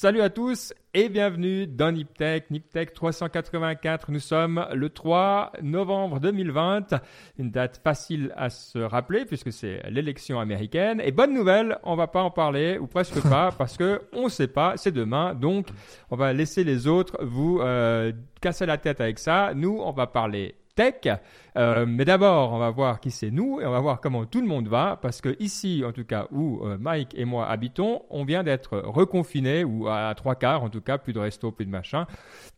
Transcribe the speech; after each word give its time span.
Salut 0.00 0.20
à 0.20 0.30
tous 0.30 0.72
et 0.94 1.08
bienvenue 1.08 1.66
dans 1.66 1.90
Niptech, 1.90 2.52
Niptech 2.52 2.92
384. 2.92 4.12
Nous 4.12 4.20
sommes 4.20 4.64
le 4.72 4.90
3 4.90 5.54
novembre 5.60 6.20
2020, 6.20 6.94
une 7.40 7.50
date 7.50 7.80
facile 7.82 8.32
à 8.36 8.48
se 8.48 8.78
rappeler 8.78 9.24
puisque 9.24 9.50
c'est 9.52 9.82
l'élection 9.90 10.38
américaine. 10.38 11.02
Et 11.04 11.10
bonne 11.10 11.34
nouvelle, 11.34 11.78
on 11.82 11.96
va 11.96 12.06
pas 12.06 12.22
en 12.22 12.30
parler 12.30 12.78
ou 12.78 12.86
presque 12.86 13.20
pas 13.28 13.50
parce 13.58 13.76
que 13.76 14.02
on 14.12 14.28
sait 14.28 14.46
pas, 14.46 14.74
c'est 14.76 14.92
demain. 14.92 15.34
Donc 15.34 15.66
on 16.12 16.16
va 16.16 16.32
laisser 16.32 16.62
les 16.62 16.86
autres 16.86 17.18
vous 17.24 17.58
euh, 17.60 18.12
casser 18.40 18.66
la 18.66 18.78
tête 18.78 19.00
avec 19.00 19.18
ça. 19.18 19.50
Nous, 19.52 19.80
on 19.82 19.90
va 19.90 20.06
parler 20.06 20.54
tech. 20.78 21.18
Euh, 21.56 21.86
mais 21.88 22.04
d'abord, 22.04 22.52
on 22.52 22.58
va 22.58 22.70
voir 22.70 23.00
qui 23.00 23.10
c'est 23.10 23.32
nous 23.32 23.60
et 23.60 23.66
on 23.66 23.72
va 23.72 23.80
voir 23.80 24.00
comment 24.00 24.24
tout 24.26 24.40
le 24.40 24.46
monde 24.46 24.68
va 24.68 24.96
parce 25.02 25.20
que 25.20 25.34
ici, 25.40 25.82
en 25.84 25.90
tout 25.90 26.04
cas, 26.04 26.28
où 26.30 26.64
euh, 26.64 26.78
Mike 26.78 27.14
et 27.16 27.24
moi 27.24 27.48
habitons, 27.48 28.02
on 28.10 28.24
vient 28.24 28.44
d'être 28.44 28.78
reconfinés 28.78 29.64
ou 29.64 29.88
à 29.88 30.14
trois 30.14 30.36
quarts, 30.36 30.62
en 30.62 30.70
tout 30.70 30.80
cas, 30.80 30.96
plus 30.96 31.12
de 31.12 31.18
resto, 31.18 31.50
plus 31.50 31.66
de 31.66 31.70
machin. 31.70 32.06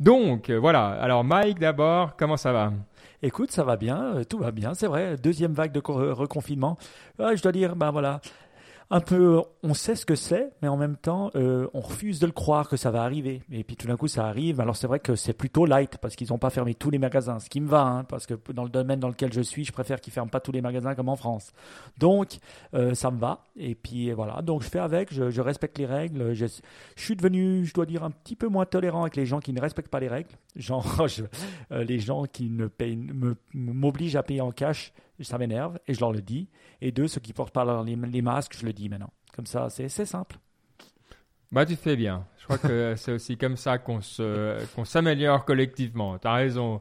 Donc, 0.01 0.51
euh, 0.51 0.59
voilà. 0.61 0.89
Alors, 0.89 1.25
Mike, 1.25 1.59
d'abord, 1.59 2.15
comment 2.19 2.37
ça 2.37 2.53
va? 2.53 2.75
Écoute, 3.23 3.53
ça 3.53 3.65
va 3.65 3.77
bien, 3.77 4.23
tout 4.29 4.39
va 4.39 4.51
bien, 4.51 4.75
c'est 4.75 4.87
vrai. 4.87 5.17
Deuxième 5.17 5.53
vague 5.53 5.73
de 5.73 5.81
reconfinement. 5.81 6.77
je 7.19 7.41
dois 7.43 7.53
dire, 7.53 7.77
ben 7.77 7.91
voilà, 7.91 8.21
un 8.93 9.01
peu, 9.01 9.41
on 9.63 9.73
sait 9.73 9.95
ce 9.95 10.05
que 10.05 10.17
c'est, 10.17 10.51
mais 10.63 10.69
en 10.69 10.77
même 10.77 10.97
temps, 10.97 11.31
euh, 11.37 11.69
on 11.75 11.81
refuse 11.81 12.19
de 12.19 12.27
le 12.27 12.33
croire 12.33 12.69
que 12.69 12.77
ça 12.77 12.91
va 12.91 13.03
arriver. 13.05 13.41
Et 13.53 13.63
puis 13.63 13.77
tout 13.77 13.87
d'un 13.87 13.97
coup, 13.97 14.09
ça 14.09 14.27
arrive. 14.27 14.61
Alors 14.61 14.75
c'est 14.75 14.89
vrai 14.89 14.99
que 14.99 15.15
c'est 15.15 15.33
plutôt 15.33 15.65
light 15.65 15.99
parce 15.99 16.17
qu'ils 16.17 16.29
n'ont 16.31 16.39
pas 16.39 16.51
fermé 16.51 16.75
tous 16.75 16.91
les 16.91 16.99
magasins, 16.99 17.39
ce 17.39 17.49
qui 17.49 17.61
me 17.61 17.69
va, 17.69 17.83
hein, 17.83 18.03
parce 18.03 18.27
que 18.27 18.35
dans 18.53 18.65
le 18.65 18.69
domaine 18.69 18.99
dans 18.99 19.09
lequel 19.09 19.33
je 19.33 19.43
suis, 19.43 19.65
je 19.65 19.71
préfère 19.71 20.01
qu'ils 20.01 20.13
ferment 20.13 20.29
pas 20.29 20.41
tous 20.41 20.51
les 20.51 20.61
magasins 20.61 20.97
comme 20.97 21.09
en 21.09 21.15
France. 21.15 21.53
Donc 21.99 22.39
euh, 22.75 22.95
ça 22.95 23.13
me 23.13 23.19
va. 23.19 23.45
Et 23.57 23.77
puis 23.77 24.11
voilà. 24.11 24.43
Donc 24.43 24.63
je 24.63 24.69
fais 24.69 24.81
avec, 24.81 25.15
je, 25.15 25.41
respecte 25.41 25.79
les 25.79 25.87
règles. 25.87 26.35
Je, 26.35 26.47
suis 26.97 27.15
devenu, 27.15 27.65
je 27.65 27.73
dois 27.73 27.87
dire, 27.87 28.03
un 28.03 28.11
petit 28.11 28.35
peu 28.35 28.49
moins 28.49 28.67
tolérant 28.67 29.03
avec 29.03 29.15
les 29.15 29.25
gens 29.25 29.39
qui 29.39 29.53
ne 29.53 29.61
respectent 29.61 29.91
pas 29.91 30.01
les 30.01 30.09
règles. 30.09 30.31
Genre 30.57 30.85
euh, 31.71 31.85
les 31.85 32.01
gens 32.01 32.25
qui 32.25 32.51
ne 32.51 32.67
payent, 32.67 32.99
m'obligent 33.55 34.17
à 34.17 34.25
payer 34.25 34.41
en 34.41 34.51
cash 34.51 34.93
ça 35.25 35.39
m'énerve 35.39 35.79
et 35.87 35.95
je 35.95 36.01
leur 36.01 36.13
le 36.13 36.21
dis. 36.21 36.49
Et 36.81 36.93
deux, 36.93 37.09
ceux 37.09 37.21
qui 37.21 37.33
portent 37.33 37.55
pas 37.55 37.85
les, 37.85 38.23
masques, 38.23 38.57
je 38.59 38.67
le 38.67 38.73
dis 38.73 38.89
maintenant. 38.89 39.13
Comme 39.35 39.47
ça, 39.47 39.69
c'est 39.71 39.89
simple. 39.89 40.39
Bah, 41.53 41.67
tu 41.67 41.77
fais 41.77 41.97
bien. 41.97 42.27
Je 42.39 42.45
crois 42.45 42.59
que 42.59 42.95
c'est 42.97 43.13
aussi 43.13 43.37
comme 43.37 43.57
ça 43.57 43.79
qu'on 43.79 44.01
s'améliore 44.85 45.45
collectivement. 45.45 46.19
Tu 46.19 46.29
as 46.29 46.35
raison. 46.35 46.81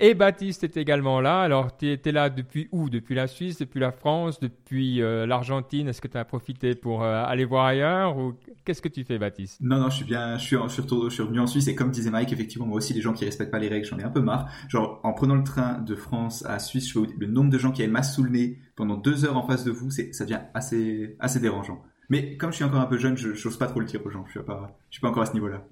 Et 0.00 0.14
Baptiste 0.14 0.62
est 0.62 0.76
également 0.76 1.20
là. 1.20 1.40
Alors, 1.40 1.76
tu 1.76 1.90
étais 1.90 2.12
là 2.12 2.30
depuis 2.30 2.68
où? 2.70 2.88
Depuis 2.88 3.16
la 3.16 3.26
Suisse, 3.26 3.58
depuis 3.58 3.80
la 3.80 3.90
France, 3.90 4.38
depuis 4.38 5.02
euh, 5.02 5.26
l'Argentine 5.26 5.88
Est-ce 5.88 6.00
que 6.00 6.06
tu 6.06 6.16
as 6.16 6.24
profité 6.24 6.76
pour 6.76 7.02
euh, 7.02 7.24
aller 7.24 7.44
voir 7.44 7.64
ailleurs 7.64 8.16
ou 8.16 8.34
qu'est-ce 8.64 8.80
que 8.80 8.88
tu 8.88 9.02
fais, 9.02 9.18
Baptiste? 9.18 9.60
Non, 9.60 9.78
non, 9.80 9.90
je 9.90 9.96
suis 9.96 10.04
bien. 10.04 10.38
Je 10.38 10.44
suis, 10.44 10.56
je 10.56 11.08
suis 11.08 11.22
revenu 11.22 11.40
en 11.40 11.48
Suisse 11.48 11.66
et 11.66 11.74
comme 11.74 11.90
disait 11.90 12.10
Mike, 12.10 12.32
effectivement, 12.32 12.66
moi 12.66 12.76
aussi, 12.76 12.94
les 12.94 13.00
gens 13.00 13.12
qui 13.12 13.24
respectent 13.24 13.50
pas 13.50 13.58
les 13.58 13.68
règles, 13.68 13.86
j'en 13.86 13.98
ai 13.98 14.04
un 14.04 14.10
peu 14.10 14.20
marre. 14.20 14.48
Genre, 14.68 15.00
en 15.02 15.12
prenant 15.12 15.34
le 15.34 15.42
train 15.44 15.78
de 15.78 15.94
France 15.96 16.44
à 16.46 16.60
Suisse, 16.60 16.88
je 16.88 17.00
le 17.18 17.26
nombre 17.26 17.50
de 17.50 17.58
gens 17.58 17.72
qui 17.72 17.82
avaient 17.82 17.90
masse 17.90 18.14
sous 18.14 18.22
le 18.22 18.30
nez 18.30 18.58
pendant 18.76 18.96
deux 18.96 19.24
heures 19.24 19.36
en 19.36 19.46
face 19.46 19.64
de 19.64 19.72
vous, 19.72 19.90
c'est, 19.90 20.14
ça 20.14 20.24
devient 20.24 20.42
assez, 20.54 21.16
assez 21.18 21.40
dérangeant. 21.40 21.82
Mais 22.08 22.36
comme 22.36 22.52
je 22.52 22.56
suis 22.56 22.64
encore 22.64 22.80
un 22.80 22.86
peu 22.86 22.98
jeune, 22.98 23.16
je 23.16 23.30
n'ose 23.30 23.58
pas 23.58 23.66
trop 23.66 23.80
le 23.80 23.86
dire 23.86 24.00
aux 24.04 24.10
gens. 24.10 24.24
Je 24.26 24.30
suis 24.30 24.40
pas, 24.40 24.76
je 24.90 24.94
suis 24.94 25.00
pas 25.00 25.08
encore 25.08 25.24
à 25.24 25.26
ce 25.26 25.34
niveau-là. 25.34 25.64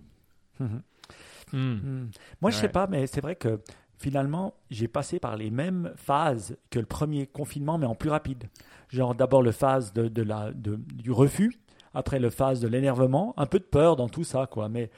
Mmh. 0.58 0.66
Mmh. 1.52 2.10
Moi, 2.42 2.50
je 2.50 2.56
sais 2.56 2.68
pas, 2.68 2.88
mais 2.88 3.06
c'est 3.06 3.20
vrai 3.20 3.36
que 3.36 3.60
finalement, 3.98 4.54
j'ai 4.70 4.88
passé 4.88 5.18
par 5.18 5.36
les 5.36 5.50
mêmes 5.50 5.92
phases 5.96 6.56
que 6.70 6.78
le 6.78 6.86
premier 6.86 7.26
confinement, 7.26 7.78
mais 7.78 7.86
en 7.86 7.94
plus 7.94 8.10
rapide. 8.10 8.44
Genre 8.88 9.14
d'abord 9.14 9.42
le 9.42 9.52
phase 9.52 9.92
de, 9.92 10.22
la, 10.22 10.52
du 10.52 11.10
refus, 11.10 11.58
après 11.94 12.18
le 12.18 12.30
phase 12.30 12.60
de 12.60 12.68
l'énervement, 12.68 13.34
un 13.36 13.46
peu 13.46 13.58
de 13.58 13.64
peur 13.64 13.96
dans 13.96 14.08
tout 14.08 14.24
ça, 14.24 14.46
quoi. 14.46 14.68
Mais 14.68 14.90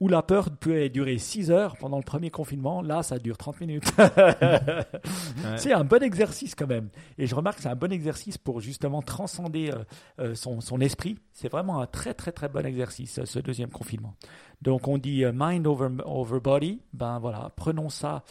où 0.00 0.08
la 0.08 0.22
peur 0.22 0.50
peut 0.50 0.88
durer 0.88 1.18
6 1.18 1.50
heures 1.50 1.76
pendant 1.76 1.96
le 1.98 2.02
premier 2.02 2.30
confinement, 2.30 2.82
là, 2.82 3.02
ça 3.02 3.18
dure 3.18 3.36
30 3.36 3.60
minutes. 3.60 3.92
C'est 5.56 5.72
un 5.72 5.84
bon 5.84 6.02
exercice 6.02 6.54
quand 6.54 6.66
même. 6.66 6.88
Et 7.18 7.26
je 7.26 7.34
remarque 7.34 7.56
que 7.56 7.62
c'est 7.62 7.68
un 7.68 7.76
bon 7.76 7.92
exercice 7.92 8.38
pour 8.38 8.60
justement 8.60 9.02
transcender 9.02 9.70
euh, 9.70 9.84
euh, 10.20 10.34
son, 10.34 10.60
son, 10.60 10.80
esprit. 10.80 11.18
C'est 11.32 11.50
vraiment 11.50 11.80
un 11.80 11.86
très, 11.86 12.14
très, 12.14 12.32
très 12.32 12.48
bon 12.48 12.64
exercice, 12.64 13.24
ce 13.24 13.38
deuxième 13.38 13.70
confinement. 13.70 14.14
Donc, 14.62 14.88
on 14.88 14.98
dit 14.98 15.24
euh, 15.24 15.32
mind 15.34 15.66
over, 15.66 15.88
over 16.04 16.40
body. 16.40 16.80
Ben 16.92 17.18
voilà, 17.18 17.50
prenons 17.56 17.88
ça, 17.88 18.24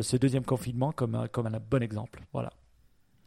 ce 0.00 0.16
deuxième 0.16 0.44
confinement, 0.44 0.92
comme, 0.92 1.28
comme 1.32 1.46
un 1.46 1.60
bon 1.70 1.82
exemple. 1.82 2.22
Voilà. 2.32 2.50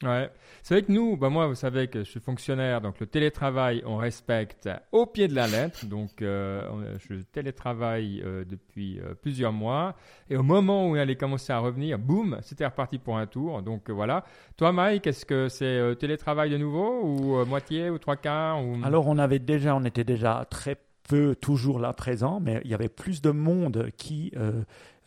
Ouais. 0.04 0.30
C'est 0.62 0.74
vrai 0.74 0.84
que 0.84 0.92
nous, 0.92 1.16
bah 1.16 1.30
moi, 1.30 1.48
vous 1.48 1.56
savez 1.56 1.88
que 1.88 2.00
je 2.00 2.10
suis 2.10 2.20
fonctionnaire, 2.20 2.82
donc 2.82 3.00
le 3.00 3.06
télétravail, 3.06 3.82
on 3.86 3.96
respecte 3.96 4.70
au 4.92 5.06
pied 5.06 5.28
de 5.28 5.36
la 5.36 5.48
lettre. 5.48 5.86
Donc, 5.86 6.22
euh, 6.22 6.98
je 7.08 7.16
télétravaille 7.32 8.22
euh, 8.26 8.44
depuis 8.44 9.00
euh, 9.00 9.14
plusieurs 9.14 9.54
mois. 9.54 9.96
Et 10.30 10.36
au 10.36 10.44
moment 10.44 10.90
où 10.90 10.96
il 10.96 11.00
allait 11.00 11.16
commencer 11.16 11.54
à 11.54 11.60
revenir, 11.60 11.98
boum, 11.98 12.40
c'était 12.42 12.66
reparti 12.66 12.98
pour 12.98 13.18
un 13.18 13.26
tour. 13.26 13.62
Donc, 13.62 13.90
voilà. 13.90 14.26
Toi, 14.58 14.74
Mike, 14.74 15.08
est-ce 15.08 15.26
que 15.26 15.48
c'est 15.48 15.96
télétravail 15.98 16.50
de 16.50 16.58
nouveau 16.58 17.02
ou 17.04 17.46
moitié 17.46 17.90
ou 17.90 17.98
trois 17.98 18.18
quarts 18.18 18.64
ou... 18.64 18.76
Alors, 18.84 19.08
on 19.08 19.18
avait 19.18 19.40
déjà, 19.40 19.76
on 19.76 19.84
était 19.86 20.04
déjà 20.04 20.46
très 20.50 20.78
peu 21.08 21.36
toujours 21.36 21.80
là 21.80 21.94
présent, 21.94 22.40
mais 22.42 22.60
il 22.66 22.72
y 22.72 22.74
avait 22.74 22.90
plus 22.90 23.22
de 23.22 23.30
monde 23.30 23.90
qui 23.96 24.32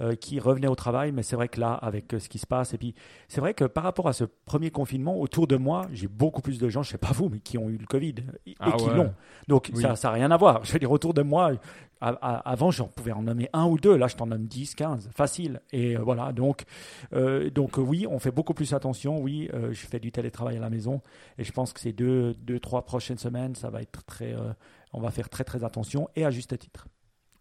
euh, 0.00 0.14
qui 0.14 0.38
revenaient 0.38 0.68
au 0.68 0.76
travail. 0.76 1.10
Mais 1.10 1.24
c'est 1.24 1.34
vrai 1.34 1.48
que 1.48 1.58
là, 1.58 1.72
avec 1.72 2.14
euh, 2.14 2.20
ce 2.20 2.28
qui 2.28 2.38
se 2.38 2.46
passe, 2.46 2.72
et 2.72 2.78
puis 2.78 2.94
c'est 3.26 3.40
vrai 3.40 3.52
que 3.52 3.64
par 3.64 3.82
rapport 3.82 4.06
à 4.06 4.12
ce 4.12 4.22
premier 4.22 4.70
confinement, 4.70 5.18
autour 5.18 5.48
de 5.48 5.56
moi, 5.56 5.88
j'ai 5.92 6.06
beaucoup 6.06 6.40
plus 6.40 6.60
de 6.60 6.68
gens, 6.68 6.84
je 6.84 6.90
sais 6.90 6.98
pas 6.98 7.10
vous, 7.10 7.28
mais 7.28 7.40
qui 7.40 7.58
ont 7.58 7.68
eu 7.68 7.78
le 7.78 7.86
Covid 7.86 8.14
et, 8.46 8.54
ah 8.60 8.76
qui 8.78 8.88
l'ont. 8.90 9.12
Donc 9.48 9.72
ça 9.74 9.94
n'a 10.00 10.10
rien 10.12 10.30
à 10.30 10.36
voir. 10.36 10.64
Je 10.64 10.72
veux 10.72 10.78
dire, 10.78 10.92
autour 10.92 11.14
de 11.14 11.22
moi, 11.22 11.50
avant, 12.00 12.70
j'en 12.70 12.86
pouvais 12.86 13.10
en 13.10 13.22
nommer 13.22 13.50
un 13.52 13.66
ou 13.66 13.76
deux. 13.76 13.96
Là, 13.96 14.06
je 14.06 14.14
t'en 14.14 14.26
nomme 14.26 14.46
10, 14.46 14.76
15, 14.76 15.10
facile. 15.12 15.62
Et 15.72 15.96
euh, 15.96 16.00
voilà, 16.00 16.30
donc, 16.32 16.62
donc 17.52 17.76
oui, 17.78 18.06
on 18.08 18.20
fait 18.20 18.30
beaucoup 18.30 18.54
plus 18.54 18.74
attention. 18.74 19.20
Oui, 19.20 19.50
je 19.52 19.84
fais 19.84 19.98
du 19.98 20.12
télétravail 20.12 20.58
à 20.58 20.60
la 20.60 20.70
maison. 20.70 21.02
Et 21.38 21.42
je 21.42 21.50
pense 21.50 21.72
que 21.72 21.80
ces 21.80 21.92
deux, 21.92 22.34
deux 22.34 22.60
trois 22.60 22.84
prochaines 22.84 23.18
semaines, 23.18 23.56
ça 23.56 23.68
va 23.68 23.82
être 23.82 24.04
très. 24.04 24.36
on 24.92 25.00
va 25.00 25.10
faire 25.10 25.28
très, 25.28 25.42
très 25.42 25.64
attention 25.64 26.08
et 26.14 26.24
à 26.24 26.30
juste 26.30 26.56
titre. 26.56 26.86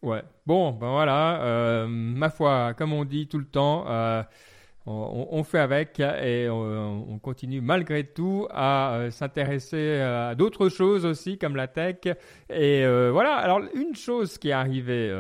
Ouais. 0.02 0.24
Bon, 0.46 0.72
ben 0.72 0.90
voilà. 0.92 1.42
Euh, 1.44 1.88
ma 1.88 2.30
foi, 2.30 2.74
comme 2.76 2.94
on 2.94 3.04
dit 3.06 3.28
tout 3.28 3.40
le 3.40 3.46
temps, 3.46 3.86
euh, 4.88 5.26
on, 5.32 5.44
fait 5.44 5.60
avec 5.60 6.00
et 6.00 6.50
on, 6.50 7.20
continue 7.20 7.62
malgré 7.62 8.06
tout 8.06 8.48
à 8.52 8.94
euh, 8.94 9.12
s'intéresser 9.12 10.00
à 10.00 10.36
d'autres 10.36 10.70
choses 10.70 11.06
aussi 11.06 11.38
comme 11.38 11.56
la 11.56 11.68
tech. 11.68 11.98
Et 12.50 12.86
voilà. 13.12 13.36
Alors 13.36 13.62
une 13.74 13.96
chose 13.96 14.38
qui 14.38 14.50
est 14.50 14.54
arrivée 14.54 15.14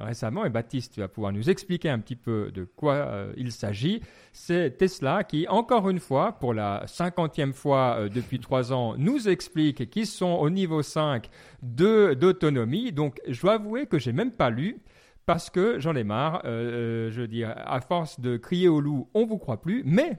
récemment, 0.00 0.44
et 0.44 0.50
Baptiste, 0.50 0.94
tu 0.94 1.00
vas 1.00 1.08
pouvoir 1.08 1.32
nous 1.32 1.50
expliquer 1.50 1.90
un 1.90 1.98
petit 1.98 2.16
peu 2.16 2.50
de 2.52 2.64
quoi 2.64 3.26
il 3.36 3.52
s'agit 3.52 4.00
c'est 4.34 4.76
Tesla 4.76 5.22
qui, 5.22 5.46
encore 5.48 5.88
une 5.88 6.00
fois, 6.00 6.32
pour 6.32 6.52
la 6.52 6.82
cinquantième 6.86 7.52
fois 7.52 7.98
euh, 7.98 8.08
depuis 8.08 8.40
trois 8.40 8.72
ans, 8.72 8.96
nous 8.98 9.28
explique 9.28 9.88
qu'ils 9.90 10.08
sont 10.08 10.32
au 10.32 10.50
niveau 10.50 10.82
5 10.82 11.30
d'autonomie. 11.62 12.90
Donc, 12.92 13.20
je 13.28 13.40
dois 13.40 13.54
avouer 13.54 13.86
que 13.86 13.98
j'ai 13.98 14.12
même 14.12 14.32
pas 14.32 14.50
lu 14.50 14.78
parce 15.26 15.50
que 15.50 15.78
j'en 15.80 15.94
ai 15.94 16.04
marre. 16.04 16.42
Euh, 16.44 17.08
euh, 17.08 17.10
je 17.10 17.22
veux 17.22 17.28
dire, 17.28 17.54
à 17.56 17.80
force 17.80 18.20
de 18.20 18.36
crier 18.36 18.68
au 18.68 18.80
loup, 18.80 19.08
on 19.14 19.26
vous 19.26 19.38
croit 19.38 19.60
plus. 19.60 19.82
Mais 19.84 20.18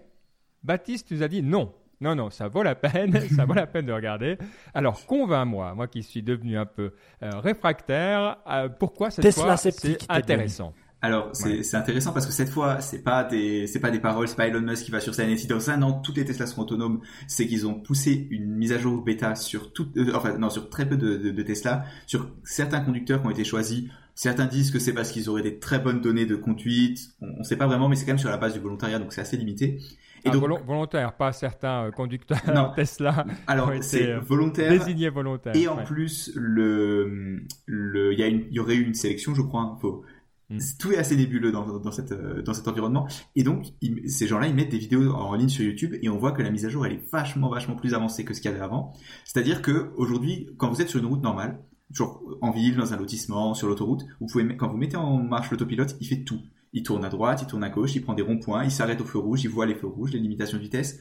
Baptiste 0.63 1.11
nous 1.11 1.23
a 1.23 1.27
dit 1.27 1.41
non. 1.41 1.73
Non, 2.01 2.13
non, 2.13 2.29
ça 2.29 2.49
vaut 2.49 2.61
la 2.61 2.75
peine, 2.75 3.19
ça 3.35 3.45
vaut 3.45 3.53
la 3.53 3.67
peine 3.67 3.85
de 3.85 3.93
regarder. 3.93 4.37
Alors, 4.73 5.05
convainc-moi, 5.05 5.73
moi 5.75 5.87
qui 5.87 6.03
suis 6.03 6.21
devenu 6.21 6.57
un 6.57 6.65
peu 6.65 6.93
réfractaire, 7.21 8.37
pourquoi 8.79 9.09
cette 9.11 9.23
Tesla 9.23 9.43
fois 9.43 9.57
c'est 9.57 10.11
intéressant. 10.11 10.73
Alors 11.05 11.29
c'est 11.33 11.75
intéressant 11.75 12.13
parce 12.13 12.25
que 12.25 12.31
cette 12.31 12.49
fois 12.49 12.81
c'est 12.81 13.03
pas 13.03 13.23
des 13.23 13.67
c'est 13.67 13.79
pas 13.79 13.91
des 13.91 13.99
paroles, 13.99 14.27
c'est 14.27 14.35
pas 14.35 14.47
Elon 14.47 14.61
Musk 14.61 14.85
qui 14.85 14.91
va 14.91 14.99
sur 14.99 15.13
scène 15.13 15.29
et 15.29 15.35
dit 15.35 15.45
dans 15.45 15.69
un 15.69 15.83
an 15.83 15.93
toutes 15.93 16.17
les 16.17 16.25
Tesla 16.25 16.47
seront 16.47 16.63
autonomes. 16.63 17.01
C'est 17.27 17.45
qu'ils 17.45 17.67
ont 17.67 17.75
poussé 17.75 18.27
une 18.31 18.55
mise 18.55 18.71
à 18.71 18.79
jour 18.79 19.03
bêta 19.03 19.35
sur 19.35 19.71
tout, 19.71 19.87
euh, 19.97 20.13
enfin 20.15 20.35
non 20.39 20.49
sur 20.49 20.67
très 20.67 20.89
peu 20.89 20.97
de, 20.97 21.17
de, 21.17 21.43
Tesla, 21.43 21.85
sur 22.07 22.31
certains 22.43 22.81
conducteurs 22.81 23.21
qui 23.21 23.27
ont 23.27 23.31
été 23.31 23.43
choisis. 23.43 23.83
Certains 24.15 24.45
disent 24.45 24.71
que 24.71 24.79
c'est 24.79 24.93
parce 24.93 25.11
qu'ils 25.11 25.29
auraient 25.29 25.43
des 25.43 25.59
très 25.59 25.77
bonnes 25.77 26.01
données 26.01 26.25
de 26.25 26.35
conduite. 26.35 27.09
On, 27.21 27.39
ne 27.39 27.43
sait 27.43 27.57
pas 27.57 27.67
vraiment, 27.67 27.89
mais 27.89 27.95
c'est 27.95 28.05
quand 28.05 28.13
même 28.13 28.17
sur 28.17 28.29
la 28.29 28.37
base 28.37 28.53
du 28.53 28.59
volontariat, 28.59 28.97
donc 28.97 29.13
c'est 29.13 29.21
assez 29.21 29.37
limité. 29.37 29.79
Et 30.23 30.29
ah, 30.29 30.31
donc, 30.31 30.65
volontaire, 30.65 31.15
pas 31.15 31.31
certains 31.33 31.85
euh, 31.85 31.91
conducteurs 31.91 32.39
non. 32.51 32.71
Tesla. 32.75 33.27
Alors 33.45 33.71
c'est 33.81 34.09
euh, 34.09 34.19
volontaire. 34.19 34.71
Désigné 34.71 35.09
volontaire. 35.09 35.55
Et 35.55 35.67
en 35.67 35.83
plus, 35.83 36.31
le, 36.33 37.43
le, 37.67 38.13
il 38.13 38.19
y 38.19 38.23
a 38.23 38.27
une, 38.27 38.45
il 38.49 38.55
y 38.55 38.59
aurait 38.59 38.75
eu 38.75 38.83
une 38.83 38.95
sélection, 38.95 39.35
je 39.35 39.43
crois. 39.43 39.61
Hein, 39.61 39.77
faut, 39.81 40.03
Mm. 40.49 40.59
Tout 40.79 40.91
est 40.91 40.97
assez 40.97 41.15
nébuleux 41.15 41.51
dans, 41.51 41.79
dans, 41.79 41.91
cette, 41.91 42.11
euh, 42.11 42.41
dans 42.41 42.53
cet 42.53 42.67
environnement. 42.67 43.07
Et 43.35 43.43
donc, 43.43 43.65
ces 44.07 44.27
gens-là, 44.27 44.47
ils 44.47 44.55
mettent 44.55 44.69
des 44.69 44.77
vidéos 44.77 45.11
en 45.13 45.33
ligne 45.35 45.49
sur 45.49 45.65
YouTube 45.65 45.95
et 46.01 46.09
on 46.09 46.17
voit 46.17 46.31
que 46.31 46.41
la 46.41 46.51
mise 46.51 46.65
à 46.65 46.69
jour, 46.69 46.85
elle 46.85 46.93
est 46.93 47.11
vachement, 47.11 47.49
vachement 47.49 47.75
plus 47.75 47.93
avancée 47.93 48.25
que 48.25 48.33
ce 48.33 48.41
qu'il 48.41 48.51
y 48.51 48.53
avait 48.53 48.63
avant. 48.63 48.93
C'est-à-dire 49.23 49.61
que 49.61 49.91
aujourd'hui, 49.95 50.49
quand 50.57 50.69
vous 50.69 50.81
êtes 50.81 50.89
sur 50.89 50.99
une 50.99 51.07
route 51.07 51.23
normale, 51.23 51.59
genre 51.91 52.21
en 52.41 52.51
ville, 52.51 52.75
dans 52.75 52.93
un 52.93 52.97
lotissement, 52.97 53.53
sur 53.53 53.67
l'autoroute, 53.67 54.05
vous 54.19 54.27
pouvez, 54.27 54.55
quand 54.57 54.67
vous 54.67 54.77
mettez 54.77 54.97
en 54.97 55.17
marche 55.17 55.51
l'autopilote, 55.51 55.95
il 56.01 56.07
fait 56.07 56.23
tout. 56.23 56.41
Il 56.73 56.83
tourne 56.83 57.05
à 57.05 57.09
droite, 57.09 57.41
il 57.41 57.47
tourne 57.47 57.63
à 57.63 57.69
gauche, 57.69 57.95
il 57.95 58.01
prend 58.01 58.13
des 58.13 58.21
ronds-points, 58.21 58.65
il 58.65 58.71
s'arrête 58.71 58.99
au 59.01 59.05
feu 59.05 59.19
rouge, 59.19 59.43
il 59.43 59.49
voit 59.49 59.65
les 59.65 59.75
feux 59.75 59.87
rouges, 59.87 60.11
les 60.11 60.19
limitations 60.19 60.57
de 60.57 60.63
vitesse. 60.63 60.99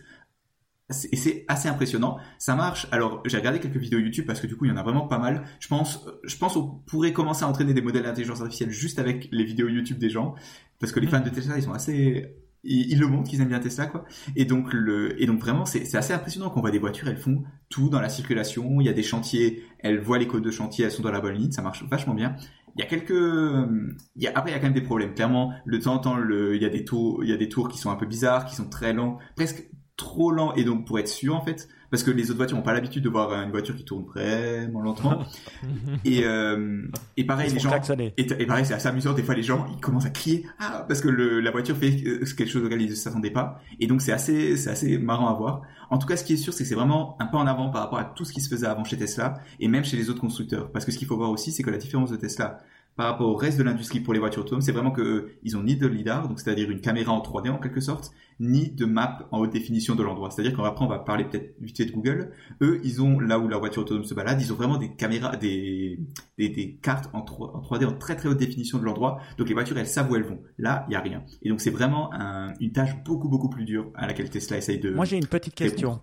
et 1.11 1.17
c'est 1.17 1.45
assez 1.49 1.69
impressionnant. 1.69 2.19
Ça 2.39 2.55
marche. 2.55 2.87
Alors, 2.93 3.23
j'ai 3.25 3.39
regardé 3.39 3.59
quelques 3.59 3.77
vidéos 3.77 3.99
YouTube 3.99 4.27
parce 4.27 4.41
que 4.41 4.47
du 4.47 4.57
coup, 4.57 4.67
il 4.67 4.69
y 4.69 4.73
en 4.73 4.77
a 4.77 4.83
vraiment 4.83 5.09
pas 5.09 5.19
mal. 5.19 5.45
Je 5.59 5.69
pense, 5.69 6.07
je 6.23 6.37
pense 6.37 6.55
qu'on 6.55 6.69
pourrait 6.87 7.13
commencer 7.13 7.45
à 7.45 7.49
entraîner 7.49 7.75
des 7.75 7.83
modèles 7.83 8.05
d'intelligence 8.05 8.41
artificielle 8.41 8.71
juste 8.71 8.99
avec 8.99 9.29
les 9.33 9.45
vidéos 9.45 9.69
YouTube 9.69 9.99
des 9.99 10.11
gens. 10.11 10.35
Parce 10.79 10.93
que 10.93 11.01
les 11.01 11.07
fans 11.07 11.21
de 11.21 11.31
Tesla, 11.31 11.57
ils 11.57 11.63
sont 11.63 11.73
assez, 11.73 12.37
ils, 12.65 12.99
le 12.99 13.07
montrent 13.07 13.29
qu'ils 13.29 13.41
aiment 13.41 13.49
bien 13.49 13.61
Tesla, 13.61 13.87
quoi. 13.87 14.05
Et 14.37 14.45
donc, 14.45 14.73
le, 14.73 15.21
et 15.23 15.27
donc 15.27 15.41
vraiment, 15.41 15.65
c'est 15.67 15.95
assez 15.95 16.13
impressionnant 16.13 16.51
qu'on 16.51 16.61
voit 16.61 16.71
des 16.71 16.79
voitures, 16.79 17.09
elles 17.09 17.17
font 17.17 17.45
tout 17.69 17.89
dans 17.89 18.01
la 18.01 18.09
circulation. 18.09 18.81
Il 18.81 18.87
y 18.87 18.89
a 18.89 18.93
des 18.93 19.03
chantiers, 19.03 19.63
elles 19.79 20.01
voient 20.01 20.19
les 20.19 20.27
codes 20.27 20.45
de 20.45 20.51
chantier, 20.51 20.85
elles 20.85 20.93
sont 20.93 21.03
dans 21.03 21.13
la 21.13 21.21
bonne 21.21 21.35
ligne. 21.35 21.53
Ça 21.53 21.63
marche 21.63 21.85
vachement 21.85 22.15
bien. 22.15 22.37
Il 22.77 22.81
y 22.81 22.83
a 22.83 22.87
quelques, 22.87 23.11
il 23.11 24.23
y 24.23 24.27
a, 24.27 24.33
après, 24.35 24.51
il 24.51 24.55
y 24.55 24.57
a 24.57 24.59
quand 24.59 24.67
même 24.67 24.73
des 24.73 24.81
problèmes. 24.81 25.15
Clairement, 25.15 25.53
le 25.65 25.79
temps 25.79 25.95
en 25.95 25.99
temps, 25.99 26.17
le, 26.17 26.57
il 26.57 26.63
y 26.63 26.67
a 26.67 26.71
des 26.71 26.85
tours, 26.85 27.23
il 27.23 27.31
y 27.31 27.33
a 27.33 27.37
des 27.37 27.49
tours 27.49 27.69
qui 27.69 27.79
sont 27.79 27.91
un 27.91 27.97
peu 27.97 28.07
bizarres, 28.07 28.47
qui 28.47 28.57
sont 28.57 28.69
très 28.69 28.93
lents, 28.93 29.19
presque 29.37 29.65
trop 29.97 30.31
lent. 30.31 30.55
Et 30.55 30.65
donc 30.65 30.87
pour 30.87 30.99
être 30.99 31.09
sûr 31.09 31.35
en 31.35 31.45
fait 31.45 31.69
parce 31.91 32.03
que 32.03 32.11
les 32.11 32.31
autres 32.31 32.39
voitures 32.39 32.57
n'ont 32.57 32.65
pas 32.65 32.73
l'habitude 32.73 33.05
de 33.05 33.09
voir 33.09 33.33
une 33.41 33.53
voiture 33.53 33.77
qui 33.77 33.85
tourne 33.85 34.05
vraiment 34.05 34.81
lentement. 34.81 35.25
Et 36.05 36.25
euh, 36.25 36.83
et 37.17 37.25
pareil 37.25 37.53
les 37.53 37.61
gens 37.61 37.71
et, 38.17 38.47
pareil 38.47 38.67
c'est 38.67 38.75
assez 38.75 38.89
amusant. 38.89 39.13
Des 39.13 39.23
fois 39.23 39.35
les 39.35 39.43
gens 39.43 39.67
ils 39.73 39.81
commencent 39.81 40.07
à 40.07 40.11
crier. 40.11 40.45
Ah 40.59 40.85
parce 40.89 41.01
que 41.01 41.09
le, 41.09 41.41
la 41.41 41.51
voiture 41.51 41.77
fait 41.77 41.95
quelque 41.95 42.47
chose 42.47 42.65
auquel 42.65 42.83
ils 42.83 42.91
ne 42.91 42.95
s'attendaient 42.95 43.31
pas. 43.31 43.61
Et 43.79 43.87
donc 43.87 44.03
c'est 44.03 44.13
assez 44.13 44.57
c'est 44.57 44.71
assez 44.71 44.99
marrant 44.99 45.29
à 45.29 45.35
voir. 45.35 45.63
En 45.91 45.99
tout 45.99 46.07
cas 46.07 46.17
ce 46.17 46.25
qui 46.25 46.33
est 46.33 46.37
sûr 46.37 46.53
c'est 46.53 46.65
que 46.65 46.69
c'est 46.69 46.75
vraiment 46.75 47.17
un 47.21 47.27
pas 47.27 47.39
en 47.39 47.47
avant 47.47 47.71
par 47.71 47.83
rapport 47.83 47.99
à 47.99 48.05
tout 48.05 48.25
ce 48.25 48.33
qui 48.33 48.41
se 48.41 48.49
faisait 48.49 48.67
avant 48.67 48.85
chez 48.85 48.97
Tesla 48.97 49.35
et 49.61 49.69
même 49.69 49.85
chez 49.85 49.97
les 49.97 50.11
autres 50.11 50.21
constructeurs. 50.21 50.73
Parce 50.73 50.85
que 50.85 50.91
ce 50.91 50.99
qu'il 50.99 51.07
faut 51.07 51.17
voir 51.17 51.31
aussi 51.31 51.53
c'est 51.53 51.63
que 51.63 51.71
la 51.71 51.79
différence 51.79 52.11
de 52.11 52.17
Tesla 52.17 52.61
par 52.97 53.07
rapport 53.07 53.29
au 53.29 53.35
reste 53.35 53.59
de 53.59 53.65
l'industrie 53.65 54.01
pour 54.01 54.15
les 54.15 54.21
voitures 54.21 54.43
autonomes, 54.43 54.61
c'est 54.61 54.73
vraiment 54.73 54.93
que 54.93 55.33
ils 55.43 55.57
ont 55.57 55.63
ni 55.63 55.77
de 55.77 55.87
lidar, 55.87 56.29
donc 56.29 56.39
c'est-à-dire 56.39 56.71
une 56.71 56.81
caméra 56.81 57.13
en 57.13 57.21
3D 57.21 57.51
en 57.51 57.59
quelque 57.59 57.81
sorte, 57.81 58.13
ni 58.39 58.71
de 58.71 58.85
map 58.85 59.29
en 59.33 59.41
haute 59.41 59.53
définition 59.53 59.95
de 59.95 60.03
l'endroit. 60.03 60.31
C'est-à-dire 60.31 60.57
qu'après 60.57 60.85
on 60.85 60.89
va 60.89 60.99
parler 61.01 61.25
peut-être 61.25 61.55
vite 61.61 61.77
fait 61.77 61.87
de 61.87 61.93
Google. 61.93 62.33
Eux, 62.63 62.81
ils 62.85 63.03
ont 63.03 63.19
là 63.19 63.39
où 63.39 63.49
leur 63.49 63.61
voiture 63.61 63.83
autonome 63.83 64.05
se 64.05 64.15
balade, 64.15 64.41
ils 64.41 64.53
ont 64.53 64.57
vraiment 64.57 64.77
des 64.77 64.95
caméras, 64.95 65.37
des 65.37 65.99
des, 66.39 66.49
des 66.49 66.77
cartes 66.77 67.11
en, 67.13 67.23
3, 67.23 67.57
en 67.57 67.61
3D 67.61 67.87
en 67.87 67.93
très 67.93 68.17
très 68.17 68.29
haute 68.29 68.39
définition 68.39 68.79
de 68.79 68.85
l'endroit. 68.85 69.21
Donc 69.39 69.49
les 69.49 69.55
voitures, 69.55 69.79
elles 69.79 69.89
savent 69.89 70.11
où 70.11 70.17
elles 70.17 70.25
vont. 70.25 70.41
Là, 70.59 70.85
il 70.89 70.93
y 70.93 70.97
a 70.97 71.01
rien. 71.01 71.25
Et 71.43 71.49
donc 71.49 71.61
c'est 71.61 71.71
vraiment 71.71 72.13
un, 72.15 72.55
une 72.61 72.73
tâche 72.73 72.95
beaucoup 73.05 73.29
beaucoup 73.29 73.49
plus 73.49 73.65
dure 73.65 73.91
à 73.95 74.07
laquelle 74.07 74.31
Tesla 74.31 74.57
essaye 74.57 74.79
de. 74.79 74.91
Moi 74.91 75.05
j'ai 75.05 75.17
une 75.17 75.27
petite 75.27 75.55
question. 75.55 76.01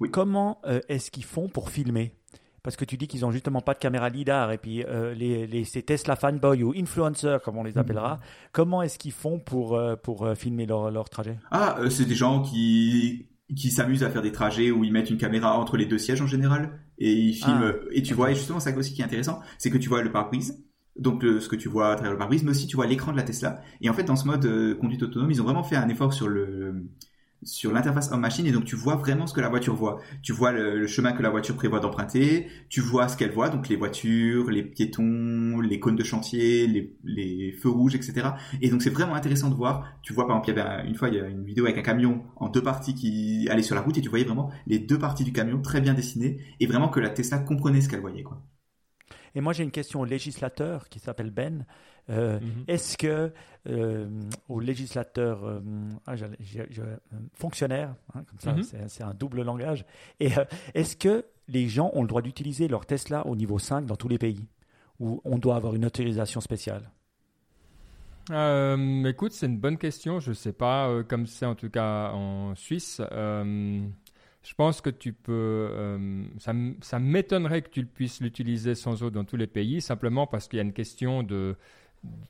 Oui. 0.00 0.10
Comment 0.10 0.60
euh, 0.64 0.80
est-ce 0.88 1.10
qu'ils 1.10 1.24
font 1.24 1.48
pour 1.48 1.70
filmer? 1.70 2.12
Parce 2.62 2.76
que 2.76 2.84
tu 2.84 2.96
dis 2.96 3.06
qu'ils 3.06 3.24
ont 3.24 3.30
justement 3.30 3.60
pas 3.60 3.74
de 3.74 3.78
caméra 3.78 4.08
lidar 4.08 4.52
et 4.52 4.58
puis 4.58 4.84
euh, 4.84 5.14
les, 5.14 5.46
les, 5.46 5.64
ces 5.64 5.82
Tesla 5.82 6.16
fanboys 6.16 6.62
ou 6.62 6.72
influencers 6.76 7.40
comme 7.42 7.56
on 7.56 7.64
les 7.64 7.78
appellera, 7.78 8.14
mhm. 8.14 8.20
comment 8.52 8.82
est-ce 8.82 8.98
qu'ils 8.98 9.12
font 9.12 9.38
pour 9.38 9.76
euh, 9.76 9.96
pour 9.96 10.26
euh, 10.26 10.34
filmer 10.34 10.66
leur, 10.66 10.90
leur 10.90 11.08
trajet? 11.08 11.38
Ah, 11.50 11.78
c'est 11.90 12.06
des 12.06 12.14
gens 12.14 12.42
qui 12.42 13.28
qui 13.54 13.70
s'amusent 13.70 14.04
à 14.04 14.10
faire 14.10 14.22
des 14.22 14.32
trajets 14.32 14.70
où 14.70 14.84
ils 14.84 14.92
mettent 14.92 15.10
une 15.10 15.16
caméra 15.16 15.58
entre 15.58 15.76
les 15.76 15.86
deux 15.86 15.98
sièges 15.98 16.20
en 16.20 16.26
général 16.26 16.80
et 16.98 17.12
ils 17.12 17.34
filment 17.34 17.74
ah, 17.74 17.86
et 17.92 18.02
tu 18.02 18.14
vois 18.14 18.30
et 18.30 18.34
justement 18.34 18.60
ça 18.60 18.76
aussi 18.76 18.92
qui 18.92 19.00
est 19.00 19.04
intéressant, 19.04 19.40
c'est 19.58 19.70
que 19.70 19.78
tu 19.78 19.88
vois 19.88 20.02
le 20.02 20.12
pare-brise 20.12 20.64
donc 20.98 21.22
ce 21.22 21.48
que 21.48 21.54
tu 21.54 21.68
vois 21.68 21.92
à 21.92 21.94
travers 21.94 22.10
le 22.10 22.18
pare-brise, 22.18 22.42
mais 22.42 22.50
aussi 22.50 22.66
tu 22.66 22.74
vois 22.74 22.86
l'écran 22.86 23.12
de 23.12 23.16
la 23.16 23.22
Tesla. 23.22 23.62
Et 23.80 23.88
en 23.88 23.92
fait, 23.92 24.02
dans 24.02 24.16
ce 24.16 24.26
mode 24.26 24.76
conduite 24.80 25.04
autonome, 25.04 25.30
ils 25.30 25.40
ont 25.40 25.44
vraiment 25.44 25.62
fait 25.62 25.76
un 25.76 25.88
effort 25.88 26.12
sur 26.12 26.26
le 26.26 26.88
sur 27.42 27.72
l'interface 27.72 28.10
homme-machine 28.10 28.46
et 28.46 28.52
donc 28.52 28.64
tu 28.64 28.76
vois 28.76 28.96
vraiment 28.96 29.26
ce 29.26 29.34
que 29.34 29.40
la 29.40 29.48
voiture 29.48 29.74
voit. 29.74 30.00
Tu 30.22 30.32
vois 30.32 30.52
le, 30.52 30.86
chemin 30.86 31.12
que 31.12 31.22
la 31.22 31.30
voiture 31.30 31.54
prévoit 31.54 31.80
d'emprunter, 31.80 32.48
tu 32.68 32.80
vois 32.80 33.08
ce 33.08 33.16
qu'elle 33.16 33.30
voit, 33.30 33.48
donc 33.48 33.68
les 33.68 33.76
voitures, 33.76 34.50
les 34.50 34.62
piétons, 34.62 35.60
les 35.60 35.80
cônes 35.80 35.96
de 35.96 36.04
chantier, 36.04 36.66
les, 36.66 37.52
feux 37.52 37.70
rouges, 37.70 37.94
etc. 37.94 38.30
Et 38.60 38.70
donc 38.70 38.82
c'est 38.82 38.90
vraiment 38.90 39.14
intéressant 39.14 39.50
de 39.50 39.54
voir. 39.54 39.86
Tu 40.02 40.12
vois 40.12 40.26
par 40.26 40.36
exemple, 40.36 40.50
il 40.50 40.56
y 40.56 40.60
avait 40.60 40.88
une 40.88 40.94
fois 40.94 41.08
il 41.08 41.14
y 41.14 41.20
a 41.20 41.26
une 41.26 41.44
vidéo 41.44 41.64
avec 41.64 41.78
un 41.78 41.82
camion 41.82 42.24
en 42.36 42.48
deux 42.48 42.62
parties 42.62 42.94
qui 42.94 43.48
allait 43.50 43.62
sur 43.62 43.74
la 43.74 43.82
route 43.82 43.96
et 43.98 44.00
tu 44.00 44.08
voyais 44.08 44.24
vraiment 44.24 44.50
les 44.66 44.78
deux 44.78 44.98
parties 44.98 45.24
du 45.24 45.32
camion 45.32 45.60
très 45.60 45.80
bien 45.80 45.94
dessinées 45.94 46.38
et 46.60 46.66
vraiment 46.66 46.88
que 46.88 47.00
la 47.00 47.10
Tesla 47.10 47.38
comprenait 47.38 47.80
ce 47.80 47.88
qu'elle 47.88 48.00
voyait 48.00 48.22
quoi. 48.22 48.42
Et 49.34 49.40
moi 49.40 49.52
j'ai 49.52 49.62
une 49.62 49.70
question 49.70 50.00
au 50.00 50.04
législateur 50.04 50.88
qui 50.88 50.98
s'appelle 50.98 51.30
Ben. 51.30 51.66
Euh. 52.10 52.38
Est-ce 52.66 52.96
que 52.96 53.32
euh, 53.68 54.08
aux 54.48 54.60
législateurs, 54.60 55.44
euh, 55.44 55.60
ah, 56.06 56.14
fonctionnaires, 57.34 57.94
hein, 58.14 58.24
comme 58.28 58.38
ça, 58.38 58.52
mhm. 58.52 58.88
c'est 58.88 59.02
un 59.02 59.14
double 59.14 59.42
langage, 59.42 59.84
et 60.20 60.30
est-ce 60.74 60.96
que 60.96 61.24
les 61.48 61.68
gens 61.68 61.90
ont 61.94 62.02
le 62.02 62.08
droit 62.08 62.22
d'utiliser 62.22 62.68
leur 62.68 62.86
Tesla 62.86 63.26
au 63.26 63.36
niveau 63.36 63.58
5 63.58 63.86
dans 63.86 63.96
tous 63.96 64.08
les 64.08 64.18
pays? 64.18 64.46
Ou 65.00 65.20
on 65.24 65.38
doit 65.38 65.56
avoir 65.56 65.74
une 65.74 65.84
autorisation 65.84 66.40
spéciale? 66.40 66.90
Écoute, 68.30 69.32
c'est 69.32 69.46
une 69.46 69.58
bonne 69.58 69.78
question. 69.78 70.20
Je 70.20 70.30
ne 70.30 70.34
sais 70.34 70.52
pas, 70.52 71.02
comme 71.04 71.26
c'est 71.26 71.46
en 71.46 71.54
tout 71.54 71.70
cas 71.70 72.10
en 72.10 72.54
Suisse. 72.56 73.00
je 73.10 74.54
pense 74.56 74.80
que 74.80 74.90
tu 74.90 75.12
peux. 75.12 75.70
ça, 76.38 76.52
ça 76.82 76.98
m'étonnerait 76.98 77.62
que 77.62 77.70
tu 77.70 77.86
puisses 77.86 78.20
l'utiliser 78.20 78.74
sans 78.74 79.02
eau 79.02 79.10
dans 79.10 79.24
tous 79.24 79.36
les 79.36 79.46
pays, 79.46 79.80
simplement 79.80 80.26
parce 80.26 80.48
qu'il 80.48 80.58
y 80.58 80.60
a 80.60 80.64
une 80.64 80.74
question 80.74 81.22
de 81.22 81.56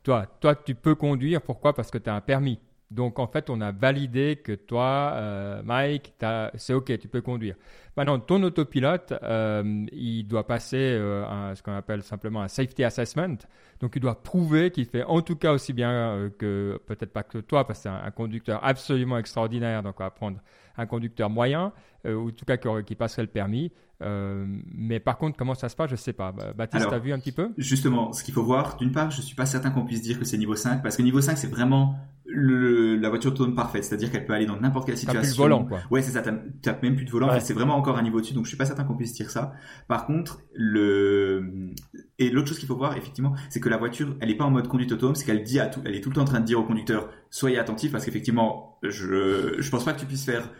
toi, 0.02 0.26
toi, 0.40 0.54
tu 0.54 0.74
peux 0.74 0.94
conduire. 0.94 1.42
Pourquoi? 1.42 1.74
Parce 1.74 1.90
que 1.90 1.98
tu 1.98 2.08
as 2.08 2.14
un 2.14 2.20
permis. 2.20 2.58
Donc, 2.90 3.18
en 3.18 3.26
fait, 3.26 3.50
on 3.50 3.60
a 3.60 3.70
validé 3.70 4.36
que 4.42 4.52
toi, 4.52 5.12
euh, 5.14 5.62
Mike, 5.62 6.14
c'est 6.54 6.72
OK, 6.72 6.96
tu 6.98 7.08
peux 7.08 7.20
conduire. 7.20 7.54
Maintenant, 7.98 8.18
ton 8.18 8.42
autopilote, 8.42 9.12
euh, 9.22 9.84
il 9.92 10.24
doit 10.24 10.46
passer 10.46 10.76
euh, 10.78 11.54
ce 11.54 11.62
qu'on 11.62 11.74
appelle 11.74 12.02
simplement 12.02 12.40
un 12.40 12.48
safety 12.48 12.84
assessment. 12.84 13.36
Donc, 13.80 13.92
il 13.96 14.00
doit 14.00 14.22
prouver 14.22 14.70
qu'il 14.70 14.86
fait 14.86 15.04
en 15.04 15.20
tout 15.20 15.36
cas 15.36 15.52
aussi 15.52 15.74
bien 15.74 16.30
que, 16.38 16.80
peut-être 16.86 17.12
pas 17.12 17.24
que 17.24 17.38
toi, 17.38 17.66
parce 17.66 17.80
que 17.80 17.82
c'est 17.84 17.88
un, 17.90 18.10
conducteur 18.10 18.64
absolument 18.64 19.18
extraordinaire. 19.18 19.82
Donc, 19.82 19.96
on 20.00 20.04
va 20.04 20.10
prendre 20.10 20.38
un 20.78 20.86
conducteur 20.86 21.28
moyen, 21.28 21.72
ou 22.04 22.28
en 22.28 22.30
tout 22.30 22.44
cas 22.44 22.56
qui, 22.56 22.68
qui 22.84 22.94
passerait 22.94 23.22
le 23.22 23.28
permis. 23.28 23.72
Euh, 24.00 24.46
mais 24.72 25.00
par 25.00 25.18
contre, 25.18 25.36
comment 25.36 25.54
ça 25.54 25.68
se 25.68 25.76
passe, 25.76 25.90
je 25.90 25.96
sais 25.96 26.12
pas. 26.12 26.32
Baptiste, 26.56 26.86
t'as 26.88 26.98
vu 26.98 27.12
un 27.12 27.18
petit 27.18 27.32
peu? 27.32 27.50
Justement, 27.56 28.12
ce 28.12 28.22
qu'il 28.22 28.34
faut 28.34 28.44
voir, 28.44 28.76
d'une 28.76 28.92
part, 28.92 29.10
je 29.10 29.20
suis 29.20 29.34
pas 29.34 29.46
certain 29.46 29.70
qu'on 29.70 29.84
puisse 29.84 30.02
dire 30.02 30.18
que 30.18 30.24
c'est 30.24 30.38
niveau 30.38 30.54
5, 30.54 30.82
parce 30.82 30.96
que 30.96 31.02
niveau 31.02 31.20
5, 31.20 31.36
c'est 31.36 31.50
vraiment 31.50 31.96
le, 32.24 32.96
la 32.96 33.08
voiture 33.08 33.32
autonome 33.32 33.54
parfaite, 33.54 33.84
c'est-à-dire 33.84 34.12
qu'elle 34.12 34.26
peut 34.26 34.34
aller 34.34 34.46
dans 34.46 34.60
n'importe 34.60 34.86
quelle 34.86 34.98
situation. 34.98 35.20
T'as 35.22 35.26
plus 35.26 35.36
de 35.36 35.42
volant, 35.42 35.64
quoi. 35.64 35.80
Ouais, 35.90 36.02
c'est 36.02 36.12
ça, 36.12 36.22
t'as 36.22 36.78
même 36.82 36.94
plus 36.94 37.06
de 37.06 37.10
volant, 37.10 37.28
c'est 37.40 37.54
vraiment 37.54 37.74
encore 37.74 37.98
un 37.98 38.02
niveau 38.02 38.20
dessus, 38.20 38.34
donc 38.34 38.44
je 38.44 38.48
suis 38.48 38.56
pas 38.58 38.66
certain 38.66 38.84
qu'on 38.84 38.96
puisse 38.96 39.14
dire 39.14 39.30
ça. 39.30 39.52
Par 39.88 40.06
contre, 40.06 40.42
le, 40.54 41.72
et 42.18 42.30
l'autre 42.30 42.48
chose 42.48 42.58
qu'il 42.58 42.68
faut 42.68 42.76
voir, 42.76 42.96
effectivement, 42.96 43.34
c'est 43.48 43.60
que 43.60 43.68
la 43.68 43.78
voiture, 43.78 44.14
elle 44.20 44.30
est 44.30 44.36
pas 44.36 44.44
en 44.44 44.50
mode 44.50 44.68
conduite 44.68 44.92
autonome, 44.92 45.16
c'est 45.16 45.24
qu'elle 45.24 45.42
dit 45.42 45.58
à 45.58 45.66
tout, 45.66 45.80
elle 45.84 45.96
est 45.96 46.00
tout 46.00 46.10
le 46.10 46.14
temps 46.14 46.22
en 46.22 46.26
train 46.26 46.40
de 46.40 46.44
dire 46.44 46.60
au 46.60 46.64
conducteur, 46.64 47.08
soyez 47.30 47.58
attentif, 47.58 47.90
parce 47.90 48.04
qu'effectivement, 48.04 48.78
je, 48.82 49.56
je 49.58 49.70
pense 49.70 49.84
pas 49.84 49.92
que 49.94 50.00
tu 50.00 50.06
puisses 50.06 50.26
faire 50.26 50.50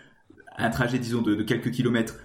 un 0.58 0.70
trajet, 0.70 0.98
disons, 0.98 1.22
de, 1.22 1.34
de 1.34 1.42
quelques 1.42 1.70
kilomètres 1.70 2.16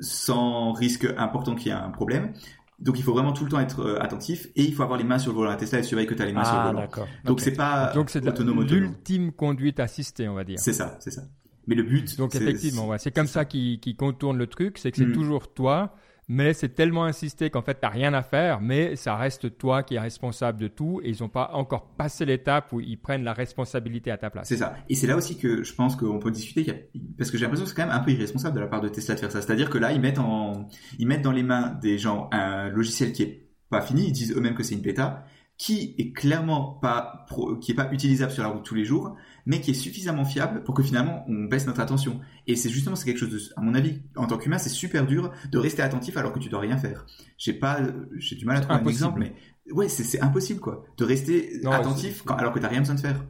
sans 0.00 0.72
risque 0.72 1.06
important 1.16 1.54
qu'il 1.54 1.68
y 1.68 1.70
ait 1.70 1.78
un 1.78 1.90
problème. 1.90 2.32
Donc 2.78 2.98
il 2.98 3.02
faut 3.02 3.12
vraiment 3.12 3.32
tout 3.32 3.44
le 3.44 3.50
temps 3.50 3.58
être 3.58 3.80
euh, 3.80 4.00
attentif 4.00 4.46
et 4.54 4.62
il 4.62 4.72
faut 4.72 4.84
avoir 4.84 4.98
les 4.98 5.04
mains 5.04 5.18
sur 5.18 5.32
le 5.32 5.38
volant. 5.38 5.50
La 5.50 5.56
Tesla 5.56 5.78
elle 5.78 5.84
surveille 5.84 6.06
que 6.06 6.14
tu 6.14 6.22
as 6.22 6.26
les 6.26 6.32
mains 6.32 6.44
sur 6.44 6.54
le 6.54 6.60
ah, 6.60 6.66
volant. 6.72 6.88
Donc 7.24 7.40
c'est 7.40 7.52
pas 7.52 7.92
Donc 7.92 8.10
c'est 8.10 8.24
l'ultime 8.24 9.32
conduite 9.32 9.80
assistée, 9.80 10.28
on 10.28 10.34
va 10.34 10.44
dire. 10.44 10.60
C'est 10.60 10.72
ça, 10.72 10.96
c'est 11.00 11.10
ça. 11.10 11.22
Mais 11.66 11.74
le 11.74 11.82
but 11.82 12.16
Donc 12.16 12.34
effectivement, 12.34 12.86
ouais, 12.86 12.98
c'est 12.98 13.10
comme 13.10 13.26
ça, 13.26 13.44
qui, 13.44 13.80
qui 13.80 13.96
contourne 13.96 14.38
le 14.38 14.46
truc, 14.46 14.78
c'est 14.78 14.92
que 14.92 14.96
c'est 14.96 15.06
mm. 15.06 15.12
toujours 15.12 15.52
toi 15.52 15.94
mais 16.28 16.52
c'est 16.52 16.68
tellement 16.68 17.04
insisté 17.04 17.48
qu'en 17.48 17.62
fait, 17.62 17.74
tu 17.74 17.80
n'as 17.82 17.88
rien 17.88 18.12
à 18.12 18.22
faire, 18.22 18.60
mais 18.60 18.96
ça 18.96 19.16
reste 19.16 19.56
toi 19.56 19.82
qui 19.82 19.94
es 19.94 19.98
responsable 19.98 20.60
de 20.60 20.68
tout 20.68 21.00
et 21.02 21.08
ils 21.08 21.22
n'ont 21.22 21.30
pas 21.30 21.50
encore 21.54 21.88
passé 21.96 22.26
l'étape 22.26 22.72
où 22.72 22.80
ils 22.80 22.98
prennent 22.98 23.24
la 23.24 23.32
responsabilité 23.32 24.10
à 24.10 24.18
ta 24.18 24.28
place. 24.28 24.46
C'est 24.46 24.58
ça. 24.58 24.76
Et 24.90 24.94
c'est 24.94 25.06
là 25.06 25.16
aussi 25.16 25.38
que 25.38 25.64
je 25.64 25.74
pense 25.74 25.96
qu'on 25.96 26.18
peut 26.18 26.30
discuter, 26.30 26.90
parce 27.16 27.30
que 27.30 27.38
j'ai 27.38 27.44
l'impression 27.44 27.64
que 27.64 27.70
c'est 27.70 27.76
quand 27.76 27.86
même 27.86 27.96
un 27.96 28.00
peu 28.00 28.10
irresponsable 28.10 28.54
de 28.54 28.60
la 28.60 28.66
part 28.66 28.82
de 28.82 28.88
Tesla 28.88 29.14
de 29.14 29.20
faire 29.20 29.32
ça. 29.32 29.40
C'est-à-dire 29.40 29.70
que 29.70 29.78
là, 29.78 29.92
ils 29.92 30.00
mettent, 30.00 30.18
en... 30.18 30.68
ils 30.98 31.06
mettent 31.06 31.22
dans 31.22 31.32
les 31.32 31.42
mains 31.42 31.78
des 31.80 31.96
gens 31.98 32.28
un 32.30 32.68
logiciel 32.68 33.12
qui 33.12 33.22
est 33.22 33.48
pas 33.70 33.80
fini, 33.80 34.06
ils 34.06 34.12
disent 34.12 34.34
eux-mêmes 34.36 34.54
que 34.54 34.62
c'est 34.62 34.74
une 34.74 34.82
bêta, 34.82 35.24
qui 35.58 35.96
est 35.98 36.12
clairement 36.12 36.78
pas 36.80 37.26
qui 37.60 37.72
est 37.72 37.74
pas 37.74 37.92
utilisable 37.92 38.30
sur 38.30 38.44
la 38.44 38.48
route 38.48 38.62
tous 38.62 38.76
les 38.76 38.84
jours, 38.84 39.16
mais 39.44 39.60
qui 39.60 39.72
est 39.72 39.74
suffisamment 39.74 40.24
fiable 40.24 40.62
pour 40.62 40.72
que 40.72 40.84
finalement 40.84 41.24
on 41.28 41.44
baisse 41.44 41.66
notre 41.66 41.80
attention. 41.80 42.20
Et 42.46 42.54
c'est 42.54 42.70
justement 42.70 42.94
c'est 42.94 43.04
quelque 43.04 43.18
chose 43.18 43.30
de, 43.30 43.40
à 43.56 43.60
mon 43.60 43.74
avis, 43.74 44.00
en 44.14 44.28
tant 44.28 44.38
qu'humain, 44.38 44.58
c'est 44.58 44.68
super 44.68 45.04
dur 45.04 45.32
de 45.50 45.58
rester 45.58 45.82
attentif 45.82 46.16
alors 46.16 46.32
que 46.32 46.38
tu 46.38 46.48
dois 46.48 46.60
rien 46.60 46.78
faire. 46.78 47.04
J'ai 47.36 47.52
pas, 47.52 47.80
j'ai 48.16 48.36
du 48.36 48.44
mal 48.46 48.56
à 48.56 48.60
trouver 48.60 48.78
un 48.78 48.86
exemple, 48.86 49.18
mais 49.18 49.34
ouais, 49.72 49.88
c'est 49.88 50.20
impossible 50.20 50.60
quoi, 50.60 50.84
de 50.96 51.04
rester 51.04 51.60
attentif 51.66 52.22
quand, 52.24 52.36
alors 52.36 52.52
que 52.52 52.60
t'as 52.60 52.68
rien 52.68 52.80
besoin 52.80 52.94
de 52.94 53.00
faire 53.00 53.24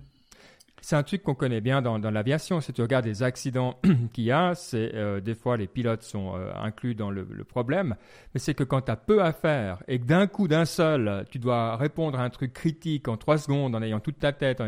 c'est 0.81 0.97
un 0.97 1.03
truc 1.03 1.23
qu'on 1.23 1.35
connaît 1.35 1.61
bien 1.61 1.83
dans, 1.83 1.99
dans 1.99 2.11
l'aviation. 2.11 2.61
Si 2.61 2.73
tu 2.73 2.83
regardes 2.83 3.05
les 3.05 3.23
accidents 3.23 3.79
qu'il 4.13 4.25
y 4.25 4.33
a, 4.33 4.55
c'est 4.55 4.95
euh, 4.95 5.21
des 5.21 5.35
fois 5.35 5.57
les 5.57 5.67
pilotes 5.67 6.03
sont 6.03 6.35
euh, 6.37 6.53
inclus 6.55 6.95
dans 6.95 7.11
le, 7.11 7.27
le, 7.31 7.45
problème, 7.45 7.97
mais 8.35 8.41
c'est 8.41 8.55
que 8.55 8.65
quand 8.65 8.83
tu 8.83 8.91
as 8.91 8.97
peu 8.97 9.23
à 9.23 9.33
faire 9.33 9.83
et 9.89 9.99
que 9.99 10.05
d'un 10.05 10.27
coup, 10.27 10.49
d'un 10.49 10.65
seul, 10.65 11.25
tu 11.31 11.39
dois 11.39 11.77
répondre 11.77 12.19
à 12.19 12.23
un 12.23 12.31
truc 12.31 12.53
critique 12.53 13.09
en 13.09 13.17
trois 13.17 13.39
secondes 13.39 13.75
en 13.75 13.83
ayant 13.83 14.01
toute 14.01 14.19
ta 14.19 14.33
tête, 14.33 14.63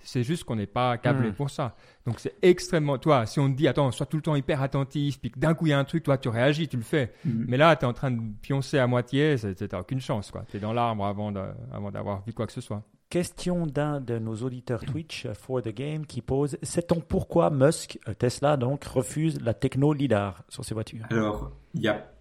c'est 0.00 0.22
juste 0.22 0.44
qu'on 0.44 0.56
n'est 0.56 0.66
pas 0.66 0.96
câblé 0.98 1.30
hmm. 1.30 1.34
pour 1.34 1.50
ça. 1.50 1.74
Donc 2.06 2.20
c'est 2.20 2.34
extrêmement. 2.42 2.98
Toi, 2.98 3.26
si 3.26 3.40
on 3.40 3.50
te 3.50 3.56
dit, 3.56 3.68
attends, 3.68 3.90
sois 3.90 4.06
tout 4.06 4.16
le 4.16 4.22
temps 4.22 4.36
hyper 4.36 4.62
attentif, 4.62 5.20
puis 5.20 5.30
que 5.30 5.38
d'un 5.38 5.54
coup 5.54 5.66
il 5.66 5.70
y 5.70 5.72
a 5.72 5.78
un 5.78 5.84
truc, 5.84 6.04
toi 6.04 6.18
tu 6.18 6.28
réagis, 6.28 6.68
tu 6.68 6.76
le 6.76 6.82
fais. 6.82 7.12
Hmm. 7.24 7.44
Mais 7.48 7.56
là, 7.56 7.74
tu 7.76 7.84
es 7.84 7.88
en 7.88 7.92
train 7.92 8.10
de 8.10 8.20
pioncer 8.40 8.78
à 8.78 8.86
moitié, 8.86 9.36
tu 9.38 9.64
n'as 9.70 9.80
aucune 9.80 10.00
chance. 10.00 10.32
Tu 10.50 10.56
es 10.56 10.60
dans 10.60 10.72
l'arbre 10.72 11.04
avant 11.04 11.32
d'avoir 11.32 12.24
vu 12.24 12.32
quoi 12.32 12.46
que 12.46 12.52
ce 12.52 12.60
soit. 12.60 12.82
Question 13.10 13.66
d'un 13.66 14.02
de 14.02 14.18
nos 14.18 14.36
auditeurs 14.36 14.84
Twitch 14.84 15.26
for 15.32 15.62
the 15.62 15.70
game 15.70 16.04
qui 16.04 16.20
pose 16.20 16.58
Sait-on 16.62 17.00
pourquoi 17.00 17.48
Musk, 17.48 17.98
euh, 18.06 18.12
Tesla 18.12 18.58
donc, 18.58 18.84
refuse 18.84 19.40
la 19.40 19.54
techno 19.54 19.94
LIDAR 19.94 20.44
sur 20.50 20.62
ses 20.62 20.74
voitures? 20.74 21.06
Alors, 21.08 21.50
il 21.72 21.80
y 21.80 21.88
a 21.88 22.12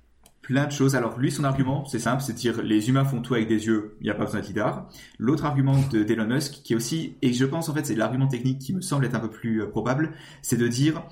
plein 0.41 0.65
de 0.65 0.71
choses. 0.71 0.95
Alors 0.95 1.19
lui, 1.19 1.29
son 1.29 1.43
argument, 1.43 1.83
c'est 1.83 1.99
simple, 1.99 2.23
c'est 2.23 2.31
de 2.31 2.37
dire 2.37 2.61
les 2.61 2.87
humains 2.87 3.03
font 3.03 3.21
tout 3.21 3.33
avec 3.33 3.49
des 3.49 3.65
yeux, 3.65 3.97
il 3.99 4.05
n'y 4.05 4.09
a 4.09 4.13
pas 4.13 4.23
besoin 4.23 4.39
de 4.39 4.45
lidar. 4.45 4.87
L'autre 5.19 5.43
argument 5.43 5.75
d'Elon 5.91 6.25
Musk, 6.25 6.63
qui 6.63 6.71
est 6.71 6.75
aussi, 6.77 7.17
et 7.21 7.33
je 7.33 7.43
pense 7.43 7.67
en 7.67 7.73
fait 7.73 7.85
c'est 7.85 7.95
l'argument 7.95 8.27
technique 8.27 8.59
qui 8.59 8.73
me 8.73 8.79
semble 8.79 9.03
être 9.03 9.15
un 9.15 9.19
peu 9.19 9.29
plus 9.29 9.63
euh, 9.63 9.67
probable, 9.67 10.13
c'est 10.41 10.55
de 10.55 10.69
dire, 10.69 11.03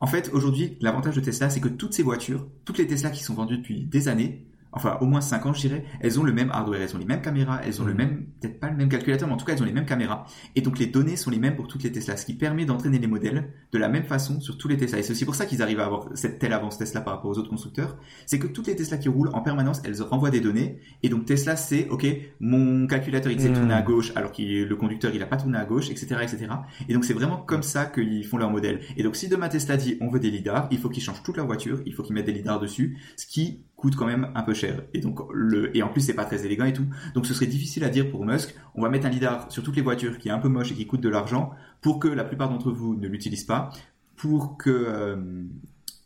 en 0.00 0.06
fait 0.06 0.28
aujourd'hui, 0.34 0.76
l'avantage 0.82 1.16
de 1.16 1.22
Tesla, 1.22 1.48
c'est 1.48 1.60
que 1.60 1.68
toutes 1.68 1.94
ces 1.94 2.02
voitures, 2.02 2.46
toutes 2.66 2.76
les 2.76 2.86
Tesla 2.86 3.08
qui 3.08 3.22
sont 3.22 3.32
vendues 3.32 3.56
depuis 3.56 3.86
des 3.86 4.08
années, 4.08 4.44
enfin 4.74 4.98
au 5.00 5.06
moins 5.06 5.20
5 5.20 5.46
ans 5.46 5.52
je 5.52 5.60
dirais, 5.60 5.84
elles 6.00 6.18
ont 6.20 6.22
le 6.22 6.32
même 6.32 6.50
hardware, 6.50 6.82
elles 6.82 6.94
ont 6.94 6.98
les 6.98 7.04
mêmes 7.04 7.22
caméras, 7.22 7.60
elles 7.64 7.80
ont 7.80 7.84
le 7.84 7.94
mm. 7.94 7.96
même, 7.96 8.26
peut-être 8.40 8.60
pas 8.60 8.70
le 8.70 8.76
même 8.76 8.88
calculateur, 8.88 9.28
mais 9.28 9.34
en 9.34 9.36
tout 9.36 9.44
cas 9.44 9.52
elles 9.54 9.62
ont 9.62 9.66
les 9.66 9.72
mêmes 9.72 9.86
caméras. 9.86 10.26
Et 10.56 10.60
donc 10.60 10.78
les 10.78 10.86
données 10.86 11.16
sont 11.16 11.30
les 11.30 11.38
mêmes 11.38 11.56
pour 11.56 11.68
toutes 11.68 11.82
les 11.82 11.92
Tesla, 11.92 12.16
ce 12.16 12.26
qui 12.26 12.34
permet 12.34 12.64
d'entraîner 12.64 12.98
les 12.98 13.06
modèles 13.06 13.52
de 13.72 13.78
la 13.78 13.88
même 13.88 14.04
façon 14.04 14.40
sur 14.40 14.58
tous 14.58 14.68
les 14.68 14.76
Tesla. 14.76 14.98
Et 14.98 15.02
c'est 15.02 15.12
aussi 15.12 15.24
pour 15.24 15.34
ça 15.34 15.46
qu'ils 15.46 15.62
arrivent 15.62 15.80
à 15.80 15.86
avoir 15.86 16.08
cette 16.14 16.38
telle 16.38 16.52
avance 16.52 16.78
Tesla 16.78 17.00
par 17.00 17.14
rapport 17.14 17.30
aux 17.30 17.38
autres 17.38 17.50
constructeurs, 17.50 17.96
c'est 18.26 18.38
que 18.38 18.46
toutes 18.46 18.66
les 18.66 18.76
Tesla 18.76 18.98
qui 18.98 19.08
roulent 19.08 19.30
en 19.32 19.40
permanence, 19.40 19.80
elles 19.84 20.00
renvoient 20.02 20.30
des 20.30 20.40
données. 20.40 20.78
Et 21.02 21.08
donc 21.08 21.24
Tesla 21.24 21.56
sait, 21.56 21.88
ok, 21.88 22.06
mon 22.40 22.86
calculateur 22.86 23.32
il 23.32 23.40
s'est 23.40 23.50
mm. 23.50 23.54
tourné 23.54 23.74
à 23.74 23.82
gauche 23.82 24.12
alors 24.16 24.32
que 24.32 24.42
le 24.42 24.76
conducteur 24.76 25.14
il 25.14 25.22
a 25.22 25.26
pas 25.26 25.36
tourné 25.36 25.58
à 25.58 25.64
gauche, 25.64 25.90
etc., 25.90 26.16
etc. 26.22 26.46
Et 26.88 26.94
donc 26.94 27.04
c'est 27.04 27.14
vraiment 27.14 27.38
comme 27.38 27.62
ça 27.62 27.86
qu'ils 27.86 28.24
font 28.24 28.38
leur 28.38 28.50
modèle. 28.50 28.80
Et 28.96 29.02
donc 29.02 29.16
si 29.16 29.28
demain 29.28 29.48
Tesla 29.48 29.76
dit 29.76 29.96
on 30.00 30.08
veut 30.08 30.20
des 30.20 30.30
lidars, 30.30 30.68
il 30.70 30.78
faut 30.78 30.88
qu'ils 30.88 31.02
changent 31.02 31.22
toute 31.22 31.36
leur 31.36 31.46
voiture, 31.46 31.80
il 31.86 31.94
faut 31.94 32.02
qu'ils 32.02 32.14
mettent 32.14 32.26
des 32.26 32.32
lidars 32.32 32.60
dessus, 32.60 32.98
ce 33.16 33.26
qui 33.26 33.60
coûte 33.76 33.96
quand 33.96 34.06
même 34.06 34.28
un 34.34 34.42
peu 34.42 34.54
cher. 34.54 34.82
Et 34.94 35.00
donc 35.00 35.20
le 35.32 35.76
et 35.76 35.82
en 35.82 35.88
plus 35.88 36.00
c'est 36.00 36.14
pas 36.14 36.24
très 36.24 36.44
élégant 36.46 36.64
et 36.64 36.72
tout. 36.72 36.86
Donc 37.14 37.26
ce 37.26 37.34
serait 37.34 37.46
difficile 37.46 37.84
à 37.84 37.88
dire 37.88 38.10
pour 38.10 38.24
Musk. 38.24 38.54
On 38.74 38.82
va 38.82 38.88
mettre 38.88 39.06
un 39.06 39.10
lidar 39.10 39.50
sur 39.50 39.62
toutes 39.62 39.76
les 39.76 39.82
voitures 39.82 40.18
qui 40.18 40.28
est 40.28 40.32
un 40.32 40.38
peu 40.38 40.48
moche 40.48 40.72
et 40.72 40.74
qui 40.74 40.86
coûte 40.86 41.00
de 41.00 41.08
l'argent 41.08 41.52
pour 41.80 41.98
que 41.98 42.08
la 42.08 42.24
plupart 42.24 42.48
d'entre 42.48 42.70
vous 42.70 42.94
ne 42.94 43.06
l'utilisent 43.08 43.44
pas, 43.44 43.70
pour 44.16 44.56
que 44.56 44.70
euh, 44.70 45.16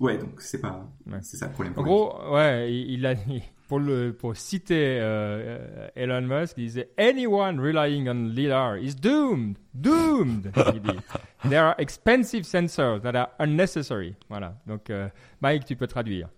ouais 0.01 0.19
donc 0.19 0.41
c'est 0.41 0.61
pas 0.61 0.89
c'est 1.23 1.37
ça 1.37 1.47
le 1.47 1.53
problème. 1.53 1.75
En 1.77 1.83
gros 1.83 2.35
ouais 2.35 2.73
il, 2.73 3.07
a 3.07 3.15
pour 3.69 3.79
le 3.79 4.13
pour 4.13 4.37
citer 4.37 4.99
euh, 5.01 5.89
Elon 5.95 6.23
Musk 6.23 6.55
il 6.57 6.65
disait 6.65 6.91
anyone 6.99 7.61
relying 7.61 8.09
on 8.09 8.29
lidar 8.35 8.79
is 8.79 8.95
doomed 8.95 9.57
doomed 9.75 10.51
il 10.75 10.83
dit. 10.83 10.99
There 11.49 11.61
are 11.61 11.77
expensive 11.79 12.43
sensors 12.43 13.03
that 13.03 13.15
are 13.15 13.29
unnecessary. 13.39 14.17
Voilà 14.29 14.57
donc 14.67 14.91
euh, 14.91 15.09
Mike 15.43 15.65
tu 15.65 15.77
peux 15.77 15.87
traduire. 15.87 16.29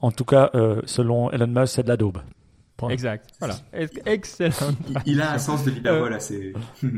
En 0.00 0.10
tout 0.10 0.24
cas, 0.24 0.50
euh, 0.54 0.82
selon 0.84 1.30
Elon 1.30 1.46
Musk, 1.46 1.74
c'est 1.74 1.82
de 1.82 1.88
la 1.88 1.96
daube. 1.96 2.18
Exact. 2.90 3.30
Voilà. 3.38 3.56
Excellent. 4.04 4.74
Il 5.06 5.20
a 5.22 5.32
un 5.32 5.38
sens 5.38 5.64
de 5.64 5.70
l'hyperbole 5.70 6.12
euh, 6.12 6.16
assez. 6.16 6.52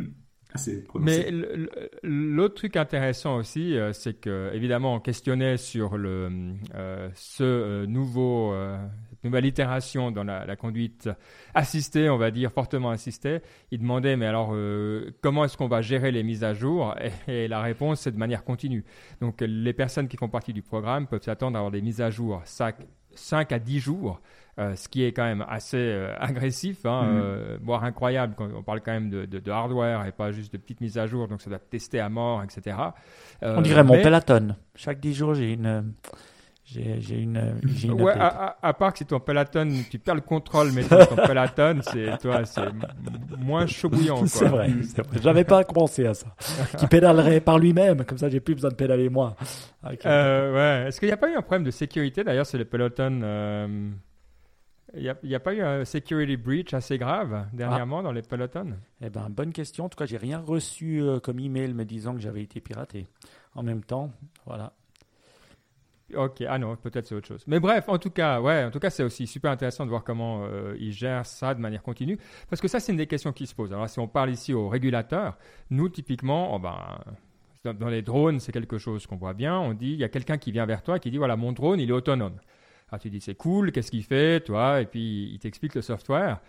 assez 0.53 0.85
Mais 0.99 1.31
l'autre 2.03 2.55
truc 2.55 2.77
intéressant 2.77 3.37
aussi, 3.37 3.77
euh, 3.77 3.93
c'est 3.93 4.15
que 4.15 4.51
évidemment 4.55 4.95
on 4.95 5.01
questionnait 5.01 5.59
sur 5.59 5.97
le 5.97 6.55
ce 7.15 7.85
nouveau 7.85 8.55
nouvelle 9.27 9.47
itération 9.47 10.11
dans 10.11 10.25
la, 10.25 10.57
conduite 10.57 11.09
assistée, 11.55 12.09
on 12.09 12.17
va 12.17 12.31
dire 12.31 12.51
fortement 12.53 12.91
assistée. 12.91 13.41
Il 13.71 13.81
demandait 13.81 14.17
mais 14.17 14.27
alors 14.27 14.55
comment 15.21 15.45
est-ce 15.45 15.57
qu'on 15.57 15.69
va 15.69 15.83
gérer 15.83 16.11
les 16.11 16.23
mises 16.23 16.45
à 16.45 16.55
jour? 16.55 16.95
Et, 17.29 17.45
et, 17.45 17.49
la 17.49 17.61
réponse 17.61 18.01
c'est 18.01 18.13
de 18.13 18.19
manière 18.19 18.45
continue. 18.45 18.85
Donc 19.21 19.41
les 19.41 19.73
personnes 19.73 20.09
qui 20.09 20.17
font 20.17 20.29
partie 20.29 20.53
du 20.53 20.63
programme 20.63 21.07
peuvent 21.07 21.23
s'attendre 21.23 21.57
à 21.57 21.61
avoir 21.61 21.73
des 21.73 21.83
mises 21.83 22.01
à 22.01 22.11
jour 22.11 22.43
5 23.17 23.53
à 23.53 23.59
10 23.59 23.79
jours, 23.81 24.21
euh, 24.59 24.75
ce 24.75 24.89
qui 24.89 25.05
est 25.05 25.13
quand 25.13 25.25
même 25.25 25.45
assez 25.49 25.77
euh, 25.77 26.15
agressif, 26.19 26.87
hein, 26.87 27.05
euh, 27.07 27.59
voire 27.63 27.85
incroyable. 27.85 28.35
Quand 28.37 28.49
on 28.55 28.63
parle 28.63 28.81
quand 28.81 28.93
même 28.93 29.11
de, 29.11 29.51
hardware 29.51 30.07
et 30.07 30.13
pas 30.13 30.33
juste 30.33 30.53
de 30.53 30.59
petites 30.59 30.81
mises 30.81 30.99
à 30.99 31.07
jour, 31.07 31.29
donc 31.29 31.43
ça 31.43 31.51
doit 31.51 31.59
tester 31.59 32.01
à 32.01 32.09
mort, 32.09 32.43
etc. 32.43 32.77
on 33.43 33.61
dirait 33.63 33.85
mon 33.85 34.01
Peloton. 34.01 34.57
Chaque 34.75 35.01
10 35.01 35.15
jours, 35.15 35.35
j'ai 35.35 35.53
une. 35.53 35.93
J'ai 36.67 37.21
une, 37.21 37.55
une 37.85 37.93
ouais, 38.03 38.13
à, 38.19 38.75
part 38.75 38.93
que 38.93 38.99
si 38.99 39.07
ton 39.07 39.21
Peloton, 39.21 39.69
tu 39.89 40.01
perds 40.01 40.17
le 40.17 40.21
contrôle, 40.21 40.73
mais 40.73 40.83
ton 40.83 41.15
Peloton, 41.15 41.79
c'est 41.83 42.19
toi, 42.19 42.45
c'est 42.45 42.69
moins 43.39 43.67
chaud 43.67 43.89
bouillant. 43.89 44.27
C'est 44.27 44.47
vrai, 44.47 44.69
vrai. 44.69 45.21
J'avais 45.23 45.45
pas 45.45 45.63
pensé 45.63 46.07
à 46.07 46.15
ça. 46.15 46.27
Qui 46.77 46.89
pédalerait 46.89 47.41
par 47.41 47.61
lui-même, 47.61 48.05
comme 48.05 48.19
ça, 48.19 48.29
j'ai 48.29 48.41
plus 48.41 48.55
besoin 48.55 48.71
de 48.71 48.75
pédaler 48.75 49.09
moi. 49.09 49.37
Euh, 50.05 50.53
ouais. 50.53 50.89
Est-ce 50.89 50.99
qu'il 50.99 51.09
n'y 51.09 51.13
a 51.13 51.17
pas 51.17 51.31
eu 51.31 51.37
un 51.37 51.43
problème 51.43 51.63
de 51.63 51.71
sécurité 51.71 52.25
d'ailleurs 52.25 52.47
sur 52.47 52.59
les 52.59 52.65
Peloton 52.65 53.21
euh, 53.23 53.91
Il 54.97 55.15
n'y 55.23 55.35
a, 55.35 55.41
pas 55.41 55.55
eu 55.55 55.63
un 55.63 55.85
security 55.85 56.37
breach 56.37 56.75
assez 56.75 56.99
grave 56.99 57.47
dernièrement 57.53 58.03
dans 58.03 58.13
les 58.13 58.23
Peloton? 58.23 58.75
Eh 59.01 59.09
ben, 59.09 59.29
bonne 59.31 59.53
question. 59.53 59.85
En 59.85 59.89
tout 59.89 59.97
cas, 59.99 60.07
j'ai 60.07 60.17
rien 60.17 60.41
reçu 60.41 61.01
euh, 61.01 61.21
comme 61.21 61.39
email 61.39 61.75
me 61.75 61.85
disant 61.85 62.15
que 62.15 62.21
j'avais 62.21 62.43
été 62.43 62.61
piraté. 62.61 63.07
En 63.55 63.63
même 63.63 63.85
temps, 63.85 64.11
voilà. 64.47 64.73
Ok, 66.15 66.45
ah 66.49 66.57
non, 66.59 66.77
peut-être 66.77 67.07
c'est 67.07 67.17
autre 67.17 67.27
chose. 67.27 67.43
Mais 67.49 67.59
bref, 67.59 67.89
en 67.89 67.99
tout 67.99 68.11
cas, 68.11 68.41
ouais, 68.41 68.65
en 68.65 68.71
tout 68.71 68.79
cas, 68.79 68.91
c'est 68.91 69.03
aussi 69.03 69.27
super 69.27 69.51
intéressant 69.51 69.85
de 69.85 69.91
voir 69.91 70.05
comment 70.05 70.45
euh, 70.45 70.77
ils 70.79 70.93
gèrent 70.93 71.27
ça 71.27 71.53
de 71.53 71.61
manière 71.61 71.83
continue, 71.83 72.17
parce 72.49 72.63
que 72.63 72.69
ça, 72.69 72.79
c'est 72.79 72.93
une 72.93 72.99
des 72.99 73.09
questions 73.09 73.33
qui 73.33 73.47
se 73.47 73.55
posent. 73.55 73.73
Alors, 73.73 73.89
si 73.89 73.99
on 73.99 74.07
parle 74.07 74.31
ici 74.31 74.55
aux 74.55 74.69
régulateurs, 74.69 75.37
nous, 75.71 75.89
typiquement, 75.89 76.55
oh 76.55 76.61
ben, 76.61 77.01
dans, 77.73 77.89
les 77.89 78.03
drones, 78.03 78.39
c'est 78.39 78.53
quelque 78.53 78.79
chose 78.79 79.05
qu'on 79.07 79.17
voit 79.17 79.35
bien. 79.35 79.59
On 79.59 79.75
dit, 79.75 79.93
il 79.93 79.99
y 79.99 80.05
a 80.05 80.09
quelqu'un 80.09 80.39
qui 80.39 80.53
vient 80.53 80.65
vers 80.65 80.83
toi 80.85 81.01
qui 81.01 81.11
dit, 81.11 81.19
voilà, 81.19 81.37
mon 81.37 81.53
drone, 81.53 81.81
il 81.81 81.91
est 81.91 81.93
autonome. 81.93 82.37
Alors, 82.91 83.01
tu 83.01 83.11
dis, 83.11 83.21
c'est 83.21 83.35
cool, 83.35 83.73
qu'est-ce 83.73 83.91
qu'il 83.91 84.05
fait, 84.05 84.41
toi? 84.45 84.81
Et 84.81 84.87
puis, 84.87 85.31
il 85.33 85.39
t'explique 85.41 85.75
le 85.75 85.83
software. 85.83 86.41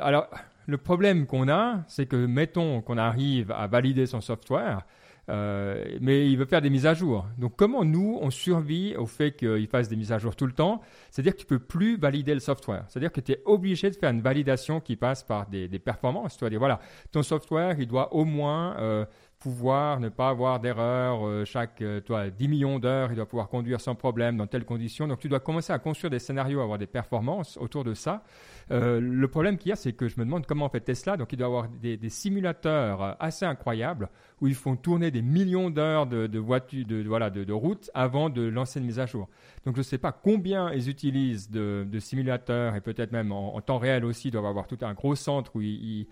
Alors, 0.00 0.28
le 0.66 0.78
problème 0.78 1.26
qu'on 1.26 1.48
a, 1.48 1.84
c'est 1.86 2.06
que, 2.06 2.16
mettons 2.16 2.80
qu'on 2.80 2.98
arrive 2.98 3.52
à 3.52 3.68
valider 3.68 4.06
son 4.06 4.20
software, 4.20 4.84
euh, 5.30 5.96
mais 6.00 6.30
il 6.30 6.36
veut 6.36 6.44
faire 6.44 6.60
des 6.60 6.70
mises 6.70 6.86
à 6.86 6.94
jour. 6.94 7.26
Donc 7.38 7.56
comment 7.56 7.84
nous, 7.84 8.18
on 8.20 8.30
survit 8.30 8.94
au 8.96 9.06
fait 9.06 9.32
qu'il 9.32 9.66
fasse 9.68 9.88
des 9.88 9.96
mises 9.96 10.12
à 10.12 10.18
jour 10.18 10.36
tout 10.36 10.46
le 10.46 10.52
temps? 10.52 10.80
C'est-à-dire 11.10 11.32
que 11.32 11.40
tu 11.40 11.46
peux 11.46 11.58
plus 11.58 11.96
valider 11.96 12.34
le 12.34 12.40
software. 12.40 12.84
C'est-à-dire 12.88 13.12
que 13.12 13.20
tu 13.20 13.32
es 13.32 13.42
obligé 13.44 13.90
de 13.90 13.96
faire 13.96 14.10
une 14.10 14.20
validation 14.20 14.80
qui 14.80 14.96
passe 14.96 15.22
par 15.22 15.48
des, 15.48 15.68
performances. 15.78 16.36
Tu 16.36 16.44
vas 16.44 16.50
dire, 16.50 16.58
voilà, 16.58 16.80
ton 17.12 17.22
software, 17.22 17.76
il 17.78 17.86
doit 17.86 18.14
au 18.14 18.24
moins... 18.24 18.76
Euh, 18.78 19.04
pouvoir 19.40 20.00
ne 20.00 20.08
pas 20.08 20.30
avoir 20.30 20.58
d'erreur 20.58 21.26
euh, 21.26 21.44
chaque 21.44 21.84
toi, 22.06 22.30
10 22.30 22.48
millions 22.48 22.78
d'heures, 22.78 23.12
il 23.12 23.16
doit 23.16 23.26
pouvoir 23.26 23.50
conduire 23.50 23.78
sans 23.78 23.94
problème 23.94 24.38
dans 24.38 24.46
telles 24.46 24.64
conditions. 24.64 25.06
Donc 25.06 25.18
tu 25.18 25.28
dois 25.28 25.40
commencer 25.40 25.70
à 25.70 25.78
construire 25.78 26.10
des 26.10 26.18
scénarios, 26.18 26.62
avoir 26.62 26.78
des 26.78 26.86
performances 26.86 27.58
autour 27.58 27.84
de 27.84 27.92
ça. 27.92 28.22
Euh, 28.70 29.00
le 29.00 29.28
problème 29.28 29.58
qu'il 29.58 29.70
y 29.70 29.72
a, 29.72 29.76
c'est 29.76 29.92
que 29.92 30.08
je 30.08 30.18
me 30.18 30.24
demande 30.24 30.46
comment 30.46 30.68
fait 30.68 30.80
Tesla. 30.80 31.16
Donc 31.16 31.32
il 31.32 31.36
doit 31.36 31.46
avoir 31.46 31.68
des, 31.68 31.98
simulateurs 32.08 33.16
assez 33.20 33.44
incroyables 33.44 34.08
où 34.40 34.46
ils 34.46 34.54
font 34.54 34.76
tourner 34.76 35.10
des 35.10 35.22
millions 35.22 35.70
d'heures 35.70 36.06
de, 36.06 36.38
voitures, 36.38 36.86
de, 36.86 37.02
voilà, 37.06 37.30
de, 37.30 37.44
de 37.44 37.52
route 37.52 37.90
avant 37.94 38.30
de 38.30 38.42
lancer 38.42 38.80
une 38.80 38.86
mise 38.86 38.98
à 38.98 39.06
jour. 39.06 39.28
Donc 39.64 39.76
je 39.76 39.80
ne 39.80 39.84
sais 39.84 39.98
pas 39.98 40.12
combien 40.12 40.70
ils 40.72 40.88
utilisent 40.88 41.50
de, 41.50 41.86
simulateurs 41.98 42.74
et 42.74 42.80
peut-être 42.80 43.12
même 43.12 43.32
en, 43.32 43.60
temps 43.60 43.78
réel 43.78 44.04
aussi, 44.04 44.28
ils 44.28 44.30
doivent 44.30 44.46
avoir 44.46 44.66
tout 44.66 44.78
un 44.82 44.92
gros 44.92 45.14
centre 45.14 45.56
où 45.56 45.62
ils, 45.62 46.06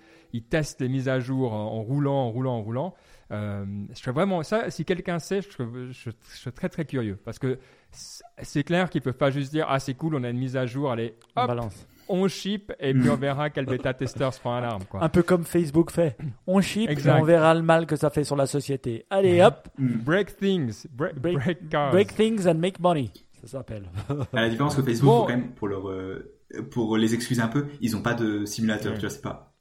testent 0.48 0.80
les 0.80 0.88
mises 0.88 1.08
à 1.08 1.20
jour 1.20 1.52
en, 1.52 1.82
roulant, 1.82 2.14
en 2.14 2.30
roulant, 2.30 2.54
en 2.56 2.62
roulant. 2.62 2.94
Euh, 3.30 3.64
je 3.90 3.98
serais 3.98 4.12
vraiment 4.12 4.42
ça. 4.42 4.70
Si 4.70 4.84
quelqu'un 4.84 5.18
sait, 5.18 5.40
je 5.42 6.10
serais, 6.32 6.52
très 6.52 6.68
très 6.68 6.84
curieux 6.84 7.18
parce 7.24 7.38
que 7.38 7.58
c'est 7.90 8.62
clair 8.62 8.90
qu'ils 8.90 9.02
peuvent 9.02 9.14
pas 9.14 9.30
juste 9.30 9.52
dire 9.52 9.66
ah 9.68 9.78
c'est 9.78 9.94
cool, 9.94 10.14
on 10.14 10.24
a 10.24 10.30
une 10.30 10.38
mise 10.38 10.56
à 10.56 10.66
jour, 10.66 10.90
allez 10.90 11.14
hop, 11.36 11.46
Balance. 11.46 11.86
On 12.12 12.28
ship 12.28 12.72
et 12.78 12.92
puis 12.92 13.08
on 13.08 13.16
verra 13.16 13.50
quel 13.50 13.64
bêta 13.64 13.94
testeur 13.94 14.34
se 14.34 14.38
prend 14.38 14.54
un 14.54 14.62
arme 14.62 14.84
quoi. 14.84 15.02
Un 15.02 15.08
peu 15.08 15.22
comme 15.22 15.44
Facebook 15.44 15.90
fait, 15.90 16.16
on 16.46 16.60
ship 16.60 16.90
et 16.90 17.10
on 17.10 17.24
verra 17.24 17.54
le 17.54 17.62
mal 17.62 17.86
que 17.86 17.96
ça 17.96 18.10
fait 18.10 18.24
sur 18.24 18.36
la 18.36 18.46
société. 18.46 19.06
Allez 19.10 19.42
hop, 19.42 19.68
break 19.78 20.36
things, 20.36 20.86
break, 20.92 21.18
break, 21.18 21.68
cars. 21.70 21.90
break 21.90 22.14
things 22.14 22.46
and 22.46 22.54
make 22.54 22.78
money. 22.78 23.10
Ça 23.40 23.58
s'appelle. 23.58 23.86
à 24.32 24.42
la 24.42 24.48
différence 24.50 24.76
que 24.76 24.82
Facebook, 24.82 25.26
quand 25.26 25.28
même 25.28 25.52
pour 25.54 25.68
leur 25.68 25.88
euh, 25.88 26.38
pour 26.70 26.96
les 26.96 27.14
excuser 27.14 27.40
un 27.40 27.48
peu, 27.48 27.66
ils 27.80 27.96
ont 27.96 28.02
pas 28.02 28.14
de 28.14 28.44
simulateur, 28.44 28.94
tu 28.94 29.00
vois, 29.00 29.10
c'est 29.10 29.22
pas. 29.22 29.54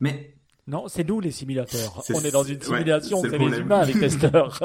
Mais 0.00 0.34
non, 0.66 0.88
c'est 0.88 1.04
nous 1.04 1.20
les 1.20 1.30
simulateurs. 1.30 2.02
On 2.14 2.20
est 2.20 2.30
dans 2.30 2.42
une 2.42 2.60
simulation, 2.60 3.22
c'est 3.22 3.38
les 3.38 3.58
humains 3.58 3.84
les 3.84 3.94
testeurs. 4.00 4.58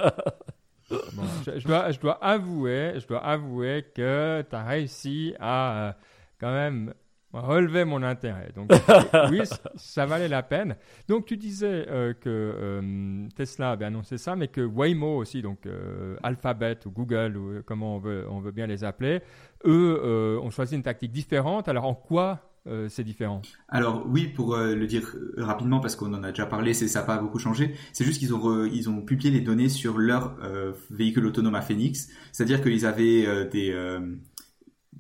je, 0.89 1.65
dois, 1.65 1.91
je 1.91 2.00
dois 2.00 2.23
avouer, 2.23 2.93
je 3.00 3.07
dois 3.07 3.23
avouer 3.23 3.85
que 3.95 4.43
tu 4.50 4.55
as 4.55 4.63
réussi 4.63 5.33
à 5.39 5.88
euh, 5.88 5.91
quand 6.39 6.51
même 6.51 6.93
relever 7.33 7.85
mon 7.85 8.03
intérêt. 8.03 8.51
Donc 8.55 8.71
oui, 9.31 9.41
ça 9.75 10.05
valait 10.05 10.27
la 10.27 10.43
peine. 10.43 10.75
Donc 11.07 11.25
tu 11.25 11.37
disais 11.37 11.85
euh, 11.89 12.13
que 12.13 12.29
euh, 12.29 13.27
Tesla 13.35 13.71
avait 13.71 13.85
annoncé 13.85 14.17
ça, 14.17 14.35
mais 14.35 14.47
que 14.47 14.61
Waymo 14.61 15.17
aussi, 15.17 15.41
donc 15.41 15.67
Alphabet 16.23 16.77
ou 16.85 16.91
Google 16.91 17.37
ou 17.37 17.61
comment 17.65 17.95
on 17.95 17.99
veut, 17.99 18.25
on 18.29 18.39
veut 18.39 18.51
bien 18.51 18.67
les 18.67 18.83
appeler, 18.83 19.21
eux 19.65 20.39
ont 20.41 20.49
choisi 20.49 20.75
une 20.75 20.83
tactique 20.83 21.11
différente. 21.11 21.67
Alors 21.67 21.85
en 21.85 21.95
quoi 21.95 22.53
euh, 22.65 22.87
c'est 22.87 23.03
différent? 23.03 23.41
Alors 23.67 24.05
oui, 24.07 24.27
pour 24.27 24.55
euh, 24.55 24.73
le 24.73 24.87
dire 24.87 25.15
euh, 25.15 25.43
rapidement, 25.43 25.81
parce 25.81 25.97
qu'on 25.97 26.13
en 26.13 26.23
a 26.23 26.29
déjà 26.29 26.45
parlé, 26.45 26.73
c'est 26.73 26.87
ça 26.87 26.99
n'a 26.99 27.05
pas 27.05 27.17
beaucoup 27.17 27.39
changé. 27.39 27.75
C'est 27.91 28.05
juste 28.05 28.19
qu'ils 28.19 28.33
ont 28.33 28.65
ils 28.65 28.89
ont 28.89 29.01
publié 29.01 29.31
les 29.31 29.41
données 29.41 29.67
sur 29.67 29.97
leur 29.97 30.37
véhicule 30.89 31.25
autonome 31.25 31.55
à 31.55 31.61
Phoenix, 31.61 32.09
c'est-à-dire 32.31 32.61
qu'ils 32.63 32.85
avaient 32.85 33.45
des 33.49 33.73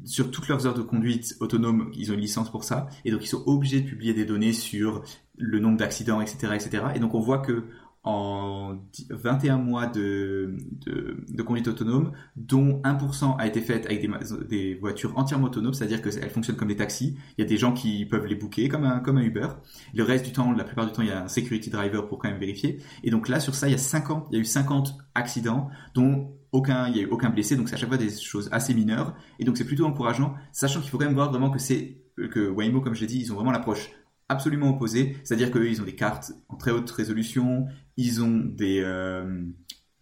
sur 0.05 0.31
toutes 0.31 0.47
leurs 0.47 0.65
heures 0.65 0.73
de 0.73 0.81
conduite 0.81 1.35
autonome, 1.39 1.91
ils 1.95 2.11
ont 2.11 2.15
une 2.15 2.21
licence 2.21 2.51
pour 2.51 2.63
ça, 2.63 2.87
et 3.05 3.11
donc 3.11 3.23
ils 3.23 3.27
sont 3.27 3.43
obligés 3.45 3.81
de 3.81 3.87
publier 3.87 4.13
des 4.13 4.25
données 4.25 4.53
sur 4.53 5.03
le 5.37 5.59
nombre 5.59 5.77
d'accidents, 5.77 6.21
etc., 6.21 6.53
etc. 6.55 6.83
Et 6.95 6.99
donc 6.99 7.13
on 7.15 7.19
voit 7.19 7.39
que 7.39 7.63
en 8.03 8.79
21 9.09 9.57
mois 9.57 9.87
de, 9.87 10.57
de, 10.85 11.41
conduite 11.41 11.69
autonome, 11.69 12.11
dont 12.35 12.81
1% 12.83 13.37
a 13.39 13.47
été 13.47 13.61
fait 13.61 13.85
avec 13.85 14.01
des, 14.01 14.09
des 14.49 14.75
voitures 14.75 15.17
entièrement 15.17 15.45
autonomes, 15.45 15.73
c'est-à-dire 15.73 16.01
qu'elles 16.01 16.29
fonctionnent 16.29 16.57
comme 16.57 16.67
des 16.67 16.75
taxis. 16.75 17.17
Il 17.37 17.41
y 17.41 17.45
a 17.45 17.47
des 17.47 17.55
gens 17.57 17.71
qui 17.71 18.05
peuvent 18.05 18.25
les 18.25 18.35
booker 18.35 18.67
comme 18.67 18.83
un, 18.83 18.99
comme 18.99 19.17
un 19.17 19.23
Uber. 19.23 19.47
Le 19.93 20.03
reste 20.03 20.25
du 20.25 20.33
temps, 20.33 20.51
la 20.51 20.65
plupart 20.65 20.85
du 20.85 20.91
temps, 20.91 21.01
il 21.01 21.07
y 21.07 21.11
a 21.11 21.23
un 21.23 21.29
security 21.29 21.69
driver 21.69 22.05
pour 22.07 22.19
quand 22.19 22.27
même 22.27 22.39
vérifier. 22.39 22.79
Et 23.05 23.09
donc 23.09 23.29
là, 23.29 23.39
sur 23.39 23.55
ça, 23.55 23.69
il 23.69 23.71
y 23.71 23.75
a 23.75 23.77
50, 23.77 24.27
il 24.31 24.35
y 24.35 24.37
a 24.37 24.41
eu 24.41 24.45
50 24.45 24.97
accidents, 25.15 25.69
dont 25.95 26.35
aucun, 26.53 26.87
il 26.87 26.95
y 26.95 26.99
a 26.99 27.03
eu 27.03 27.07
aucun 27.07 27.29
blessé. 27.29 27.57
Donc 27.57 27.67
c'est 27.67 27.75
à 27.75 27.77
chaque 27.77 27.89
fois 27.89 27.97
des 27.97 28.09
choses 28.09 28.47
assez 28.53 28.73
mineures. 28.73 29.13
Et 29.39 29.43
donc 29.43 29.57
c'est 29.57 29.65
plutôt 29.65 29.85
encourageant, 29.85 30.35
sachant 30.53 30.79
qu'il 30.79 30.89
faut 30.89 30.97
quand 30.97 31.05
même 31.05 31.15
voir 31.15 31.29
vraiment 31.29 31.51
que 31.51 31.59
c'est, 31.59 31.97
que 32.15 32.47
Waymo, 32.47 32.79
comme 32.79 32.95
je 32.95 33.01
l'ai 33.01 33.07
dit, 33.07 33.19
ils 33.19 33.33
ont 33.33 33.35
vraiment 33.35 33.51
l'approche 33.51 33.89
absolument 34.29 34.69
opposée. 34.69 35.17
C'est-à-dire 35.23 35.51
qu'ils 35.51 35.81
ont 35.81 35.85
des 35.85 35.95
cartes 35.95 36.31
en 36.47 36.55
très 36.55 36.71
haute 36.71 36.89
résolution, 36.91 37.65
ils 37.97 38.23
ont 38.23 38.37
des 38.37 38.81
euh, 38.81 39.43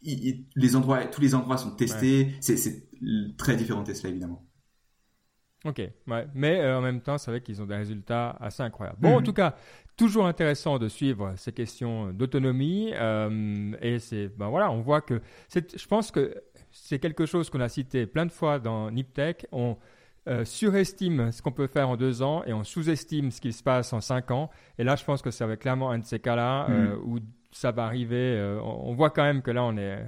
les 0.03 0.75
endroits, 0.75 1.05
tous 1.05 1.21
les 1.21 1.33
endroits 1.33 1.57
sont 1.57 1.71
testés. 1.71 2.35
C'est 2.41 2.87
très 3.37 3.55
différent 3.55 3.81
de 3.81 3.87
Tesla 3.87 4.09
évidemment. 4.09 4.45
Ok, 5.63 5.77
ouais. 5.77 6.27
mais 6.33 6.59
euh, 6.59 6.79
en 6.79 6.81
même 6.81 7.01
temps, 7.01 7.17
c'est 7.17 7.29
vrai 7.29 7.41
qu'ils 7.41 7.61
ont 7.61 7.65
des 7.65 7.75
résultats 7.75 8.35
assez 8.39 8.63
incroyables. 8.63 8.97
Bon, 8.99 9.15
en 9.15 9.19
mhm. 9.19 9.25
tout 9.25 9.33
cas, 9.33 9.55
toujours 9.95 10.25
intéressant 10.25 10.79
de 10.79 10.87
suivre 10.87 11.33
ces 11.35 11.51
questions 11.51 12.11
d'autonomie. 12.11 12.91
Euh, 12.95 13.71
et 13.81 13.99
c'est, 13.99 14.27
ben 14.29 14.49
voilà, 14.49 14.71
on 14.71 14.81
voit 14.81 15.01
que 15.01 15.21
je 15.53 15.87
pense 15.87 16.11
que 16.11 16.35
c'est 16.71 16.99
quelque 16.99 17.25
chose 17.25 17.49
qu'on 17.49 17.61
a 17.61 17.69
cité 17.69 18.07
plein 18.07 18.25
de 18.25 18.31
fois 18.31 18.59
dans 18.59 18.89
Niptech. 18.89 19.45
On 19.51 19.77
surestime 20.43 21.31
ce 21.31 21.41
qu'on 21.41 21.51
peut 21.51 21.67
faire 21.67 21.89
en 21.89 21.97
deux 21.97 22.21
ans 22.21 22.43
et 22.45 22.53
on 22.53 22.63
sous-estime 22.63 23.31
ce 23.31 23.41
qui 23.41 23.51
se 23.51 23.63
passe 23.63 23.91
en 23.91 24.01
cinq 24.01 24.29
ans. 24.29 24.49
Et 24.77 24.83
là, 24.83 24.95
je 24.95 25.03
pense 25.03 25.21
que 25.21 25.31
c'est 25.31 25.57
clairement 25.57 25.89
un 25.91 25.99
de 25.99 26.05
ces 26.05 26.19
cas-là 26.19 26.67
mhm. 26.69 26.99
où 27.03 27.19
ça 27.51 27.71
va 27.71 27.85
arriver. 27.85 28.37
Euh, 28.37 28.59
on, 28.61 28.93
voit 28.93 29.09
quand 29.09 29.23
même 29.23 29.41
que 29.41 29.51
là, 29.51 29.63
on 29.63 29.77
est, 29.77 29.99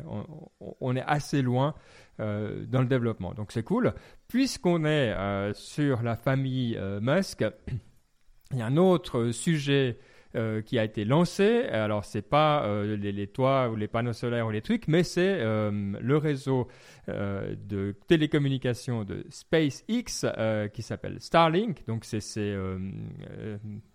on, 0.79 0.95
est 0.95 1.03
assez 1.05 1.41
loin 1.41 1.75
euh, 2.19 2.65
dans 2.67 2.81
le 2.81 2.87
développement. 2.87 3.33
Donc 3.33 3.51
c'est 3.51 3.63
cool. 3.63 3.93
Puisqu'on 4.27 4.85
est 4.85 5.11
euh, 5.11 5.53
sur 5.53 6.03
la 6.03 6.15
famille 6.15 6.79
Musk, 7.01 7.43
il 8.51 8.57
y 8.57 8.61
a 8.61 8.65
un 8.65 8.77
autre 8.77 9.31
sujet 9.31 9.99
euh, 10.35 10.63
qui 10.63 10.79
a 10.79 10.83
été 10.83 11.05
lancé. 11.05 11.65
Alors, 11.71 12.05
c'est 12.05 12.23
pas 12.23 12.65
euh, 12.65 12.97
les, 12.97 13.27
toits 13.27 13.69
ou 13.69 13.75
les 13.75 13.87
panneaux 13.87 14.13
solaires 14.13 14.47
ou 14.47 14.49
les 14.49 14.63
trucs, 14.63 14.87
mais 14.87 15.03
c'est 15.03 15.37
euh, 15.39 15.93
le 16.01 16.17
réseau 16.17 16.67
de 17.05 17.93
télécommunications 18.07 19.03
de 19.03 19.25
SpaceX 19.29 20.25
qui 20.73 20.81
s'appelle 20.81 21.19
Starlink. 21.19 21.85
Donc, 21.85 22.05
c'est 22.05 22.21
ces 22.21 22.57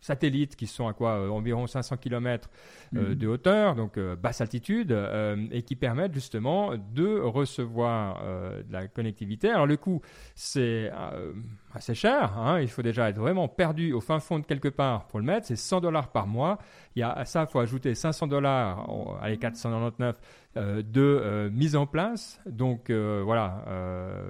satellites 0.00 0.57
qui 0.57 0.66
sont 0.66 0.87
à 0.87 0.92
quoi 0.92 1.33
environ 1.33 1.66
500 1.66 1.97
km 1.97 2.50
mhm. 2.92 3.14
de 3.14 3.26
hauteur, 3.26 3.75
donc 3.76 3.99
basse 3.99 4.42
altitude, 4.42 4.95
et 5.50 5.62
qui 5.62 5.75
permettent 5.75 6.12
justement 6.12 6.76
de 6.76 7.18
recevoir 7.18 8.23
de 8.23 8.71
la 8.73 8.88
connectivité. 8.88 9.49
Alors, 9.49 9.66
le 9.66 9.78
coût, 9.78 10.02
c'est 10.35 10.92
assez 11.75 11.94
cher. 11.94 12.38
Hein. 12.38 12.60
Il 12.60 12.68
faut 12.68 12.82
déjà 12.82 13.08
être 13.08 13.18
vraiment 13.18 13.48
perdu 13.48 13.92
au 13.92 14.00
fin 14.00 14.20
fond 14.20 14.38
de 14.38 14.46
quelque 14.46 14.68
part 14.68 15.06
pour 15.06 15.18
le 15.18 15.25
mettre. 15.25 15.46
C'est 15.46 15.56
100 15.56 15.80
dollars 15.80 16.08
par 16.10 16.26
mois. 16.26 16.58
Il 16.96 17.00
y 17.00 17.02
a 17.02 17.12
à 17.12 17.25
ça, 17.25 17.44
il 17.48 17.50
faut 17.50 17.58
ajouter 17.58 17.94
500 17.94 18.26
dollars, 18.26 18.88
allez 19.20 19.38
499 19.38 20.16
euh, 20.56 20.82
de 20.82 21.00
euh, 21.00 21.50
mise 21.50 21.76
en 21.76 21.87
place. 21.87 22.40
Donc 22.46 22.90
euh, 22.90 23.22
voilà. 23.25 23.64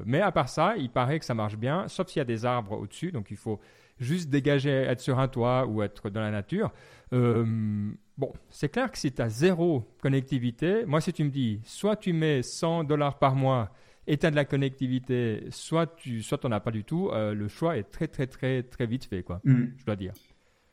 mais 0.04 0.20
à 0.20 0.32
part 0.32 0.48
ça, 0.48 0.74
il 0.76 0.90
paraît 0.90 1.18
que 1.18 1.24
ça 1.24 1.34
marche 1.34 1.56
bien, 1.56 1.88
sauf 1.88 2.08
s'il 2.08 2.20
y 2.20 2.22
a 2.22 2.24
des 2.24 2.44
arbres 2.44 2.78
au-dessus. 2.78 3.12
Donc 3.12 3.30
il 3.30 3.36
faut 3.36 3.60
juste 3.98 4.30
dégager, 4.30 4.70
être 4.70 5.00
sur 5.00 5.18
un 5.18 5.28
toit 5.28 5.66
ou 5.66 5.82
être 5.82 6.10
dans 6.10 6.20
la 6.20 6.30
nature. 6.30 6.72
bon, 7.12 8.32
c'est 8.50 8.68
clair 8.68 8.90
que 8.90 8.98
si 8.98 9.12
tu 9.12 9.22
as 9.22 9.28
zéro 9.28 9.84
connectivité, 10.02 10.84
moi 10.86 11.00
si 11.00 11.12
tu 11.12 11.24
me 11.24 11.30
dis, 11.30 11.60
soit 11.64 11.96
tu 11.96 12.12
mets 12.12 12.42
100 12.42 12.84
dollars 12.84 13.18
par 13.18 13.34
mois 13.34 13.70
de 14.16 14.34
la 14.34 14.44
connectivité, 14.44 15.44
soit 15.50 15.86
tu 15.96 16.22
soit 16.22 16.42
n'en 16.44 16.52
as 16.52 16.60
pas 16.60 16.70
du 16.70 16.84
tout, 16.84 17.10
euh, 17.12 17.34
le 17.34 17.48
choix 17.48 17.76
est 17.76 17.84
très 17.84 18.08
très 18.08 18.26
très 18.26 18.62
très 18.62 18.86
vite 18.86 19.04
fait 19.04 19.22
quoi. 19.22 19.40
Mm. 19.44 19.64
Je 19.76 19.84
dois 19.84 19.96
dire. 19.96 20.12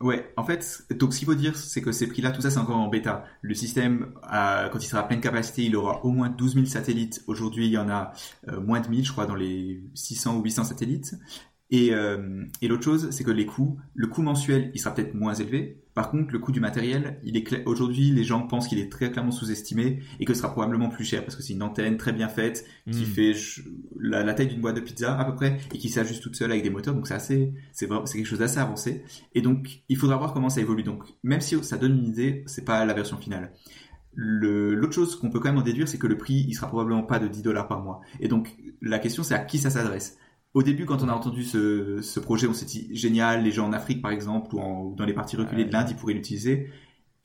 Ouais, 0.02 0.30
en 0.36 0.44
fait, 0.44 0.84
donc 0.92 1.14
ce 1.14 1.20
qu'il 1.20 1.26
faut 1.26 1.36
dire, 1.36 1.56
c'est 1.56 1.82
que 1.82 1.94
ces 1.94 2.08
prix-là, 2.08 2.32
tout 2.32 2.42
ça, 2.42 2.50
c'est 2.50 2.60
encore 2.60 2.76
en 2.76 2.90
bêta. 2.90 3.24
Le 3.42 3.54
système, 3.54 4.14
quand 4.22 4.80
il 4.80 4.86
sera 4.86 5.02
à 5.02 5.04
pleine 5.04 5.22
capacité, 5.22 5.64
il 5.64 5.76
aura 5.76 6.04
au 6.04 6.12
moins 6.12 6.30
12 6.30 6.56
000 6.56 6.66
satellites. 6.66 7.24
Aujourd'hui, 7.28 7.68
il 7.68 7.72
y 7.72 7.78
en 7.78 7.90
a 7.90 8.12
euh, 8.50 8.60
moins 8.60 8.82
de 8.82 8.90
1000, 8.90 9.06
je 9.06 9.12
crois, 9.14 9.26
dans 9.26 9.36
les 9.36 9.82
600 9.94 10.38
ou 10.38 10.44
800 10.44 10.66
satellites. 10.66 11.16
Et, 11.72 11.94
euh, 11.94 12.44
et 12.62 12.68
l'autre 12.68 12.84
chose, 12.84 13.10
c'est 13.12 13.24
que 13.24 13.32
les 13.32 13.46
coûts, 13.46 13.80
le 13.94 14.08
coût 14.08 14.22
mensuel, 14.22 14.70
il 14.74 14.80
sera 14.80 14.94
peut-être 14.94 15.14
moins 15.14 15.34
élevé. 15.34 15.85
Par 15.96 16.12
contre, 16.12 16.34
le 16.34 16.40
coût 16.40 16.52
du 16.52 16.60
matériel, 16.60 17.22
il 17.24 17.38
est 17.38 17.66
aujourd'hui, 17.66 18.12
les 18.12 18.26
gens 18.26 18.46
pensent 18.46 18.68
qu'il 18.68 18.80
est 18.80 18.92
très 18.92 19.12
clairement 19.12 19.32
sous-estimé 19.32 20.02
et 20.20 20.26
que 20.26 20.34
ce 20.34 20.42
sera 20.42 20.52
probablement 20.52 20.90
plus 20.90 21.06
cher 21.06 21.24
parce 21.24 21.38
que 21.38 21.42
c'est 21.42 21.54
une 21.54 21.64
antenne 21.64 21.96
très 21.96 22.12
bien 22.12 22.28
faite 22.28 22.66
qui 22.92 23.04
hmm. 23.04 23.06
fait 23.06 23.34
la, 23.98 24.34
taille 24.34 24.48
d'une 24.48 24.60
boîte 24.60 24.76
de 24.76 24.82
pizza 24.82 25.18
à 25.18 25.24
peu 25.24 25.34
près 25.36 25.58
et 25.74 25.78
qui 25.78 25.88
s'ajuste 25.88 26.22
toute 26.22 26.36
seule 26.36 26.52
avec 26.52 26.64
des 26.64 26.70
moteurs. 26.70 26.94
Donc 26.94 27.08
c'est 27.08 27.14
assez, 27.14 27.54
c'est 27.72 27.88
c'est 28.04 28.18
quelque 28.18 28.28
chose 28.28 28.40
d'assez 28.40 28.60
avancé. 28.60 29.06
Et 29.34 29.42
donc, 29.42 29.84
il 29.88 29.96
faudra 29.96 30.18
voir 30.18 30.34
comment 30.34 30.50
ça 30.50 30.60
évolue. 30.60 30.84
Donc, 30.84 31.06
même 31.24 31.40
si 31.40 31.56
ça 31.64 31.78
donne 31.78 31.98
une 31.98 32.08
idée, 32.08 32.44
c'est 32.46 32.66
pas 32.66 32.84
la 32.84 32.94
version 32.94 33.18
finale. 33.18 33.54
L'autre 34.16 34.94
chose 34.94 35.16
qu'on 35.16 35.30
peut 35.30 35.40
quand 35.40 35.50
même 35.50 35.60
en 35.60 35.64
déduire, 35.64 35.88
c'est 35.88 35.98
que 35.98 36.08
le 36.08 36.18
prix, 36.18 36.46
il 36.48 36.56
sera 36.56 36.68
probablement 36.68 37.04
pas 37.04 37.20
de 37.20 37.30
10 37.30 37.42
dollars 37.42 37.70
par 37.70 37.82
mois. 37.82 38.02
Et 38.20 38.28
donc, 38.28 38.54
la 38.82 39.00
question, 39.00 39.24
c'est 39.24 39.34
à 39.34 39.40
qui 39.40 39.60
ça 39.60 39.70
s'adresse 39.70 40.18
au 40.56 40.64
début, 40.64 40.86
quand 40.86 41.04
on 41.04 41.10
a 41.10 41.14
entendu 41.14 41.44
ce, 41.44 42.02
ce 42.02 42.20
projet, 42.20 42.48
on 42.48 42.54
s'est 42.54 42.66
dit 42.66 42.88
génial, 42.96 43.44
les 43.44 43.52
gens 43.52 43.68
en 43.68 43.74
Afrique 43.74 44.02
par 44.02 44.12
exemple 44.12 44.56
ou, 44.56 44.96
dans 44.96 45.06
les 45.06 45.14
parties 45.14 45.36
reculées 45.36 45.66
de 45.66 45.74
l'Inde, 45.74 45.88
ils 45.92 45.98
pourraient 45.98 46.14
l'utiliser. 46.14 46.70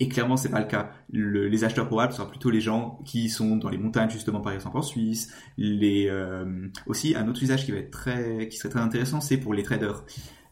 Et 0.00 0.08
clairement, 0.08 0.36
c'est 0.36 0.48
pas 0.48 0.60
le 0.60 0.66
cas. 0.66 0.90
les 1.12 1.62
acheteurs 1.62 1.86
probables 1.86 2.12
sont 2.12 2.26
plutôt 2.26 2.50
les 2.50 2.60
gens 2.60 2.98
qui 3.04 3.28
sont 3.28 3.56
dans 3.56 3.68
les 3.68 3.78
montagnes, 3.78 4.10
justement, 4.10 4.40
par 4.40 4.52
exemple 4.52 4.78
en 4.78 4.82
Suisse. 4.82 5.32
Les, 5.58 6.08
euh, 6.08 6.68
aussi, 6.86 7.14
un 7.14 7.28
autre 7.28 7.42
usage 7.42 7.66
qui 7.66 7.70
va 7.70 7.78
être 7.78 7.90
très, 7.90 8.48
qui 8.48 8.56
serait 8.56 8.70
très 8.70 8.80
intéressant, 8.80 9.20
c'est 9.20 9.36
pour 9.36 9.54
les 9.54 9.62
traders. 9.62 10.02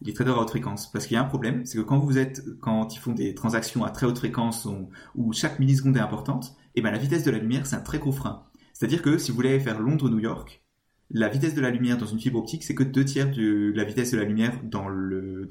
Les 0.03 0.13
traders 0.13 0.37
à 0.37 0.43
haute 0.43 0.51
fréquence. 0.51 0.93
Parce 0.93 1.07
qu'il 1.07 1.15
y 1.15 1.19
a 1.19 1.23
un 1.23 1.29
problème, 1.29 1.65
c'est 1.65 1.79
que 1.79 1.83
quand 1.83 1.99
vous 1.99 2.19
êtes, 2.19 2.43
quand 2.61 2.95
ils 2.95 2.99
font 2.99 3.13
des 3.13 3.35
transactions 3.35 3.85
à 3.85 3.91
très 3.91 4.07
haute 4.07 4.19
fréquence 4.19 4.69
où, 5.17 5.33
chaque 5.33 5.59
milliseconde 5.59 5.97
est 5.97 6.01
importante, 6.01 6.55
et 6.75 6.81
eh 6.81 6.83
ben 6.83 6.93
la 6.93 6.99
vitesse 6.99 7.25
de 7.25 7.31
la 7.31 7.39
lumière, 7.39 7.67
c'est 7.67 7.77
un 7.77 7.81
très 7.81 7.99
gros 7.99 8.13
frein. 8.13 8.45
C'est-à-dire 8.75 9.03
que 9.03 9.19
si 9.19 9.31
vous 9.31 9.37
voulez 9.37 9.59
faire 9.59 9.81
Londres-New 9.81 10.21
York, 10.21 10.63
la 11.11 11.29
vitesse 11.29 11.55
de 11.55 11.61
la 11.61 11.71
lumière 11.71 11.97
dans 11.97 12.07
une 12.07 12.21
fibre 12.21 12.39
optique, 12.39 12.65
c'est 12.65 12.75
que 12.75 12.83
deux 12.83 13.05
tiers 13.05 13.31
de 13.31 13.73
la 13.75 13.85
vitesse 13.85 14.11
de 14.11 14.19
la 14.19 14.25
lumière 14.25 14.61
dans 14.63 14.89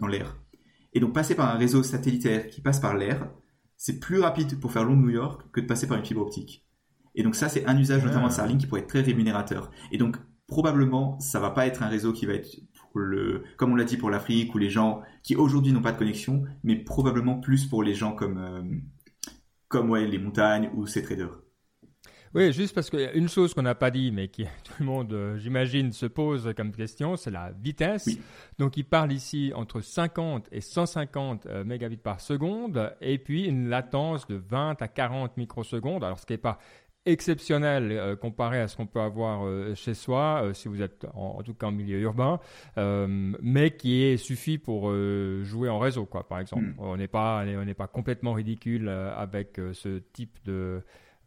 l'air. 0.07 0.37
Et 0.93 0.99
donc 0.99 1.13
passer 1.13 1.35
par 1.35 1.53
un 1.53 1.57
réseau 1.57 1.83
satellitaire 1.83 2.47
qui 2.47 2.61
passe 2.61 2.79
par 2.79 2.95
l'air, 2.95 3.29
c'est 3.75 3.99
plus 3.99 4.19
rapide 4.19 4.59
pour 4.59 4.71
faire 4.71 4.83
Londres-New 4.83 5.11
York 5.11 5.43
que 5.51 5.61
de 5.61 5.65
passer 5.65 5.87
par 5.87 5.97
une 5.97 6.05
fibre 6.05 6.21
optique. 6.21 6.65
Et 7.15 7.23
donc 7.23 7.35
ça, 7.35 7.49
c'est 7.49 7.65
un 7.65 7.77
usage 7.77 8.03
notamment 8.03 8.27
de 8.27 8.31
Starlink 8.31 8.61
qui 8.61 8.67
pourrait 8.67 8.81
être 8.81 8.87
très 8.87 9.01
rémunérateur. 9.01 9.71
Et 9.91 9.97
donc 9.97 10.17
probablement, 10.47 11.19
ça 11.19 11.39
va 11.39 11.51
pas 11.51 11.67
être 11.67 11.83
un 11.83 11.87
réseau 11.87 12.13
qui 12.13 12.25
va 12.25 12.33
être 12.33 12.47
pour 12.73 13.01
le, 13.01 13.43
comme 13.57 13.71
on 13.71 13.75
l'a 13.75 13.83
dit 13.83 13.97
pour 13.97 14.09
l'Afrique 14.09 14.53
ou 14.55 14.57
les 14.57 14.69
gens 14.69 15.01
qui 15.23 15.35
aujourd'hui 15.35 15.73
n'ont 15.73 15.81
pas 15.81 15.91
de 15.91 15.97
connexion, 15.97 16.43
mais 16.63 16.75
probablement 16.75 17.39
plus 17.39 17.65
pour 17.65 17.83
les 17.83 17.93
gens 17.93 18.13
comme 18.13 18.37
euh, 18.37 18.61
comme 19.67 19.89
ouais 19.89 20.07
les 20.07 20.19
montagnes 20.19 20.69
ou 20.75 20.87
ces 20.87 21.03
traders. 21.03 21.41
Oui, 22.35 22.51
juste 22.51 22.75
parce 22.75 22.89
qu'il 22.89 22.99
y 22.99 23.05
a 23.05 23.13
une 23.13 23.29
chose 23.29 23.53
qu'on 23.53 23.61
n'a 23.61 23.75
pas 23.75 23.91
dit, 23.91 24.11
mais 24.11 24.27
qui 24.27 24.43
tout 24.63 24.73
le 24.79 24.85
monde, 24.85 25.13
euh, 25.13 25.37
j'imagine, 25.37 25.91
se 25.91 26.05
pose 26.05 26.53
comme 26.55 26.71
question, 26.71 27.15
c'est 27.15 27.31
la 27.31 27.51
vitesse. 27.51 28.09
Donc, 28.59 28.77
il 28.77 28.83
parle 28.83 29.11
ici 29.11 29.51
entre 29.55 29.81
50 29.81 30.47
et 30.51 30.61
150 30.61 31.45
euh, 31.45 31.63
mégabits 31.63 31.97
par 31.97 32.19
seconde, 32.19 32.93
et 33.01 33.17
puis 33.17 33.45
une 33.45 33.69
latence 33.69 34.27
de 34.27 34.35
20 34.35 34.81
à 34.81 34.87
40 34.87 35.37
microsecondes. 35.37 36.03
Alors, 36.03 36.19
ce 36.19 36.25
qui 36.25 36.33
n'est 36.33 36.37
pas 36.37 36.59
exceptionnel 37.05 37.93
euh, 37.93 38.15
comparé 38.17 38.59
à 38.59 38.67
ce 38.67 38.75
qu'on 38.75 38.85
peut 38.85 38.99
avoir 38.99 39.47
chez 39.75 39.93
soi, 39.93 40.49
si 40.53 40.67
vous 40.67 40.81
êtes 40.81 41.07
en, 41.13 41.41
tout 41.41 41.53
cas 41.53 41.67
en 41.67 41.71
milieu 41.71 41.99
urbain, 42.01 42.39
mais 42.75 43.71
qui 43.71 44.03
est 44.03 44.17
suffit 44.17 44.57
pour 44.57 44.91
jouer 45.43 45.69
en 45.69 45.79
réseau, 45.79 46.05
quoi, 46.05 46.27
par 46.27 46.39
exemple. 46.39 46.65
Hmm. 46.65 46.75
On 46.79 46.97
n'est 46.97 47.07
pas, 47.07 47.45
on 47.45 47.63
n'est 47.63 47.73
pas 47.73 47.87
complètement 47.87 48.33
ridicule 48.33 48.89
avec 48.89 49.61
ce 49.71 49.99
type 49.99 50.37
de, 50.45 50.81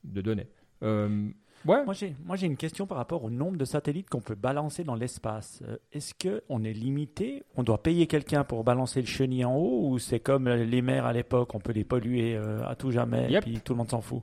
de 0.04 0.20
données. 0.20 0.48
Euh, 0.82 1.28
ouais. 1.66 1.84
Moi, 1.84 1.94
j'ai, 1.94 2.14
moi, 2.24 2.36
j'ai 2.36 2.46
une 2.46 2.56
question 2.56 2.86
par 2.86 2.98
rapport 2.98 3.24
au 3.24 3.30
nombre 3.30 3.56
de 3.56 3.64
satellites 3.64 4.08
qu'on 4.08 4.20
peut 4.20 4.34
balancer 4.34 4.84
dans 4.84 4.94
l'espace. 4.94 5.62
Euh, 5.66 5.76
est-ce 5.92 6.14
qu'on 6.14 6.64
est 6.64 6.72
limité? 6.72 7.42
On 7.56 7.62
doit 7.62 7.82
payer 7.82 8.06
quelqu'un 8.06 8.44
pour 8.44 8.64
balancer 8.64 9.00
le 9.00 9.06
chenille 9.06 9.44
en 9.44 9.56
haut 9.56 9.90
Ou 9.90 9.98
c'est 9.98 10.20
comme 10.20 10.48
les 10.48 10.82
mers 10.82 11.06
à 11.06 11.12
l'époque, 11.12 11.54
on 11.54 11.60
peut 11.60 11.72
les 11.72 11.84
polluer 11.84 12.36
euh, 12.36 12.66
à 12.66 12.74
tout 12.74 12.90
jamais 12.90 13.32
et 13.32 13.40
puis 13.40 13.60
tout 13.60 13.72
le 13.74 13.78
monde 13.78 13.90
s'en 13.90 14.00
fout? 14.00 14.22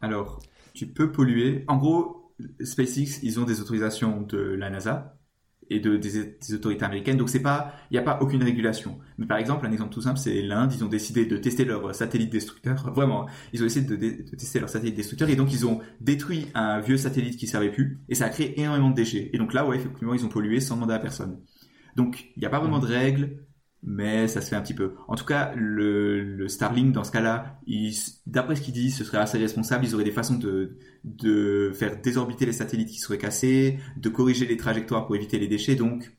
Alors, 0.00 0.40
tu 0.74 0.86
peux 0.86 1.10
polluer. 1.10 1.64
En 1.68 1.76
gros, 1.76 2.32
SpaceX, 2.62 3.20
ils 3.22 3.40
ont 3.40 3.44
des 3.44 3.60
autorisations 3.60 4.20
de 4.22 4.38
la 4.38 4.70
NASA 4.70 5.15
et 5.70 5.80
de, 5.80 5.96
des, 5.96 6.54
autorités 6.54 6.84
américaines. 6.84 7.16
Donc 7.16 7.28
c'est 7.28 7.42
pas, 7.42 7.74
il 7.90 7.94
n'y 7.94 7.98
a 7.98 8.02
pas 8.02 8.18
aucune 8.20 8.42
régulation. 8.42 8.98
Mais 9.18 9.26
par 9.26 9.38
exemple, 9.38 9.66
un 9.66 9.72
exemple 9.72 9.92
tout 9.92 10.02
simple, 10.02 10.18
c'est 10.18 10.42
l'Inde. 10.42 10.72
Ils 10.74 10.84
ont 10.84 10.88
décidé 10.88 11.26
de 11.26 11.36
tester 11.36 11.64
leur 11.64 11.94
satellite 11.94 12.30
destructeur. 12.30 12.90
Vraiment, 12.94 13.26
ils 13.52 13.62
ont 13.62 13.66
essayé 13.66 13.84
de, 13.84 13.96
de, 13.96 14.36
tester 14.36 14.60
leur 14.60 14.68
satellite 14.68 14.96
destructeur 14.96 15.28
et 15.28 15.36
donc 15.36 15.52
ils 15.52 15.66
ont 15.66 15.80
détruit 16.00 16.46
un 16.54 16.80
vieux 16.80 16.96
satellite 16.96 17.36
qui 17.36 17.46
servait 17.46 17.70
plus 17.70 18.00
et 18.08 18.14
ça 18.14 18.26
a 18.26 18.28
créé 18.28 18.58
énormément 18.60 18.90
de 18.90 18.94
déchets. 18.94 19.30
Et 19.32 19.38
donc 19.38 19.52
là, 19.54 19.66
ouais, 19.66 19.76
effectivement, 19.76 20.14
ils 20.14 20.24
ont 20.24 20.28
pollué 20.28 20.60
sans 20.60 20.76
demander 20.76 20.94
à 20.94 20.98
personne. 20.98 21.38
Donc, 21.96 22.30
il 22.36 22.40
n'y 22.40 22.46
a 22.46 22.50
pas 22.50 22.60
vraiment 22.60 22.78
de 22.78 22.86
règles, 22.86 23.45
mais 23.86 24.26
ça 24.26 24.40
se 24.40 24.48
fait 24.48 24.56
un 24.56 24.60
petit 24.60 24.74
peu. 24.74 24.96
En 25.06 25.14
tout 25.14 25.24
cas, 25.24 25.52
le, 25.54 26.20
le 26.20 26.48
Starlink, 26.48 26.92
dans 26.92 27.04
ce 27.04 27.12
cas-là, 27.12 27.60
d'après 28.26 28.56
ce 28.56 28.60
qu'ils 28.60 28.74
disent, 28.74 28.98
ce 28.98 29.04
serait 29.04 29.18
assez 29.18 29.38
responsable. 29.38 29.84
Ils 29.84 29.94
auraient 29.94 30.04
des 30.04 30.10
façons 30.10 30.34
de, 30.34 30.76
de 31.04 31.70
faire 31.72 32.00
désorbiter 32.00 32.46
les 32.46 32.52
satellites 32.52 32.88
qui 32.88 32.98
seraient 32.98 33.16
cassés, 33.16 33.78
de 33.96 34.08
corriger 34.08 34.44
les 34.44 34.56
trajectoires 34.56 35.06
pour 35.06 35.14
éviter 35.14 35.38
les 35.38 35.46
déchets. 35.46 35.76
Donc, 35.76 36.12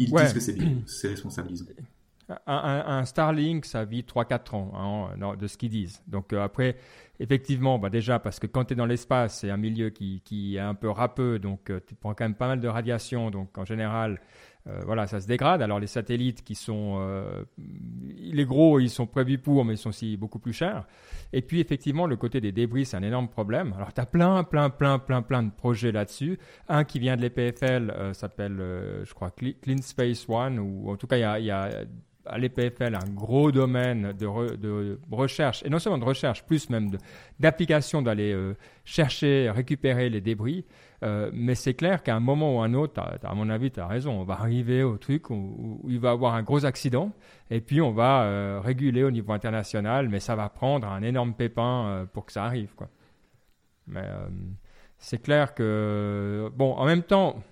ils 0.00 0.10
disent 0.10 0.32
que 0.32 0.40
c'est 0.40 0.54
bien, 0.54 0.78
c'est 0.86 1.08
responsable, 1.08 1.48
disons. 1.48 1.66
Un, 2.46 3.04
Starlink, 3.06 3.64
ça 3.64 3.84
vit 3.84 4.02
3-4 4.02 4.54
ans 4.54 4.72
hein, 5.22 5.36
de 5.36 5.46
ce 5.46 5.56
qu'ils 5.56 5.70
disent. 5.70 6.02
Donc 6.06 6.34
euh, 6.34 6.42
après, 6.42 6.76
effectivement, 7.20 7.78
bah 7.78 7.90
déjà 7.90 8.18
parce 8.18 8.38
que 8.38 8.46
quand 8.46 8.66
tu 8.66 8.72
es 8.74 8.76
dans 8.76 8.86
l'espace, 8.86 9.40
c'est 9.40 9.50
un 9.50 9.56
milieu 9.56 9.90
qui, 9.90 10.22
qui, 10.24 10.56
est 10.56 10.60
un 10.60 10.74
peu 10.74 10.88
râpeux, 10.90 11.38
donc 11.38 11.70
euh, 11.70 11.80
tu 11.86 11.94
prends 11.94 12.14
quand 12.14 12.24
même 12.24 12.34
pas 12.34 12.48
mal 12.48 12.60
de 12.60 12.68
radiation. 12.68 13.30
Donc 13.30 13.56
en 13.58 13.64
général, 13.64 14.20
euh, 14.66 14.80
voilà, 14.84 15.06
ça 15.06 15.20
se 15.20 15.26
dégrade. 15.26 15.62
Alors 15.62 15.80
les 15.80 15.86
satellites 15.86 16.42
qui 16.44 16.54
sont, 16.54 17.00
les 17.56 18.44
gros, 18.44 18.80
ils 18.80 18.90
sont 18.90 19.06
prévus 19.06 19.38
pour, 19.38 19.64
mais 19.64 19.74
ils 19.74 19.78
sont 19.78 19.90
aussi 19.90 20.16
beaucoup 20.16 20.38
plus 20.38 20.52
chers. 20.52 20.86
Et 21.32 21.42
puis 21.42 21.60
effectivement, 21.60 22.06
le 22.06 22.16
côté 22.16 22.40
des 22.40 22.52
débris, 22.52 22.84
c'est 22.84 22.96
un 22.96 23.02
énorme 23.02 23.28
problème. 23.28 23.72
Alors 23.76 23.92
tu 23.92 24.00
as 24.00 24.06
plein, 24.06 24.44
plein, 24.44 24.70
plein, 24.70 24.98
plein, 24.98 25.22
plein 25.22 25.42
de 25.42 25.50
projets 25.50 25.92
là-dessus. 25.92 26.38
Un 26.68 26.84
qui 26.84 26.98
vient 26.98 27.16
de 27.16 27.22
l'EPFL 27.22 28.12
s'appelle, 28.14 28.58
je 28.58 29.12
crois, 29.14 29.30
Clean 29.30 29.82
Space 29.82 30.26
One, 30.28 30.58
ou 30.58 30.90
en 30.90 30.96
tout 30.96 31.06
cas, 31.06 31.38
il 31.38 31.44
y 31.44 31.50
a, 31.50 31.84
l'EPFL 32.36 32.94
un 32.94 33.08
gros 33.10 33.50
domaine 33.52 34.12
de, 34.12 34.56
de, 34.56 34.98
recherche, 35.10 35.62
et 35.64 35.70
non 35.70 35.78
seulement 35.78 35.98
de 35.98 36.04
recherche, 36.04 36.44
plus 36.44 36.68
même 36.70 36.90
d'application 37.38 38.02
d'aller 38.02 38.32
euh, 38.32 38.54
chercher, 38.84 39.50
récupérer 39.50 40.10
les 40.10 40.20
débris. 40.20 40.64
Euh, 41.04 41.30
mais 41.32 41.54
c'est 41.54 41.74
clair 41.74 42.02
qu'à 42.02 42.16
un 42.16 42.20
moment 42.20 42.56
ou 42.56 42.60
un 42.60 42.74
autre, 42.74 43.00
à 43.00 43.34
mon 43.34 43.48
avis, 43.48 43.70
tu 43.70 43.80
as 43.80 43.86
raison, 43.86 44.20
on 44.20 44.24
va 44.24 44.34
arriver 44.34 44.82
au 44.82 44.98
truc 44.98 45.30
où, 45.30 45.80
il 45.88 46.00
va 46.00 46.10
y 46.10 46.12
avoir 46.12 46.34
un 46.34 46.42
gros 46.42 46.64
accident, 46.64 47.12
et 47.50 47.60
puis 47.60 47.80
on 47.80 47.92
va 47.92 48.22
euh, 48.22 48.60
réguler 48.62 49.04
au 49.04 49.10
niveau 49.10 49.32
international, 49.32 50.08
mais 50.08 50.20
ça 50.20 50.34
va 50.34 50.48
prendre 50.48 50.88
un 50.88 51.02
énorme 51.02 51.34
pépin 51.34 52.06
pour 52.12 52.26
que 52.26 52.32
ça 52.32 52.44
arrive. 52.44 52.74
Quoi. 52.74 52.88
Mais 53.86 54.04
c'est 54.98 55.22
clair 55.22 55.54
que, 55.54 56.50
bon, 56.56 56.72
en 56.72 56.84
même 56.84 57.02
temps, 57.02 57.42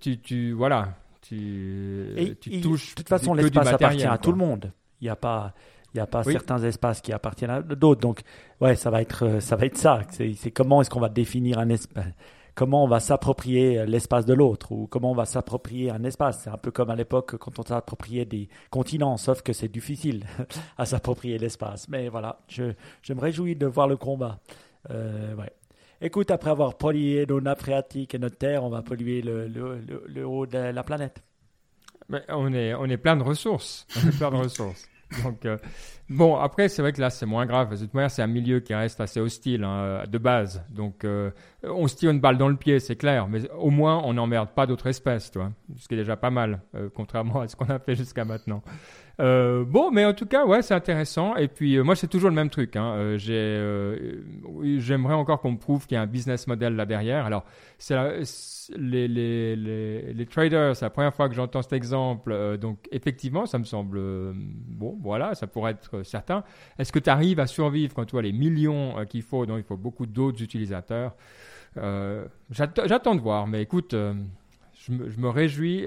tu, 0.00 0.18
tu 0.18 0.52
voilà, 0.52 0.94
tu, 1.22 2.36
tu 2.40 2.60
touches. 2.60 2.90
De 2.90 2.94
toute 2.96 3.08
façon, 3.08 3.34
l'espace 3.34 3.68
appartient 3.68 4.04
à 4.04 4.18
tout 4.18 4.32
le 4.32 4.38
monde. 4.38 4.72
Il 5.00 5.04
n'y 5.04 5.10
a 5.10 5.16
pas. 5.16 5.54
Il 5.94 6.00
a 6.00 6.06
pas 6.06 6.24
certains 6.24 6.58
espaces 6.62 7.02
qui 7.02 7.12
appartiennent 7.12 7.50
à 7.50 7.60
d'autres. 7.60 8.00
Donc, 8.00 8.22
ouais, 8.62 8.76
ça 8.76 8.88
va 8.88 9.02
être 9.02 9.40
ça. 9.40 9.56
Va 9.56 9.66
être 9.66 9.76
ça. 9.76 10.00
C'est 10.10 10.50
comment 10.50 10.80
est-ce 10.80 10.88
qu'on 10.88 11.00
va 11.00 11.10
définir 11.10 11.58
un 11.58 11.68
espace 11.68 12.04
Comment 12.54 12.84
on 12.84 12.88
va 12.88 13.00
s'approprier 13.00 13.86
l'espace 13.86 14.26
de 14.26 14.34
l'autre 14.34 14.72
ou 14.72 14.86
comment 14.86 15.12
on 15.12 15.14
va 15.14 15.24
s'approprier 15.24 15.90
un 15.90 16.04
espace 16.04 16.42
C'est 16.42 16.50
un 16.50 16.58
peu 16.58 16.70
comme 16.70 16.90
à 16.90 16.96
l'époque 16.96 17.36
quand 17.38 17.58
on 17.58 17.62
s'appropriait 17.62 18.26
des 18.26 18.50
continents, 18.70 19.16
sauf 19.16 19.40
que 19.40 19.54
c'est 19.54 19.68
difficile 19.68 20.26
à 20.78 20.84
s'approprier 20.84 21.38
l'espace. 21.38 21.88
Mais 21.88 22.08
voilà, 22.10 22.40
je, 22.48 22.74
je, 23.00 23.14
me 23.14 23.20
réjouis 23.20 23.56
de 23.56 23.66
voir 23.66 23.88
le 23.88 23.96
combat. 23.96 24.38
Euh, 24.90 25.34
ouais. 25.34 25.50
Écoute, 26.04 26.32
après 26.32 26.50
avoir 26.50 26.76
pollué 26.76 27.24
nos 27.28 27.40
nappes 27.40 27.60
phréatiques 27.60 28.12
et 28.16 28.18
notre 28.18 28.36
terre, 28.36 28.64
on 28.64 28.68
va 28.68 28.82
polluer 28.82 29.22
le, 29.22 29.46
le, 29.46 29.80
le, 30.04 30.26
haut 30.26 30.46
de 30.46 30.58
la 30.58 30.82
planète. 30.82 31.22
Mais 32.08 32.22
on 32.28 32.52
est, 32.52 32.74
on 32.74 32.86
est 32.86 32.96
plein 32.96 33.16
de 33.16 33.22
ressources. 33.22 33.86
On 33.96 34.08
est 34.08 34.18
plein 34.18 34.32
de 34.32 34.36
ressources. 34.36 34.88
Donc, 35.22 35.44
euh, 35.44 35.58
bon, 36.08 36.36
après, 36.36 36.68
c'est 36.68 36.82
vrai 36.82 36.92
que 36.92 37.00
là, 37.00 37.08
c'est 37.08 37.26
moins 37.26 37.46
grave. 37.46 37.70
De 37.70 37.76
toute 37.76 37.94
manière, 37.94 38.10
c'est 38.10 38.22
un 38.22 38.26
milieu 38.26 38.58
qui 38.58 38.74
reste 38.74 39.00
assez 39.00 39.20
hostile 39.20 39.62
hein, 39.62 40.02
de 40.10 40.18
base. 40.18 40.64
Donc, 40.70 41.04
euh, 41.04 41.30
on 41.64 41.86
se 41.88 41.96
tire 41.96 42.10
une 42.10 42.20
balle 42.20 42.38
dans 42.38 42.48
le 42.48 42.56
pied, 42.56 42.80
c'est 42.80 42.96
clair. 42.96 43.28
Mais 43.28 43.50
au 43.52 43.70
moins, 43.70 44.02
on 44.04 44.14
n'emmerde 44.14 44.50
pas 44.50 44.66
d'autres 44.66 44.88
espèces, 44.88 45.30
toi. 45.30 45.52
Ce 45.76 45.88
qui 45.88 45.94
est 45.94 45.98
déjà 45.98 46.16
pas 46.16 46.30
mal, 46.30 46.60
euh, 46.74 46.88
contrairement 46.94 47.40
à 47.40 47.48
ce 47.48 47.56
qu'on 47.56 47.68
a 47.70 47.78
fait 47.78 47.94
jusqu'à 47.94 48.24
maintenant. 48.24 48.62
Euh, 49.20 49.64
bon, 49.64 49.90
mais 49.90 50.04
en 50.04 50.14
tout 50.14 50.26
cas, 50.26 50.46
ouais, 50.46 50.62
c'est 50.62 50.74
intéressant. 50.74 51.36
Et 51.36 51.48
puis, 51.48 51.76
euh, 51.76 51.84
moi, 51.84 51.94
c'est 51.94 52.08
toujours 52.08 52.30
le 52.30 52.34
même 52.34 52.50
truc. 52.50 52.76
Hein. 52.76 52.94
Euh, 52.96 53.18
j'ai, 53.18 54.80
j'aimerais 54.80 55.14
encore 55.14 55.40
qu'on 55.40 55.52
me 55.52 55.58
prouve 55.58 55.86
qu'il 55.86 55.94
y 55.94 55.98
a 55.98 56.02
un 56.02 56.06
business 56.06 56.46
model 56.46 56.74
là 56.74 56.86
derrière. 56.86 57.26
Alors, 57.26 57.44
les, 58.76 59.08
les, 59.08 60.26
traders, 60.26 60.76
c'est 60.76 60.84
la 60.84 60.90
première 60.90 61.14
fois 61.14 61.28
que 61.28 61.34
j'entends 61.34 61.62
cet 61.62 61.72
exemple. 61.72 62.58
donc, 62.58 62.78
effectivement, 62.90 63.46
ça 63.46 63.58
me 63.58 63.64
semble 63.64 64.00
bon. 64.34 64.98
Voilà, 65.02 65.34
ça 65.34 65.46
pourrait 65.46 65.72
être 65.72 66.02
certain. 66.04 66.42
Est-ce 66.78 66.92
que 66.92 66.98
tu 66.98 67.10
arrives 67.10 67.40
à 67.40 67.46
survivre 67.46 67.94
quand 67.94 68.04
tu 68.04 68.12
vois 68.12 68.22
les 68.22 68.32
millions 68.32 68.94
qu'il 69.08 69.22
faut, 69.22 69.46
dont 69.46 69.56
il 69.56 69.64
faut 69.64 69.76
beaucoup 69.76 70.06
d'autres 70.06 70.42
utilisateurs 70.42 71.14
J'attends 71.76 73.14
de 73.14 73.20
voir. 73.20 73.46
Mais 73.46 73.62
écoute, 73.62 73.92
je 73.92 74.92
me, 74.92 75.08
je, 75.08 75.20
me, 75.20 75.28
réjouis 75.28 75.86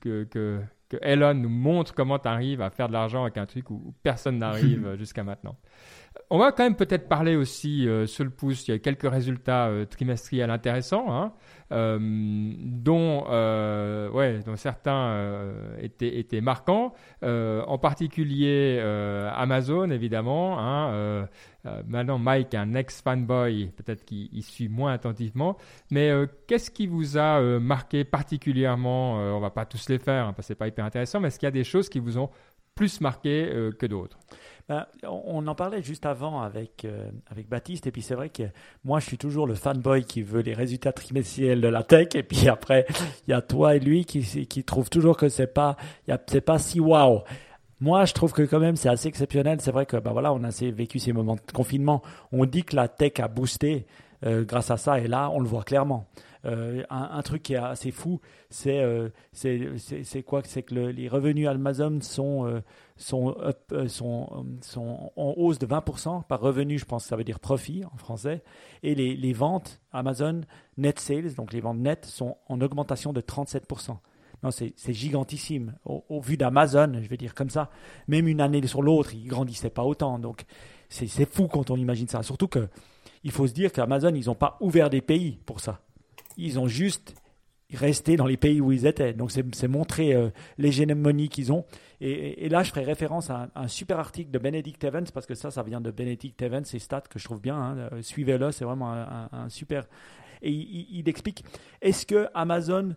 que, 0.00 0.24
que 0.24 0.60
que 0.88 0.96
Elon 1.02 1.34
nous 1.34 1.48
montre 1.48 1.94
comment 1.94 2.18
tu 2.18 2.28
arrives 2.28 2.60
à 2.60 2.70
faire 2.70 2.88
de 2.88 2.92
l'argent 2.92 3.22
avec 3.22 3.36
un 3.36 3.46
truc 3.46 3.70
où, 3.70 3.94
personne 4.02 4.38
n'arrive 4.38 4.94
jusqu'à 4.98 5.24
maintenant. 5.24 5.56
On 6.30 6.38
va 6.38 6.50
quand 6.50 6.64
même 6.64 6.76
peut-être 6.76 7.08
parler 7.08 7.36
aussi 7.36 7.88
euh, 7.88 8.06
sur 8.06 8.24
le 8.24 8.30
pouce. 8.30 8.66
Il 8.66 8.72
y 8.72 8.74
a 8.74 8.78
quelques 8.78 9.08
résultats 9.08 9.68
euh, 9.68 9.84
trimestriels 9.84 10.50
intéressants, 10.50 11.06
hein, 11.08 11.32
euh, 11.72 11.98
dont, 12.00 13.24
ouais, 14.12 14.40
dont 14.44 14.56
certains 14.56 15.52
étaient, 15.80 16.18
étaient, 16.18 16.40
marquants. 16.40 16.94
en 17.22 17.78
particulier 17.78 18.80
Amazon, 19.34 19.90
évidemment. 19.90 20.58
Hein, 20.58 21.28
maintenant, 21.86 22.18
Mike, 22.18 22.54
un 22.54 22.74
ex-fanboy, 22.74 23.72
peut-être 23.76 24.04
qu'il 24.04 24.42
suit 24.42 24.68
moins 24.68 24.92
attentivement. 24.92 25.56
Mais 25.90 26.12
qu'est-ce 26.46 26.70
qui 26.70 26.86
vous 26.86 27.18
a 27.18 27.40
marqué 27.58 28.04
particulièrement 28.04 29.14
On 29.14 29.40
va 29.40 29.50
pas 29.50 29.64
tous 29.64 29.88
les 29.88 29.98
faire, 29.98 30.26
hein, 30.26 30.32
parce 30.32 30.46
que 30.46 30.54
c'est 30.54 30.58
pas 30.58 30.68
hyper 30.68 30.84
intéressant. 30.84 31.20
Mais 31.20 31.28
est-ce 31.28 31.38
qu'il 31.38 31.46
y 31.46 31.48
a 31.48 31.52
des 31.52 31.64
choses 31.64 31.88
qui 31.88 31.98
vous 31.98 32.18
ont 32.18 32.30
plus 32.74 33.00
marqué 33.00 33.50
que 33.78 33.86
d'autres? 33.86 34.18
Ben, 34.68 34.84
on 35.04 35.46
en 35.46 35.54
parlait 35.54 35.82
juste 35.82 36.06
avant 36.06 36.40
avec, 36.40 36.84
euh, 36.84 37.08
avec 37.30 37.48
Baptiste, 37.48 37.86
et 37.86 37.92
puis 37.92 38.02
c'est 38.02 38.16
vrai 38.16 38.30
que 38.30 38.42
moi 38.84 38.98
je 38.98 39.06
suis 39.06 39.18
toujours 39.18 39.46
le 39.46 39.54
fanboy 39.54 40.04
qui 40.04 40.22
veut 40.22 40.40
les 40.40 40.54
résultats 40.54 40.92
trimestriels 40.92 41.60
de 41.60 41.68
la 41.68 41.84
tech, 41.84 42.08
et 42.14 42.24
puis 42.24 42.48
après 42.48 42.84
il 43.26 43.30
y 43.30 43.34
a 43.34 43.42
toi 43.42 43.76
et 43.76 43.80
lui 43.80 44.04
qui, 44.04 44.46
qui 44.46 44.64
trouve 44.64 44.90
toujours 44.90 45.16
que 45.16 45.28
c'est 45.28 45.46
pas, 45.46 45.76
c'est 46.26 46.40
pas 46.40 46.58
si 46.58 46.80
waouh. 46.80 47.22
Moi, 47.78 48.06
je 48.06 48.14
trouve 48.14 48.32
que 48.32 48.42
quand 48.42 48.58
même 48.58 48.76
c'est 48.76 48.88
assez 48.88 49.08
exceptionnel. 49.08 49.60
C'est 49.60 49.70
vrai 49.70 49.84
que 49.84 49.98
ben 49.98 50.12
voilà, 50.12 50.32
on 50.32 50.42
a 50.44 50.48
assez 50.48 50.70
vécu 50.70 50.98
ces 50.98 51.12
moments 51.12 51.34
de 51.34 51.52
confinement. 51.52 52.02
On 52.32 52.46
dit 52.46 52.64
que 52.64 52.74
la 52.74 52.88
tech 52.88 53.20
a 53.20 53.28
boosté 53.28 53.86
euh, 54.24 54.44
grâce 54.44 54.70
à 54.70 54.78
ça, 54.78 54.98
et 54.98 55.06
là, 55.06 55.30
on 55.30 55.40
le 55.40 55.46
voit 55.46 55.62
clairement. 55.62 56.06
Euh, 56.46 56.84
un, 56.90 57.22
truc 57.22 57.42
qui 57.42 57.54
est 57.54 57.56
assez 57.56 57.90
fou, 57.90 58.20
c'est 58.50 58.82
c'est 59.32 60.22
quoi 60.22 60.42
C'est 60.44 60.62
que 60.62 60.74
les 60.74 61.08
revenus 61.08 61.48
Amazon 61.48 61.98
sont 62.00 62.46
euh, 62.46 62.60
sont, 62.96 63.36
euh, 63.72 63.88
sont 63.88 65.12
en 65.16 65.34
hausse 65.36 65.58
de 65.58 65.66
20% 65.66 66.24
par 66.24 66.40
revenu, 66.40 66.78
je 66.78 66.84
pense 66.84 67.02
que 67.02 67.08
ça 67.08 67.16
veut 67.16 67.24
dire 67.24 67.40
profit 67.40 67.84
en 67.84 67.96
français. 67.96 68.42
Et 68.82 68.94
les, 68.94 69.16
les 69.16 69.32
ventes 69.32 69.80
Amazon 69.92 70.42
net 70.76 71.00
sales, 71.00 71.34
donc 71.34 71.52
les 71.52 71.60
ventes 71.60 71.78
nettes, 71.78 72.06
sont 72.06 72.36
en 72.48 72.60
augmentation 72.60 73.12
de 73.12 73.20
37%. 73.20 73.96
Non, 74.42 74.50
c'est 74.50 74.74
gigantissime. 74.92 75.74
Au, 75.84 76.20
vu 76.20 76.36
d'Amazon, 76.36 77.00
je 77.02 77.08
vais 77.08 77.16
dire 77.16 77.34
comme 77.34 77.50
ça, 77.50 77.70
même 78.06 78.28
une 78.28 78.40
année 78.40 78.64
sur 78.66 78.82
l'autre, 78.82 79.14
ils 79.14 79.26
grandissaient 79.26 79.70
pas 79.70 79.82
autant. 79.82 80.18
Donc, 80.18 80.44
c'est 80.88 81.28
fou 81.28 81.48
quand 81.48 81.70
on 81.70 81.76
imagine 81.76 82.06
ça. 82.06 82.22
Surtout 82.22 82.46
que 82.46 82.68
il 83.24 83.32
faut 83.32 83.46
se 83.46 83.52
dire 83.52 83.72
qu'Amazon, 83.72 84.14
ils 84.14 84.26
n'ont 84.26 84.34
pas 84.34 84.56
ouvert 84.60 84.90
des 84.90 85.00
pays 85.00 85.40
pour 85.46 85.60
ça. 85.60 85.80
Ils 86.36 86.58
ont 86.58 86.68
juste 86.68 87.14
resté 87.72 88.16
dans 88.16 88.26
les 88.26 88.36
pays 88.36 88.60
où 88.60 88.72
ils 88.72 88.86
étaient. 88.86 89.12
Donc, 89.12 89.30
c'est 89.30 89.68
montrer 89.68 90.14
euh, 90.14 90.30
l'hégémonie 90.58 91.28
qu'ils 91.28 91.52
ont. 91.52 91.64
Et, 92.00 92.48
là, 92.48 92.62
je 92.62 92.70
ferai 92.70 92.84
référence 92.84 93.30
à 93.30 93.48
un, 93.54 93.68
super 93.68 93.98
article 93.98 94.30
de 94.30 94.38
Benedict 94.38 94.82
Evans, 94.84 95.06
parce 95.12 95.26
que 95.26 95.34
ça, 95.34 95.50
ça 95.50 95.62
vient 95.62 95.80
de 95.80 95.90
Benedict 95.90 96.40
Evans, 96.42 96.64
c'est 96.64 96.78
stats 96.78 97.02
que 97.02 97.18
je 97.18 97.24
trouve 97.24 97.40
bien. 97.40 97.56
Hein. 97.56 97.76
Euh, 97.92 98.02
suivez-le, 98.02 98.52
c'est 98.52 98.64
vraiment 98.64 98.92
un, 98.92 99.48
super. 99.48 99.86
Et 100.42 100.50
il, 100.50 101.08
explique 101.08 101.44
est-ce 101.80 102.04
que 102.04 102.28
Amazon, 102.34 102.94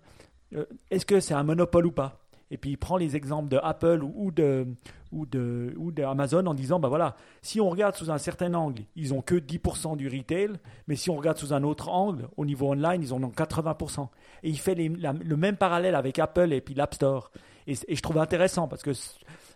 euh, 0.53 0.65
est-ce 0.91 1.05
que 1.05 1.19
c'est 1.19 1.33
un 1.33 1.43
monopole 1.43 1.87
ou 1.87 1.91
pas? 1.91 2.19
Et 2.51 2.57
puis 2.57 2.71
il 2.71 2.77
prend 2.77 2.97
les 2.97 3.15
exemples 3.15 3.49
de 3.49 3.57
Apple 3.61 4.01
ou 4.03 4.31
de 4.31 4.67
ou 5.11 5.25
de 5.25 5.73
ou 5.77 5.91
d'Amazon 5.91 6.45
en 6.45 6.53
disant 6.53 6.79
bah 6.79 6.87
voilà 6.87 7.15
si 7.41 7.59
on 7.59 7.69
regarde 7.69 7.95
sous 7.95 8.11
un 8.11 8.17
certain 8.17 8.53
angle 8.53 8.83
ils 8.95 9.13
ont 9.13 9.21
que 9.21 9.35
10% 9.35 9.97
du 9.97 10.07
retail 10.07 10.51
mais 10.87 10.95
si 10.95 11.09
on 11.09 11.15
regarde 11.15 11.37
sous 11.37 11.53
un 11.53 11.63
autre 11.63 11.89
angle 11.89 12.27
au 12.37 12.45
niveau 12.45 12.69
online 12.69 13.01
ils 13.01 13.13
en 13.13 13.21
ont 13.23 13.29
80% 13.29 14.07
et 14.43 14.49
il 14.49 14.59
fait 14.59 14.75
le 14.75 15.35
même 15.35 15.57
parallèle 15.57 15.95
avec 15.95 16.19
Apple 16.19 16.53
et 16.53 16.61
puis 16.61 16.75
l'App 16.75 16.93
Store 16.93 17.31
et, 17.67 17.95
je 17.95 18.01
trouve 18.01 18.17
intéressant 18.17 18.67
parce 18.67 18.81
que 18.81 18.91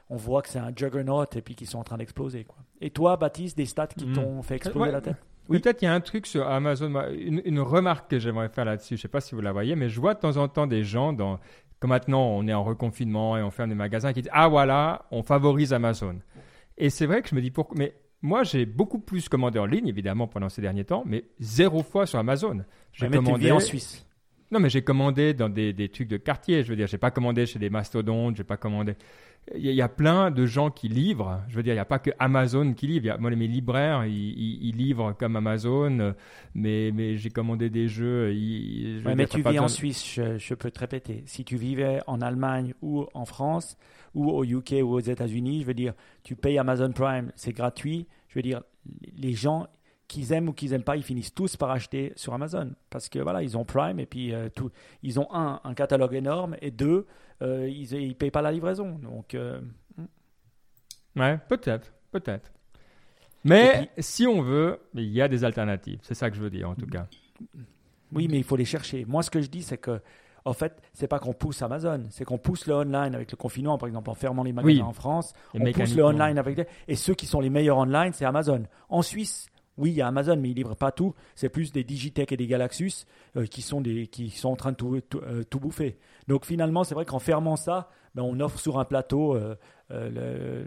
on 0.09 0.15
voit 0.15 0.41
que 0.41 0.49
c'est 0.49 0.59
un 0.59 0.71
juggernaut 0.75 1.23
et 1.23 1.41
puis 1.41 1.55
qu'ils 1.55 1.67
sont 1.67 1.79
en 1.79 1.83
train 1.83 1.97
d'exploser. 1.97 2.43
Quoi. 2.43 2.57
Et 2.81 2.91
toi, 2.91 3.17
Baptiste, 3.17 3.57
des 3.57 3.65
stats 3.65 3.87
qui 3.87 4.05
hmm. 4.05 4.13
t'ont 4.13 4.41
fait 4.43 4.57
exploser 4.57 4.91
la 4.91 5.01
tête? 5.01 5.15
Oui. 5.49 5.59
Peut-être 5.59 5.81
il 5.81 5.85
y 5.85 5.87
a 5.87 5.93
un 5.93 5.99
truc 5.99 6.25
sur 6.25 6.47
Amazon, 6.47 6.93
une, 7.11 7.41
une 7.43 7.59
remarque 7.59 8.09
que 8.11 8.19
j'aimerais 8.19 8.47
faire 8.47 8.63
là-dessus, 8.63 8.95
je 8.95 8.99
ne 8.99 9.01
sais 9.01 9.07
pas 9.09 9.19
si 9.19 9.35
vous 9.35 9.41
la 9.41 9.51
voyez, 9.51 9.75
mais 9.75 9.89
je 9.89 9.99
vois 9.99 10.13
de 10.13 10.19
temps 10.19 10.37
en 10.37 10.47
temps 10.47 10.67
des 10.67 10.83
gens, 10.83 11.11
dans, 11.11 11.37
comme 11.83 11.89
maintenant 11.89 12.21
on 12.21 12.47
est 12.47 12.53
en 12.53 12.63
reconfinement 12.63 13.37
et 13.37 13.43
on 13.43 13.51
ferme 13.51 13.67
des 13.67 13.75
magasins, 13.75 14.13
qui 14.13 14.21
disent 14.21 14.31
Ah 14.33 14.47
voilà, 14.47 15.05
on 15.11 15.21
favorise 15.21 15.73
Amazon. 15.73 16.19
Et 16.77 16.89
c'est 16.89 17.05
vrai 17.05 17.21
que 17.21 17.27
je 17.27 17.35
me 17.35 17.41
dis 17.41 17.51
pourquoi. 17.51 17.77
Mais 17.77 17.93
moi, 18.21 18.43
j'ai 18.43 18.65
beaucoup 18.65 18.99
plus 18.99 19.27
commandé 19.27 19.59
en 19.59 19.65
ligne, 19.65 19.89
évidemment, 19.89 20.25
pendant 20.27 20.47
ces 20.47 20.61
derniers 20.61 20.85
temps, 20.85 21.03
mais 21.05 21.25
zéro 21.41 21.83
fois 21.83 22.05
sur 22.05 22.19
Amazon. 22.19 22.63
J'ai 22.93 23.09
commandé. 23.09 23.51
en 23.51 23.59
Suisse. 23.59 24.05
Non, 24.53 24.59
mais 24.59 24.69
j'ai 24.69 24.83
commandé 24.83 25.33
dans 25.33 25.49
des, 25.49 25.73
des, 25.73 25.89
trucs 25.89 26.07
de 26.07 26.17
quartier. 26.17 26.61
Je 26.63 26.69
veux 26.69 26.75
dire, 26.75 26.85
j'ai 26.85 26.99
pas 26.99 27.09
commandé 27.09 27.47
chez 27.47 27.57
des 27.57 27.71
mastodontes, 27.71 28.35
j'ai 28.35 28.43
pas 28.43 28.55
commandé. 28.55 28.93
Il 29.55 29.65
y, 29.65 29.81
a 29.81 29.89
plein 29.89 30.29
de 30.29 30.45
gens 30.45 30.69
qui 30.69 30.89
livrent. 30.89 31.41
Je 31.49 31.55
veux 31.55 31.63
dire, 31.63 31.73
il 31.73 31.77
n'y 31.77 31.81
a 31.81 31.85
pas 31.85 31.97
que 31.97 32.11
Amazon 32.19 32.73
qui 32.73 32.85
livre. 32.85 33.17
moi, 33.19 33.31
mes 33.31 33.47
libraires, 33.47 34.05
ils, 34.05 34.75
livrent 34.77 35.15
comme 35.17 35.35
Amazon, 35.35 36.13
mais, 36.53 36.91
mais 36.93 37.17
j'ai 37.17 37.31
commandé 37.31 37.71
des 37.71 37.87
jeux. 37.87 38.31
mais 39.03 39.25
tu 39.25 39.41
vis 39.41 39.57
en 39.57 39.67
Suisse, 39.67 40.19
je, 40.37 40.53
peux 40.53 40.69
te 40.69 40.79
répéter. 40.79 41.23
Si 41.25 41.43
tu 41.43 41.57
vivais 41.57 41.99
en 42.05 42.21
Allemagne 42.21 42.75
ou 42.83 43.07
en 43.15 43.25
France, 43.25 43.75
ou 44.13 44.29
au 44.29 44.45
UK 44.45 44.75
ou 44.83 44.93
aux 44.93 44.99
États-Unis, 44.99 45.61
je 45.61 45.65
veux 45.65 45.73
dire, 45.73 45.93
tu 46.23 46.35
payes 46.35 46.59
Amazon 46.59 46.91
Prime, 46.91 47.31
c'est 47.35 47.53
gratuit. 47.53 48.07
Je 48.29 48.35
veux 48.35 48.43
dire, 48.43 48.61
les 49.17 49.33
gens, 49.33 49.67
qu'ils 50.13 50.31
aiment 50.31 50.49
ou 50.49 50.53
qu'ils 50.53 50.71
n'aiment 50.71 50.83
pas, 50.83 50.95
ils 50.95 51.03
finissent 51.03 51.33
tous 51.33 51.57
par 51.57 51.71
acheter 51.71 52.13
sur 52.15 52.33
Amazon. 52.33 52.71
Parce 52.89 53.09
que 53.09 53.19
voilà, 53.19 53.41
ils 53.41 53.57
ont 53.57 53.65
Prime 53.65 53.99
et 53.99 54.05
puis 54.05 54.33
euh, 54.33 54.49
tout, 54.49 54.69
ils 55.01 55.19
ont 55.19 55.27
un, 55.33 55.59
un 55.63 55.73
catalogue 55.73 56.13
énorme 56.13 56.55
et 56.61 56.71
deux, 56.71 57.07
euh, 57.41 57.67
ils 57.67 58.09
ne 58.09 58.13
payent 58.13 58.31
pas 58.31 58.41
la 58.41 58.51
livraison. 58.51 58.99
Donc, 58.99 59.33
euh, 59.33 59.59
hmm. 59.97 61.19
ouais, 61.19 61.39
peut-être, 61.49 61.93
peut-être. 62.11 62.51
Mais 63.43 63.89
si 63.97 64.25
on 64.25 64.41
veut, 64.41 64.79
il 64.93 65.09
y 65.11 65.21
a 65.21 65.27
des 65.27 65.43
alternatives. 65.43 65.99
C'est 66.03 66.13
ça 66.13 66.29
que 66.29 66.37
je 66.37 66.41
veux 66.41 66.49
dire 66.49 66.69
en 66.69 66.75
tout 66.75 66.87
cas. 66.87 67.07
Oui, 68.13 68.27
mais 68.29 68.37
il 68.37 68.43
faut 68.43 68.55
les 68.55 68.65
chercher. 68.65 69.03
Moi, 69.05 69.23
ce 69.23 69.31
que 69.31 69.41
je 69.41 69.49
dis, 69.49 69.63
c'est 69.63 69.77
que 69.77 69.99
en 70.45 70.53
fait, 70.53 70.81
c'est 70.93 71.07
pas 71.07 71.19
qu'on 71.19 71.33
pousse 71.33 71.61
Amazon, 71.61 72.03
c'est 72.09 72.25
qu'on 72.25 72.37
pousse 72.37 72.67
le 72.67 72.75
online 72.75 73.15
avec 73.15 73.31
le 73.31 73.37
confinement, 73.37 73.77
par 73.77 73.87
exemple, 73.87 74.09
en 74.09 74.13
fermant 74.13 74.43
les 74.43 74.51
magasins 74.53 74.83
en 74.83 74.93
France. 74.93 75.33
on 75.53 75.59
pousse 75.59 75.95
le 75.95 76.03
online 76.03 76.37
avec 76.37 76.67
et 76.87 76.95
ceux 76.95 77.15
qui 77.15 77.25
sont 77.25 77.39
les 77.39 77.49
meilleurs 77.49 77.77
online, 77.77 78.11
c'est 78.13 78.25
Amazon. 78.25 78.63
En 78.89 79.01
Suisse, 79.01 79.47
oui, 79.77 79.91
il 79.91 79.95
y 79.95 80.01
a 80.01 80.07
Amazon, 80.07 80.37
mais 80.37 80.51
ils 80.51 80.55
livrent 80.55 80.75
pas 80.75 80.91
tout. 80.91 81.13
C'est 81.35 81.49
plus 81.49 81.71
des 81.71 81.83
Digitech 81.83 82.31
et 82.31 82.37
des 82.37 82.47
Galaxus 82.47 83.05
euh, 83.35 83.45
qui, 83.45 83.61
sont 83.61 83.81
des, 83.81 84.07
qui 84.07 84.29
sont 84.29 84.49
en 84.49 84.55
train 84.55 84.71
de 84.71 84.77
tout, 84.77 84.99
tout, 85.09 85.21
euh, 85.23 85.43
bouffer. 85.53 85.97
Donc 86.27 86.45
finalement, 86.45 86.83
c'est 86.83 86.95
vrai 86.95 87.05
qu'en 87.05 87.19
fermant 87.19 87.55
ça, 87.55 87.89
ben, 88.15 88.23
on 88.23 88.39
offre 88.39 88.59
sur 88.59 88.79
un 88.79 88.85
plateau 88.85 89.35
euh, 89.35 89.55
le, 89.89 90.63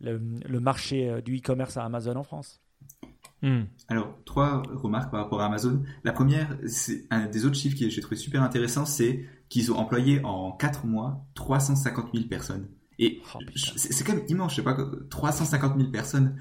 le, 0.00 0.20
le, 0.46 0.60
marché 0.60 1.20
du 1.22 1.38
e-commerce 1.38 1.76
à 1.76 1.84
Amazon 1.84 2.16
en 2.16 2.22
France. 2.22 2.60
Hmm. 3.42 3.64
Alors, 3.88 4.14
trois 4.24 4.62
remarques 4.72 5.10
par 5.10 5.22
rapport 5.22 5.40
à 5.40 5.46
Amazon. 5.46 5.82
La 6.02 6.12
première, 6.12 6.56
c'est 6.66 7.06
un 7.10 7.26
des 7.26 7.44
autres 7.44 7.56
chiffres 7.56 7.78
que 7.78 7.88
j'ai 7.90 8.00
trouvé 8.00 8.16
super 8.16 8.42
intéressant, 8.42 8.86
c'est 8.86 9.26
qu'ils 9.48 9.70
ont 9.70 9.76
employé 9.76 10.20
en 10.24 10.52
4 10.52 10.86
mois 10.86 11.26
350 11.34 12.10
000 12.14 12.26
personnes. 12.26 12.68
Et 12.98 13.20
oh, 13.34 13.38
c'est 13.54 14.04
quand 14.04 14.14
même 14.14 14.24
immense, 14.28 14.52
je 14.52 14.56
sais 14.56 14.62
pas, 14.62 14.76
350 15.10 15.76
000 15.76 15.90
personnes 15.90 16.36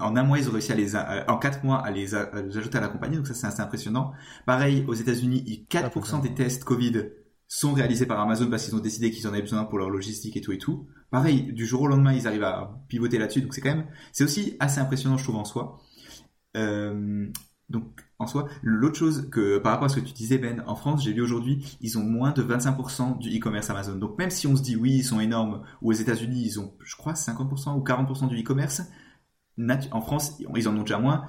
en 0.00 0.16
un 0.16 0.22
mois, 0.24 0.38
ils 0.38 0.48
ont 0.48 0.52
réussi 0.52 0.72
à 0.72 0.74
les, 0.74 0.96
euh, 0.96 1.24
en 1.28 1.38
quatre 1.38 1.64
mois, 1.64 1.78
à 1.78 1.90
les, 1.90 2.14
ajouter 2.14 2.78
à 2.78 2.80
la 2.80 2.88
compagnie. 2.88 3.16
Donc 3.16 3.26
ça, 3.26 3.34
c'est 3.34 3.46
assez 3.46 3.60
impressionnant. 3.60 4.12
Pareil, 4.44 4.84
aux 4.88 4.94
États-Unis, 4.94 5.66
4% 5.70 6.20
des 6.22 6.34
tests 6.34 6.64
Covid 6.64 7.10
sont 7.48 7.72
réalisés 7.72 8.06
par 8.06 8.20
Amazon 8.20 8.50
parce 8.50 8.64
qu'ils 8.64 8.74
ont 8.74 8.80
décidé 8.80 9.10
qu'ils 9.10 9.26
en 9.28 9.30
avaient 9.30 9.42
besoin 9.42 9.64
pour 9.64 9.78
leur 9.78 9.88
logistique 9.88 10.36
et 10.36 10.40
tout 10.40 10.52
et 10.52 10.58
tout. 10.58 10.88
Pareil, 11.10 11.52
du 11.52 11.64
jour 11.64 11.82
au 11.82 11.86
lendemain, 11.86 12.12
ils 12.12 12.26
arrivent 12.26 12.42
à 12.42 12.82
pivoter 12.88 13.18
là-dessus. 13.18 13.42
Donc 13.42 13.54
c'est 13.54 13.60
quand 13.60 13.74
même, 13.74 13.86
c'est 14.12 14.24
aussi 14.24 14.56
assez 14.58 14.80
impressionnant, 14.80 15.16
je 15.16 15.22
trouve, 15.22 15.36
en 15.36 15.44
soi. 15.44 15.80
Euh, 16.56 17.28
donc, 17.68 18.04
en 18.18 18.26
soi, 18.26 18.48
l'autre 18.62 18.96
chose 18.96 19.28
que 19.30 19.58
par 19.58 19.72
rapport 19.72 19.86
à 19.86 19.88
ce 19.88 20.00
que 20.00 20.04
tu 20.04 20.12
disais 20.12 20.38
Ben, 20.38 20.62
en 20.66 20.76
France, 20.76 21.04
j'ai 21.04 21.12
vu 21.12 21.20
aujourd'hui, 21.20 21.78
ils 21.80 21.98
ont 21.98 22.02
moins 22.02 22.32
de 22.32 22.42
25% 22.42 23.18
du 23.18 23.36
e-commerce 23.36 23.70
Amazon. 23.70 23.96
Donc 23.96 24.18
même 24.18 24.30
si 24.30 24.46
on 24.46 24.56
se 24.56 24.62
dit 24.62 24.76
oui, 24.76 24.94
ils 24.94 25.04
sont 25.04 25.20
énormes, 25.20 25.62
ou 25.82 25.90
aux 25.90 25.94
États-Unis, 25.94 26.42
ils 26.44 26.60
ont, 26.60 26.74
je 26.82 26.96
crois, 26.96 27.14
50% 27.14 27.76
ou 27.76 27.84
40% 27.84 28.28
du 28.28 28.40
e-commerce, 28.40 28.82
en 29.92 30.00
France, 30.00 30.38
ils 30.54 30.68
en 30.68 30.76
ont 30.76 30.82
déjà 30.82 30.98
moins. 30.98 31.26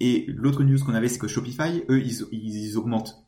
Et 0.00 0.26
l'autre 0.28 0.64
news 0.64 0.78
qu'on 0.84 0.94
avait, 0.94 1.08
c'est 1.08 1.18
que 1.18 1.28
Shopify, 1.28 1.84
eux, 1.88 2.02
ils, 2.02 2.76
augmentent 2.76 3.24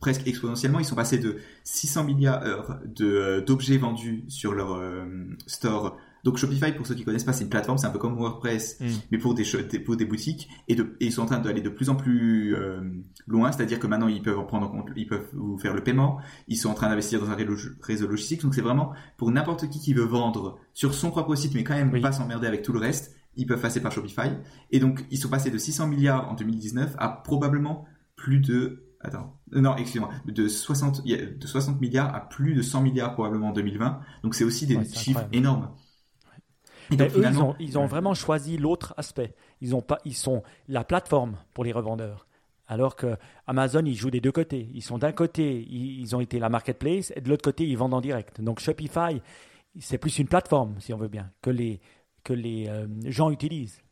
presque 0.00 0.26
exponentiellement. 0.26 0.80
Ils 0.80 0.86
sont 0.86 0.96
passés 0.96 1.18
de 1.18 1.36
600 1.64 2.04
milliards 2.04 2.42
euh, 3.00 3.40
d'objets 3.42 3.78
vendus 3.78 4.24
sur 4.28 4.54
leur 4.54 4.74
euh, 4.74 5.04
store. 5.46 5.96
Donc 6.24 6.38
Shopify, 6.38 6.72
pour 6.72 6.86
ceux 6.86 6.94
qui 6.94 7.04
connaissent 7.04 7.24
pas, 7.24 7.34
c'est 7.34 7.44
une 7.44 7.50
plateforme, 7.50 7.76
c'est 7.76 7.86
un 7.86 7.90
peu 7.90 7.98
comme 7.98 8.16
WordPress, 8.16 8.80
mm. 8.80 8.86
mais 9.12 9.18
pour 9.18 9.34
des, 9.34 9.44
pour 9.84 9.96
des 9.96 10.06
boutiques. 10.06 10.48
Et, 10.68 10.74
de, 10.74 10.96
ils 11.00 11.12
sont 11.12 11.20
en 11.20 11.26
train 11.26 11.38
d'aller 11.38 11.60
de 11.60 11.68
plus 11.68 11.90
en 11.90 11.96
plus 11.96 12.56
euh, 12.56 12.80
loin, 13.26 13.52
c'est-à-dire 13.52 13.78
que 13.78 13.86
maintenant 13.86 14.08
ils 14.08 14.22
peuvent 14.22 14.38
en 14.38 14.44
prendre 14.44 14.66
en 14.66 14.70
compte, 14.70 14.88
ils 14.96 15.06
peuvent 15.06 15.28
vous 15.34 15.58
faire 15.58 15.74
le 15.74 15.84
paiement. 15.84 16.18
Ils 16.48 16.56
sont 16.56 16.70
en 16.70 16.74
train 16.74 16.88
d'investir 16.88 17.20
dans 17.20 17.30
un 17.30 17.36
réseau 17.36 18.08
logistique. 18.08 18.40
Donc 18.40 18.54
c'est 18.54 18.62
vraiment 18.62 18.94
pour 19.18 19.30
n'importe 19.30 19.68
qui 19.68 19.80
qui 19.80 19.92
veut 19.92 20.04
vendre 20.04 20.58
sur 20.72 20.94
son 20.94 21.10
propre 21.10 21.34
site, 21.34 21.54
mais 21.54 21.62
quand 21.62 21.74
même 21.74 22.00
pas 22.00 22.12
s'emmerder 22.12 22.46
avec 22.46 22.62
tout 22.62 22.72
le 22.72 22.80
reste 22.80 23.14
ils 23.36 23.46
peuvent 23.46 23.60
passer 23.60 23.80
par 23.80 23.92
Shopify. 23.92 24.30
Et 24.70 24.80
donc, 24.80 25.04
ils 25.10 25.18
sont 25.18 25.28
passés 25.28 25.50
de 25.50 25.58
600 25.58 25.88
milliards 25.88 26.30
en 26.30 26.34
2019 26.34 26.94
à 26.98 27.08
probablement 27.08 27.86
plus 28.16 28.40
de... 28.40 28.84
Attends, 29.00 29.38
euh, 29.54 29.60
non, 29.60 29.76
excusez-moi, 29.76 30.10
de 30.26 30.48
60, 30.48 31.04
de 31.04 31.46
60 31.46 31.80
milliards 31.80 32.14
à 32.14 32.20
plus 32.28 32.54
de 32.54 32.62
100 32.62 32.82
milliards 32.82 33.12
probablement 33.12 33.48
en 33.48 33.52
2020. 33.52 34.00
Donc, 34.22 34.34
c'est 34.34 34.44
aussi 34.44 34.66
des 34.66 34.82
chiffres 34.84 35.26
énormes. 35.32 35.70
Et 36.90 36.96
donc, 36.96 37.10
eux, 37.16 37.24
ils 37.26 37.38
ont, 37.38 37.54
ils 37.58 37.78
ont 37.78 37.86
vraiment 37.86 38.14
choisi 38.14 38.56
l'autre 38.56 38.94
aspect. 38.96 39.34
Ils, 39.60 39.74
ont 39.74 39.82
pas, 39.82 39.98
ils 40.04 40.14
sont 40.14 40.42
la 40.68 40.84
plateforme 40.84 41.36
pour 41.52 41.64
les 41.64 41.72
revendeurs. 41.72 42.26
Alors 42.66 42.96
que 42.96 43.16
Amazon, 43.46 43.84
ils 43.84 43.94
jouent 43.94 44.10
des 44.10 44.20
deux 44.20 44.32
côtés. 44.32 44.70
Ils 44.74 44.82
sont 44.82 44.98
d'un 44.98 45.12
côté, 45.12 45.66
ils 45.68 46.16
ont 46.16 46.20
été 46.20 46.38
la 46.38 46.48
marketplace, 46.48 47.12
et 47.14 47.20
de 47.20 47.28
l'autre 47.28 47.44
côté, 47.44 47.66
ils 47.66 47.76
vendent 47.76 47.94
en 47.94 48.00
direct. 48.00 48.40
Donc 48.40 48.60
Shopify, 48.60 49.20
c'est 49.78 49.98
plus 49.98 50.18
une 50.18 50.28
plateforme, 50.28 50.76
si 50.80 50.92
on 50.94 50.96
veut 50.96 51.08
bien, 51.08 51.30
que 51.42 51.50
les, 51.50 51.80
que 52.24 52.32
les 52.32 52.66
euh, 52.68 52.86
gens 53.04 53.30
utilisent. 53.30 53.82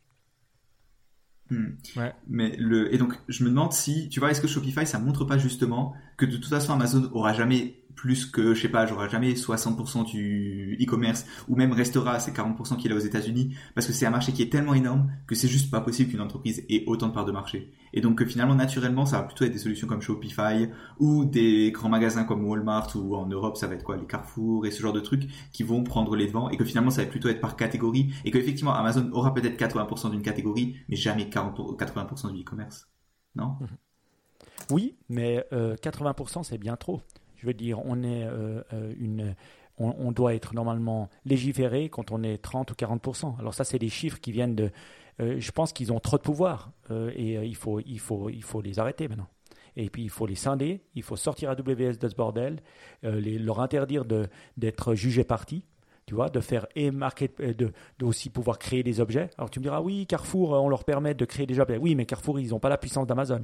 Hmm. 1.49 1.75
Ouais. 1.95 2.13
Mais 2.27 2.55
le 2.57 2.93
et 2.93 2.97
donc 2.97 3.19
je 3.27 3.43
me 3.43 3.49
demande 3.49 3.73
si 3.73 4.09
tu 4.09 4.19
vois 4.19 4.31
est-ce 4.31 4.41
que 4.41 4.47
Shopify 4.47 4.87
ça 4.87 4.97
montre 4.97 5.25
pas 5.25 5.37
justement 5.37 5.93
que 6.17 6.25
de 6.25 6.37
toute 6.37 6.47
façon 6.49 6.73
Amazon 6.73 7.09
aura 7.13 7.33
jamais 7.33 7.82
plus 7.95 8.25
que, 8.25 8.53
je 8.53 8.61
sais 8.61 8.69
pas, 8.69 8.85
j'aurai 8.85 9.09
jamais 9.09 9.33
60% 9.33 10.05
du 10.05 10.77
e-commerce, 10.81 11.25
ou 11.47 11.55
même 11.55 11.73
restera 11.73 12.13
à 12.13 12.19
ces 12.19 12.31
40% 12.31 12.77
qu'il 12.77 12.91
a 12.91 12.95
aux 12.95 12.99
États-Unis, 12.99 13.55
parce 13.75 13.87
que 13.87 13.93
c'est 13.93 14.05
un 14.05 14.11
marché 14.11 14.31
qui 14.31 14.41
est 14.41 14.51
tellement 14.51 14.73
énorme 14.73 15.11
que 15.27 15.35
c'est 15.35 15.47
juste 15.47 15.71
pas 15.71 15.81
possible 15.81 16.11
qu'une 16.11 16.21
entreprise 16.21 16.63
ait 16.69 16.83
autant 16.87 17.07
de 17.07 17.13
parts 17.13 17.25
de 17.25 17.31
marché. 17.31 17.71
Et 17.93 18.01
donc 18.01 18.17
que 18.17 18.25
finalement, 18.25 18.55
naturellement, 18.55 19.05
ça 19.05 19.17
va 19.17 19.23
plutôt 19.23 19.45
être 19.45 19.51
des 19.51 19.59
solutions 19.59 19.87
comme 19.87 20.01
Shopify, 20.01 20.69
ou 20.99 21.25
des 21.25 21.71
grands 21.71 21.89
magasins 21.89 22.23
comme 22.23 22.45
Walmart, 22.45 22.95
ou 22.95 23.15
en 23.15 23.25
Europe, 23.27 23.57
ça 23.57 23.67
va 23.67 23.75
être 23.75 23.83
quoi, 23.83 23.97
les 23.97 24.05
Carrefour, 24.05 24.65
et 24.65 24.71
ce 24.71 24.81
genre 24.81 24.93
de 24.93 24.99
trucs, 24.99 25.27
qui 25.51 25.63
vont 25.63 25.83
prendre 25.83 26.15
les 26.15 26.27
devants, 26.27 26.49
et 26.49 26.57
que 26.57 26.65
finalement, 26.65 26.91
ça 26.91 27.03
va 27.03 27.09
plutôt 27.09 27.29
être 27.29 27.41
par 27.41 27.55
catégorie, 27.55 28.13
et 28.25 28.31
que 28.31 28.37
effectivement, 28.37 28.73
Amazon 28.73 29.09
aura 29.11 29.33
peut-être 29.33 29.59
80% 29.59 30.11
d'une 30.11 30.21
catégorie, 30.21 30.77
mais 30.89 30.95
jamais 30.95 31.29
40, 31.29 31.57
80% 31.79 32.33
du 32.33 32.41
e-commerce. 32.41 32.89
Non? 33.35 33.57
Oui, 34.69 34.95
mais 35.09 35.45
80% 35.51 36.39
euh, 36.39 36.43
c'est 36.43 36.57
bien 36.57 36.75
trop. 36.75 37.01
Je 37.43 37.47
veux 37.47 37.53
dire, 37.53 37.85
on 37.85 38.03
est 38.03 38.23
euh, 38.23 38.61
euh, 38.71 38.93
une 38.97 39.35
on, 39.77 40.13
doit 40.13 40.33
être 40.33 40.53
normalement 40.53 41.09
légiféré 41.25 41.89
quand 41.89 42.11
on 42.11 42.23
est 42.23 42.37
30 42.37 42.71
ou 42.71 42.73
40% 42.73 43.37
Alors 43.37 43.53
ça, 43.53 43.65
c'est 43.65 43.79
des 43.79 43.89
chiffres 43.89 44.21
qui 44.21 44.31
viennent 44.31 44.55
de. 44.55 44.71
Euh, 45.19 45.35
je 45.39 45.51
pense 45.51 45.73
qu'ils 45.73 45.91
ont 45.91 45.99
trop 45.99 46.17
de 46.17 46.21
pouvoir 46.21 46.71
et 46.89 47.33
il 47.45 47.55
faut 47.55 47.81
il 47.81 47.99
faut 47.99 48.29
il 48.29 48.43
faut 48.43 48.61
les 48.61 48.79
arrêter 48.79 49.09
maintenant. 49.09 49.27
Et 49.75 49.89
puis 49.89 50.03
il 50.03 50.09
faut 50.09 50.25
les 50.25 50.35
scinder, 50.35 50.83
il 50.95 51.03
faut 51.03 51.17
sortir 51.17 51.49
AWS 51.49 51.97
de 51.99 52.07
ce 52.07 52.15
bordel, 52.15 52.61
les, 53.01 53.37
leur 53.37 53.59
interdire 53.59 54.05
d'être 54.55 54.95
jugés 54.95 55.25
partis 55.25 55.65
tu 56.05 56.15
vois, 56.15 56.29
de 56.29 56.41
faire 56.41 56.67
et 56.75 56.91
market, 56.91 57.41
de, 57.41 57.71
de, 57.99 58.05
aussi 58.05 58.29
pouvoir 58.29 58.59
créer 58.59 58.83
des 58.83 58.99
objets. 58.99 59.29
Alors 59.37 59.49
tu 59.49 59.59
me 59.59 59.63
diras, 59.63 59.79
oui, 59.79 60.05
Carrefour, 60.05 60.51
on 60.51 60.67
leur 60.67 60.83
permet 60.83 61.13
de 61.13 61.23
créer 61.23 61.45
des 61.45 61.61
objets. 61.61 61.77
Oui, 61.77 61.95
mais 61.95 62.05
Carrefour, 62.05 62.41
ils 62.41 62.49
n'ont 62.49 62.59
pas 62.59 62.67
la 62.67 62.77
puissance 62.77 63.07
d'Amazon. 63.07 63.43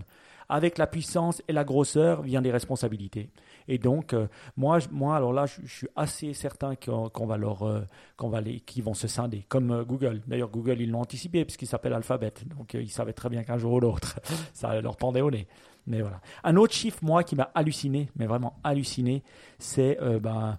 Avec 0.50 0.80
la 0.80 0.88
puissance 0.88 1.44
et 1.48 1.54
la 1.54 1.64
grosseur 1.64 2.24
vient 2.24 2.42
des 2.42 2.52
responsabilités. 2.52 3.30
Et 3.68 3.78
donc, 3.78 4.14
euh, 4.14 4.28
moi, 4.58 4.80
moi, 4.92 5.16
alors 5.16 5.32
là, 5.32 5.46
je, 5.46 5.66
suis 5.68 5.88
assez 5.96 6.34
certain 6.34 6.74
qu'on 6.76 7.28
va 7.28 7.38
leur, 7.38 7.62
euh, 7.62 7.82
qu'on 8.18 8.30
va 8.30 8.42
les, 8.42 8.60
qu'ils 8.60 8.84
vont 8.84 8.96
se 8.96 9.08
scinder, 9.08 9.46
comme 9.48 9.72
euh, 9.72 9.84
Google. 9.84 10.22
D'ailleurs, 10.26 10.50
Google, 10.50 10.82
ils 10.82 10.90
l'ont 10.90 11.02
anticipé 11.02 11.46
puisqu'il 11.46 11.68
s'appelle 11.68 11.94
Alphabet. 11.94 12.34
Donc, 12.58 12.74
ils 12.74 12.90
savaient 12.90 13.14
très 13.14 13.30
bien 13.30 13.44
qu'un 13.44 13.60
jour 13.60 13.74
ou 13.74 13.80
l'autre, 13.80 14.20
ça 14.54 14.82
leur 14.82 14.98
pendait 14.98 15.22
au 15.22 15.30
nez. 15.30 15.48
Mais 15.86 16.02
voilà. 16.02 16.20
Un 16.44 16.56
autre 16.56 16.74
chiffre, 16.74 16.98
moi, 17.04 17.24
qui 17.24 17.36
m'a 17.36 17.52
halluciné, 17.54 18.10
mais 18.16 18.26
vraiment 18.26 18.58
halluciné, 18.64 19.24
c'est 19.60 19.98
ben, 20.20 20.58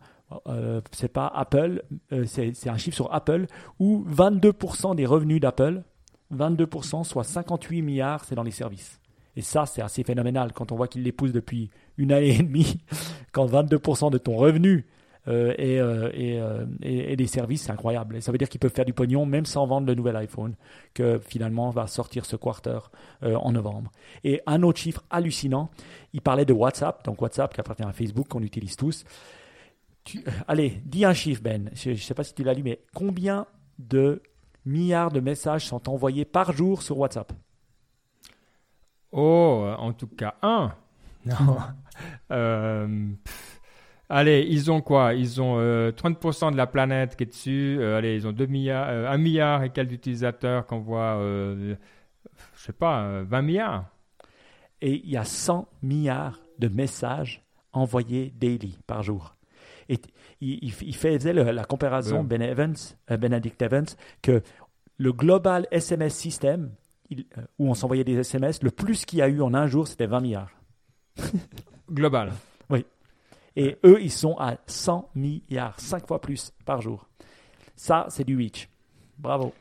c'est 0.92 1.12
pas 1.12 1.26
Apple, 1.26 1.82
c'est 2.26 2.68
un 2.68 2.76
chiffre 2.76 2.96
sur 2.96 3.12
Apple 3.12 3.46
où 3.78 4.04
22% 4.08 4.96
des 4.96 5.06
revenus 5.06 5.40
d'Apple, 5.40 5.82
22%, 6.34 7.04
soit 7.04 7.24
58 7.24 7.82
milliards, 7.82 8.24
c'est 8.24 8.34
dans 8.34 8.42
les 8.42 8.50
services. 8.50 8.99
Et 9.36 9.42
ça, 9.42 9.66
c'est 9.66 9.82
assez 9.82 10.02
phénoménal 10.02 10.52
quand 10.52 10.72
on 10.72 10.76
voit 10.76 10.88
qu'ils 10.88 11.02
les 11.02 11.12
poussent 11.12 11.32
depuis 11.32 11.70
une 11.98 12.12
année 12.12 12.36
et 12.38 12.42
demie, 12.42 12.80
quand 13.32 13.46
22% 13.46 14.10
de 14.10 14.18
ton 14.18 14.36
revenu 14.36 14.86
euh, 15.28 15.54
euh, 15.58 16.10
euh, 16.82 17.14
des 17.14 17.26
services, 17.26 17.62
c'est 17.62 17.72
incroyable. 17.72 18.16
Et 18.16 18.20
ça 18.20 18.32
veut 18.32 18.38
dire 18.38 18.48
qu'ils 18.48 18.60
peuvent 18.60 18.72
faire 18.72 18.84
du 18.84 18.92
pognon 18.92 19.26
même 19.26 19.46
sans 19.46 19.66
vendre 19.66 19.86
le 19.86 19.94
nouvel 19.94 20.16
iPhone, 20.16 20.54
que 20.94 21.18
finalement 21.18 21.70
va 21.70 21.86
sortir 21.86 22.24
ce 22.24 22.36
quarter 22.36 22.78
en 23.22 23.52
novembre. 23.52 23.90
Et 24.24 24.40
un 24.46 24.62
autre 24.62 24.78
chiffre 24.78 25.02
hallucinant, 25.10 25.70
il 26.12 26.22
parlait 26.22 26.44
de 26.44 26.52
WhatsApp, 26.52 27.04
donc 27.04 27.20
WhatsApp 27.20 27.52
qui 27.52 27.60
appartient 27.60 27.82
à 27.82 27.92
Facebook, 27.92 28.28
qu'on 28.28 28.42
utilise 28.42 28.76
tous. 28.76 29.04
allez, 30.48 30.80
dis 30.84 31.04
un 31.04 31.14
chiffre, 31.14 31.42
Ben. 31.42 31.70
Je 31.74 31.90
ne 31.90 31.96
sais 31.96 32.14
pas 32.14 32.24
si 32.24 32.34
tu 32.34 32.42
l'as 32.42 32.54
lu, 32.54 32.62
mais 32.62 32.80
combien 32.94 33.46
de 33.78 34.22
milliards 34.64 35.10
de 35.10 35.20
messages 35.20 35.66
sont 35.66 35.88
envoyés 35.88 36.24
par 36.24 36.52
jour 36.52 36.82
sur 36.82 36.98
WhatsApp? 36.98 37.32
Oh, 39.12 39.72
en 39.78 39.92
tout 39.92 40.06
cas 40.06 40.34
un. 40.42 40.72
Non. 41.24 41.34
Euh, 42.30 43.10
allez, 44.08 44.46
ils 44.48 44.70
ont 44.70 44.80
quoi? 44.80 45.12
Ils 45.12 45.42
ont 45.42 45.58
30% 45.58 46.52
de 46.52 46.56
la 46.56 46.66
planète 46.66 47.14
qui 47.14 47.24
est 47.24 47.26
dessus. 47.26 47.84
allez, 47.84 48.14
ils 48.14 48.26
ont 48.26 48.32
2 48.32 48.46
milliards, 48.46 48.88
1 48.88 49.18
milliard 49.18 49.62
et 49.64 49.68
quelques 49.68 49.92
utilisateurs 49.92 50.64
qu'on 50.64 50.78
voit, 50.78 51.18
je 51.20 51.76
sais 52.56 52.72
pas, 52.72 53.22
20 53.24 53.42
milliards. 53.42 53.84
Et 54.80 55.02
il 55.04 55.10
y 55.10 55.18
a 55.18 55.24
100 55.24 55.68
milliards 55.82 56.40
de 56.58 56.68
messages 56.68 57.42
envoyés 57.72 58.32
daily 58.34 58.78
par 58.86 59.02
jour. 59.02 59.36
Et 59.90 60.00
il, 60.40 60.72
faisait 60.72 61.32
la 61.32 61.64
comparaison, 61.64 62.22
ben 62.22 62.40
Evans, 62.40 62.76
Benedict 63.08 63.60
Evans, 63.60 63.86
que 64.22 64.42
le 64.96 65.12
global 65.12 65.66
SMS 65.70 66.14
system, 66.14 66.70
euh, 67.12 67.42
où 67.58 67.68
on 67.68 67.74
s'envoyait 67.74 68.04
des 68.04 68.18
SMS, 68.18 68.62
le 68.62 68.70
plus 68.70 69.04
qu'il 69.04 69.18
y 69.18 69.22
a 69.22 69.28
eu 69.28 69.40
en 69.40 69.54
un 69.54 69.66
jour, 69.66 69.86
c'était 69.88 70.06
20 70.06 70.20
milliards. 70.20 70.50
global. 71.90 72.32
Oui. 72.68 72.84
Et 73.56 73.76
eux, 73.84 74.00
ils 74.00 74.12
sont 74.12 74.36
à 74.38 74.56
100 74.66 75.10
milliards, 75.14 75.78
5 75.80 76.06
fois 76.06 76.20
plus 76.20 76.52
par 76.64 76.80
jour. 76.80 77.08
Ça, 77.76 78.06
c'est 78.10 78.24
du 78.24 78.36
reach. 78.36 78.68
Bravo. 79.18 79.52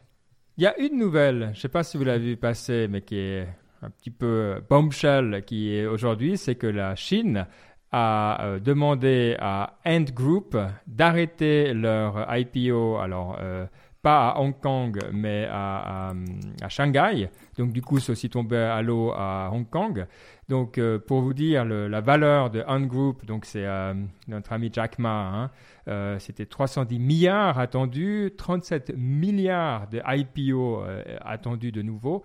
Il 0.58 0.64
y 0.64 0.68
a 0.68 0.78
une 0.80 0.98
nouvelle, 0.98 1.52
je 1.54 1.58
ne 1.58 1.62
sais 1.62 1.70
pas 1.70 1.84
si 1.84 1.98
vous 1.98 2.04
l'avez 2.04 2.26
vu 2.26 2.38
passer, 2.38 2.88
mais 2.90 3.02
qui 3.02 3.18
est 3.18 3.48
un 3.82 3.90
petit 3.90 4.12
peu 4.12 4.62
bombshell, 4.70 5.44
qui 5.46 5.74
est 5.74 5.86
aujourd'hui, 5.86 6.38
c'est 6.38 6.56
que 6.56 6.68
la 6.68 6.96
Chine 6.96 7.48
a 7.92 8.44
euh, 8.44 8.60
demandé 8.60 9.36
à 9.40 9.78
Ant 9.86 10.12
Group 10.14 10.58
d'arrêter 10.86 11.74
leur 11.74 12.28
IPO. 12.36 12.98
Alors, 12.98 13.38
euh, 13.40 13.66
pas 14.02 14.30
à 14.30 14.40
Hong 14.40 14.60
Kong, 14.60 15.00
mais 15.12 15.48
à, 15.50 16.14
à, 16.62 16.70
Shanghai. 16.70 17.30
Donc, 17.58 17.74
du 17.74 17.82
coup, 17.82 18.00
c'est 18.00 18.12
aussi 18.12 18.30
tombé 18.30 18.58
à 18.58 18.82
l'eau 18.82 19.12
à 19.12 19.50
Hong 19.52 19.70
Kong. 19.70 20.08
Donc, 20.50 20.80
euh, 20.80 20.98
pour 20.98 21.22
vous 21.22 21.36
dire 21.36 21.64
la 21.64 22.02
valeur 22.02 22.50
de 22.50 22.64
Ant 22.68 22.82
Group, 22.82 23.24
donc 23.24 23.46
c'est 23.46 23.66
euh, 23.66 23.94
notre 24.28 24.52
ami 24.52 24.72
Jack 24.74 24.98
Ma, 24.98 25.10
hein, 25.10 25.52
euh, 25.88 26.18
c'était 26.18 26.48
310 26.48 26.98
milliards 26.98 27.60
attendus, 27.60 28.32
37 28.36 28.94
milliards 28.98 29.88
de 29.90 30.02
IPO 30.04 30.84
attendus 31.22 31.72
de 31.72 31.84
nouveau. 31.84 32.24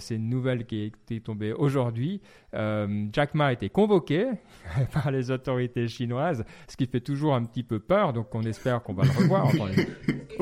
c'est 0.00 0.16
une 0.16 0.28
nouvelle 0.28 0.66
qui 0.66 0.92
est 1.10 1.24
tombée 1.24 1.52
aujourd'hui. 1.52 2.20
Jack 2.52 3.34
Ma 3.34 3.46
a 3.46 3.52
été 3.52 3.68
convoqué 3.68 4.26
par 4.92 5.12
les 5.12 5.30
autorités 5.30 5.86
chinoises, 5.86 6.44
ce 6.66 6.76
qui 6.76 6.86
fait 6.86 7.00
toujours 7.00 7.36
un 7.36 7.44
petit 7.44 7.62
peu 7.62 7.78
peur. 7.78 8.12
Donc, 8.12 8.34
on 8.34 8.42
espère 8.42 8.82
qu'on 8.82 8.94
va 8.94 9.04
le 9.04 9.10
revoir. 9.10 9.46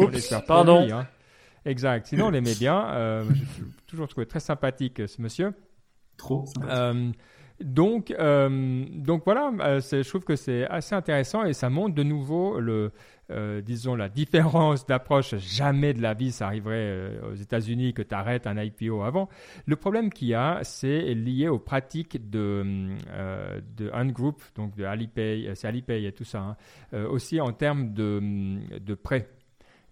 On, 0.06 0.40
pardon. 0.40 0.86
hein. 0.90 1.06
Exact. 1.64 2.06
Sinon, 2.06 2.26
on 2.26 2.30
l'aimait 2.30 2.54
bien. 2.54 3.22
J'ai 3.34 3.64
toujours 3.86 4.08
trouvé 4.08 4.26
très 4.26 4.40
sympathique 4.40 5.02
ce 5.06 5.20
monsieur. 5.20 5.52
Trop 6.20 6.44
euh, 6.68 7.10
donc, 7.62 8.10
euh, 8.10 8.84
donc 8.90 9.22
voilà, 9.24 9.50
euh, 9.60 9.80
je 9.80 10.06
trouve 10.08 10.24
que 10.24 10.36
c'est 10.36 10.66
assez 10.66 10.94
intéressant 10.94 11.44
et 11.44 11.52
ça 11.54 11.68
montre 11.70 11.94
de 11.94 12.02
nouveau 12.02 12.58
le, 12.60 12.92
disons, 13.62 13.94
la 13.94 14.08
différence 14.10 14.86
d'approche. 14.86 15.34
Jamais 15.36 15.94
de 15.94 16.02
la 16.02 16.12
vie, 16.14 16.30
ça 16.30 16.46
arriverait 16.46 17.18
aux 17.30 17.34
États-Unis 17.34 17.94
que 17.94 18.02
tu 18.02 18.14
arrêtes 18.14 18.46
un 18.46 18.58
IPO 18.58 19.02
avant. 19.02 19.28
Le 19.66 19.76
problème 19.76 20.10
qu'il 20.10 20.28
y 20.28 20.34
a, 20.34 20.60
c'est 20.62 21.14
lié 21.14 21.48
aux 21.48 21.58
pratiques 21.58 22.30
de, 22.30 22.88
de 23.76 23.90
Ungroup, 23.92 24.42
donc 24.56 24.74
de 24.76 24.84
Alipay, 24.84 25.50
c'est 25.54 25.68
Alipay 25.68 26.04
et 26.04 26.12
tout 26.12 26.24
ça, 26.24 26.56
hein, 26.92 27.04
aussi 27.10 27.40
en 27.40 27.52
termes 27.52 27.92
de, 27.92 28.20
de 28.78 28.94
prêts. 28.94 29.28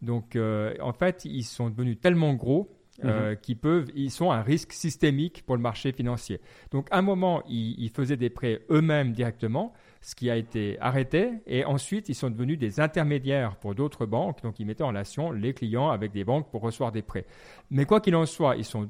Donc, 0.02 0.36
en 0.36 0.92
fait, 0.92 1.24
ils 1.24 1.44
sont 1.44 1.70
devenus 1.70 1.98
tellement 2.00 2.34
gros 2.34 2.70
euh, 3.04 3.30
mhm. 3.30 3.36
qui 3.36 3.54
peuvent, 3.54 3.88
ils 3.94 4.10
sont 4.10 4.32
un 4.32 4.42
risque 4.42 4.72
systémique 4.72 5.44
pour 5.46 5.54
le 5.54 5.62
marché 5.62 5.92
financier. 5.92 6.40
Donc, 6.72 6.88
à 6.90 6.98
un 6.98 7.02
moment, 7.02 7.44
ils, 7.48 7.90
faisaient 7.90 8.16
des 8.16 8.28
prêts 8.28 8.62
eux-mêmes 8.70 9.12
directement, 9.12 9.72
ce 10.00 10.16
qui 10.16 10.30
a 10.30 10.36
été 10.36 10.76
arrêté, 10.80 11.30
et 11.46 11.64
ensuite, 11.64 12.08
ils 12.08 12.16
sont 12.16 12.28
devenus 12.28 12.58
des 12.58 12.80
intermédiaires 12.80 13.54
pour 13.56 13.76
d'autres 13.76 14.04
banques. 14.04 14.42
Donc, 14.42 14.58
ils 14.58 14.66
mettaient 14.66 14.82
en 14.82 14.88
relation 14.88 15.30
les 15.30 15.54
clients 15.54 15.90
avec 15.90 16.10
des 16.10 16.24
banques 16.24 16.50
pour 16.50 16.60
recevoir 16.60 16.90
des 16.90 17.02
prêts. 17.02 17.24
Mais 17.70 17.84
quoi 17.84 18.00
qu'il 18.00 18.16
en 18.16 18.26
soit, 18.26 18.56
ils 18.56 18.64
sont 18.64 18.88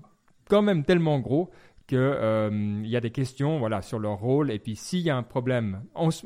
quand 0.48 0.62
même 0.62 0.84
tellement 0.84 1.18
gros 1.18 1.50
qu'il 1.86 1.98
euh, 1.98 2.82
y 2.84 2.96
a 2.96 3.00
des 3.00 3.10
questions 3.10 3.58
voilà, 3.58 3.82
sur 3.82 3.98
leur 3.98 4.18
rôle. 4.18 4.50
Et 4.50 4.58
puis, 4.58 4.74
s'il 4.74 5.00
y 5.00 5.10
a 5.10 5.16
un 5.18 5.22
problème, 5.22 5.82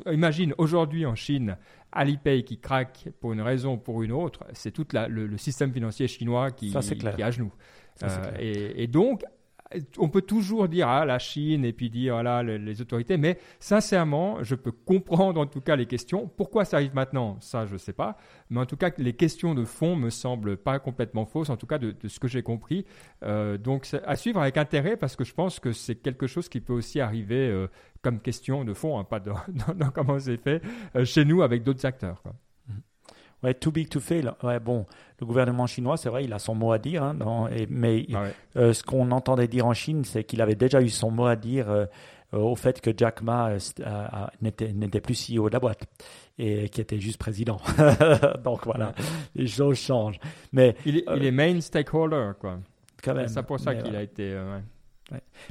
imagine 0.09 0.53
aujourd'hui 0.57 1.05
en 1.05 1.15
Chine, 1.15 1.57
Alipay 1.93 2.43
qui 2.43 2.59
craque 2.59 3.09
pour 3.19 3.33
une 3.33 3.41
raison 3.41 3.75
ou 3.75 3.77
pour 3.77 4.03
une 4.03 4.11
autre, 4.11 4.45
c'est 4.53 4.71
tout 4.71 4.87
le, 4.93 5.37
système 5.37 5.71
financier 5.71 6.07
chinois 6.07 6.51
qui, 6.51 6.71
qui 6.71 6.77
est 7.05 7.23
à 7.23 7.31
genoux. 7.31 7.53
Euh, 8.03 8.31
et, 8.39 8.83
et, 8.83 8.87
donc, 8.87 9.23
on 9.97 10.09
peut 10.09 10.21
toujours 10.21 10.67
dire 10.67 10.87
ah, 10.87 11.05
la 11.05 11.19
Chine 11.19 11.65
et 11.65 11.73
puis 11.73 11.89
dire 11.89 12.13
voilà 12.13 12.43
les, 12.43 12.81
autorités, 12.81 13.17
mais 13.17 13.37
sincèrement, 13.59 14.43
je 14.43 14.55
peux 14.55 14.71
comprendre 14.71 15.39
en 15.39 15.45
tout 15.45 15.61
cas 15.61 15.75
les 15.75 15.85
questions. 15.85 16.29
Pourquoi 16.35 16.65
ça 16.65 16.77
arrive 16.77 16.93
maintenant? 16.93 17.37
Ça, 17.39 17.65
je 17.65 17.73
ne 17.73 17.77
sais 17.77 17.93
pas. 17.93 18.17
Mais 18.49 18.59
en 18.59 18.65
tout 18.65 18.77
cas, 18.77 18.91
les 18.97 19.13
questions 19.13 19.55
de 19.55 19.63
fond 19.63 19.95
me 19.95 20.09
semblent 20.09 20.57
pas 20.57 20.79
complètement 20.79 21.25
fausses, 21.25 21.49
en 21.49 21.57
tout 21.57 21.67
cas 21.67 21.77
de, 21.77 21.95
ce 22.07 22.19
que 22.19 22.27
j'ai 22.27 22.43
compris. 22.43 22.85
Euh, 23.23 23.57
donc, 23.57 23.87
à 24.05 24.15
suivre 24.15 24.41
avec 24.41 24.57
intérêt 24.57 24.97
parce 24.97 25.15
que 25.15 25.23
je 25.23 25.33
pense 25.33 25.59
que 25.59 25.71
c'est 25.71 25.95
quelque 25.95 26.27
chose 26.27 26.49
qui 26.49 26.61
peut 26.61 26.73
aussi 26.73 26.99
arriver 26.99 27.49
euh, 27.49 27.67
comme 28.03 28.19
question 28.19 28.63
de 28.65 28.73
fond, 28.73 28.99
hein, 28.99 29.03
pas 29.03 29.19
dans, 29.19 29.89
comment 29.91 30.19
c'est 30.19 30.37
fait 30.37 30.61
euh, 30.95 31.05
chez 31.05 31.25
nous 31.25 31.41
avec 31.41 31.63
d'autres 31.63 31.85
acteurs. 31.85 32.21
Quoi. 32.21 32.33
Ouais, 33.41 33.53
too 33.53 33.71
big 33.71 33.89
to 33.89 33.99
fail. 33.99 34.31
Ouais, 34.41 34.59
bon, 34.59 34.85
le 35.19 35.25
gouvernement 35.25 35.67
chinois, 35.67 35.97
c'est 35.97 36.09
vrai, 36.09 36.23
il 36.23 36.31
a 36.31 36.39
son 36.39 36.55
mot 36.55 36.71
à 36.71 36.79
dire. 36.79 37.03
Hein, 37.03 37.17
mais 37.69 38.05
ah 38.13 38.27
euh, 38.55 38.71
ce 38.71 38.83
qu'on 38.83 39.11
entendait 39.11 39.49
dire 39.49 39.65
en 39.65 39.73
Chine, 39.73 40.05
c'est 40.05 40.23
qu'il 40.23 40.41
avait 40.41 40.55
déjà 40.55 40.81
eu 40.81 40.87
son 40.87 41.11
mot 41.11 41.25
à 41.25 41.35
dire 41.35 41.69
euh, 41.69 41.85
au 42.31 42.55
fait 42.55 42.79
que 42.79 42.91
Jack 42.95 43.21
Ma 43.21 43.51
n'était 44.41 45.01
plus 45.01 45.29
CEO 45.29 45.49
de 45.49 45.53
la 45.53 45.59
boîte 45.59 45.83
et 46.37 46.69
qui 46.69 46.79
était 46.79 46.99
juste 47.01 47.17
président. 47.17 47.59
Donc 48.45 48.63
voilà, 48.63 48.93
les 49.35 49.47
choses 49.47 49.77
changent. 49.77 50.19
Mais 50.53 50.75
il 50.85 50.99
est, 50.99 51.05
il 51.13 51.25
est 51.25 51.31
main 51.31 51.59
stakeholder, 51.59 52.31
quoi. 52.39 52.59
C'est 53.27 53.45
pour 53.45 53.59
ça 53.59 53.75
qu'il 53.75 53.95
a 53.95 54.01
été. 54.01 54.41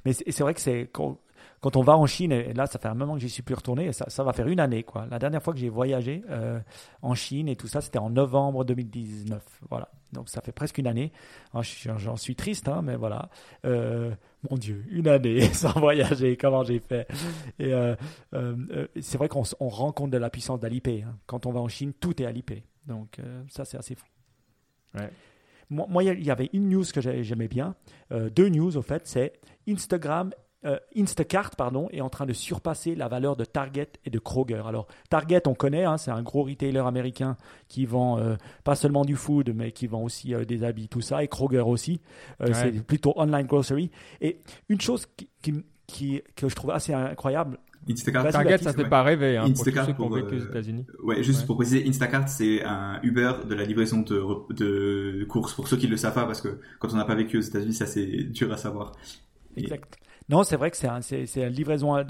Mais 0.07 0.15
c'est 0.15 0.41
vrai 0.41 0.55
que 0.55 0.61
c'est 0.61 0.89
quand 1.63 1.77
on 1.77 1.83
va 1.83 1.97
en 1.97 2.07
Chine, 2.07 2.33
et 2.33 2.53
là, 2.55 2.67
ça 2.67 2.81
fait 2.81 2.89
un 2.89 2.95
moment 2.95 3.15
que 3.15 3.21
j'y 3.21 3.31
suis 3.31 3.45
plus 3.45 3.55
retourné, 3.55 3.87
et 3.87 3.93
ça, 3.93 4.05
ça, 4.11 4.25
va 4.25 4.33
faire 4.33 4.49
une 4.49 4.59
année. 4.59 4.83
Quoi. 4.83 5.07
La 5.09 5.21
dernière 5.21 5.41
fois 5.41 5.55
que 5.55 5.61
j'ai 5.61 5.69
voyagé 5.69 6.25
euh, 6.29 6.59
en 7.03 7.15
Chine 7.15 7.49
et 7.49 7.55
tout 7.55 7.69
ça, 7.69 7.81
c'était 7.81 8.01
en 8.01 8.11
novembre 8.11 8.65
2019. 8.65 9.41
Voilà. 9.71 9.89
Donc 10.13 10.29
ça 10.29 10.41
fait 10.41 10.51
presque 10.51 10.79
une 10.79 10.89
année. 10.89 11.13
Ah, 11.55 11.61
j'en 11.63 12.17
suis 12.17 12.35
triste, 12.35 12.67
hein, 12.67 12.83
mais 12.83 12.97
voilà. 12.97 13.31
Euh, 13.65 14.11
mon 14.51 14.57
Dieu, 14.57 14.85
une 14.91 15.07
année 15.07 15.41
sans 15.53 15.79
voyager, 15.79 16.37
comment 16.37 16.65
j'ai 16.65 16.81
fait? 16.81 17.07
Et 17.61 17.73
euh, 17.73 17.95
c'est 19.01 19.17
vrai 19.17 19.29
qu'on 19.29 19.45
rend 19.61 19.93
compte 19.93 20.11
de 20.11 20.19
la 20.19 20.31
puissance 20.31 20.59
d'Alipay. 20.59 21.05
Hein. 21.07 21.17
Quand 21.27 21.47
on 21.47 21.53
va 21.53 21.61
en 21.61 21.69
Chine, 21.69 21.93
tout 21.93 22.21
est 22.21 22.27
Alipay. 22.27 22.65
Donc 22.89 23.19
ça, 23.49 23.65
c'est 23.65 23.79
assez 23.79 23.95
fou. 23.95 24.07
Moi, 25.71 26.03
il 26.03 26.25
y 26.25 26.31
avait 26.33 26.51
une 26.53 26.69
news 26.69 26.85
que 26.93 27.01
j'aimais 27.01 27.49
bien, 27.49 27.77
deux 28.11 28.49
news 28.49 28.77
au 28.77 28.83
fait, 28.83 29.07
c'est 29.07 29.41
Instagram 29.69 30.33
euh, 30.65 30.79
Instacart 30.97 31.57
pardon, 31.57 31.89
est 31.91 32.01
en 32.01 32.09
train 32.09 32.27
de 32.27 32.33
surpasser 32.33 32.95
la 32.95 33.09
valeur 33.09 33.37
de 33.37 33.45
Target 33.45 33.89
et 34.05 34.11
de 34.11 34.19
Kroger. 34.19 34.63
Alors 34.67 34.87
Target, 35.11 35.43
on 35.47 35.55
connaît, 35.55 35.85
hein, 35.85 35.99
c'est 35.99 36.11
un 36.11 36.23
gros 36.23 36.45
retailer 36.45 36.87
américain 36.87 37.37
qui 37.69 37.87
vend 37.87 38.19
euh, 38.19 38.37
pas 38.65 38.75
seulement 38.75 39.05
du 39.05 39.17
food, 39.17 39.53
mais 39.55 39.73
qui 39.73 39.87
vend 39.87 40.03
aussi 40.03 40.35
euh, 40.35 40.45
des 40.45 40.65
habits, 40.65 40.89
tout 40.89 41.01
ça, 41.01 41.23
et 41.23 41.29
Kroger 41.29 41.61
aussi. 41.61 42.01
C'est 42.53 42.85
plutôt 42.85 43.13
online 43.17 43.47
grocery. 43.47 43.91
Et 44.21 44.41
une 44.69 44.81
chose 44.81 45.07
qui, 45.41 45.65
qui, 45.87 46.23
que 46.37 46.49
je 46.49 46.55
trouve 46.55 46.71
assez 46.71 46.93
incroyable. 46.93 47.59
Instacart, 47.91 48.31
Target, 48.31 48.59
ça 48.59 48.73
fait 48.73 48.89
pas 48.89 49.03
rêver. 49.03 49.37
Hein, 49.37 49.47
Instacart 49.51 49.95
pour, 49.97 50.11
aux 50.11 50.19
États-Unis. 50.19 50.87
Ouais, 51.03 51.23
juste 51.23 51.47
pour 51.47 51.57
préciser, 51.57 51.85
Instacart 51.89 52.29
c'est 52.29 52.63
un 52.63 53.01
Uber 53.03 53.33
de 53.49 53.55
la 53.55 53.65
livraison 53.65 54.03
de, 54.03 54.23
de 54.55 55.25
courses 55.25 55.55
pour 55.55 55.67
ceux 55.67 55.77
qui 55.77 55.89
le 55.89 55.97
savent 55.97 56.15
pas 56.15 56.27
parce 56.27 56.41
que 56.41 56.61
quand 56.79 56.93
on 56.93 56.97
n'a 56.97 57.05
pas 57.05 57.17
vécu 57.17 57.39
aux 57.39 57.43
États-Unis, 57.43 57.75
ça 57.75 57.87
c'est 57.87 58.07
dur 58.07 58.53
à 58.53 58.57
savoir. 58.57 58.93
Exact. 59.57 59.99
Non, 60.29 60.45
c'est 60.45 60.57
vrai 60.57 60.71
que 60.71 60.77
c'est 60.77 60.89
un, 60.89 61.01
une 61.01 61.47
livraison 61.49 61.97
euh, 61.97 62.05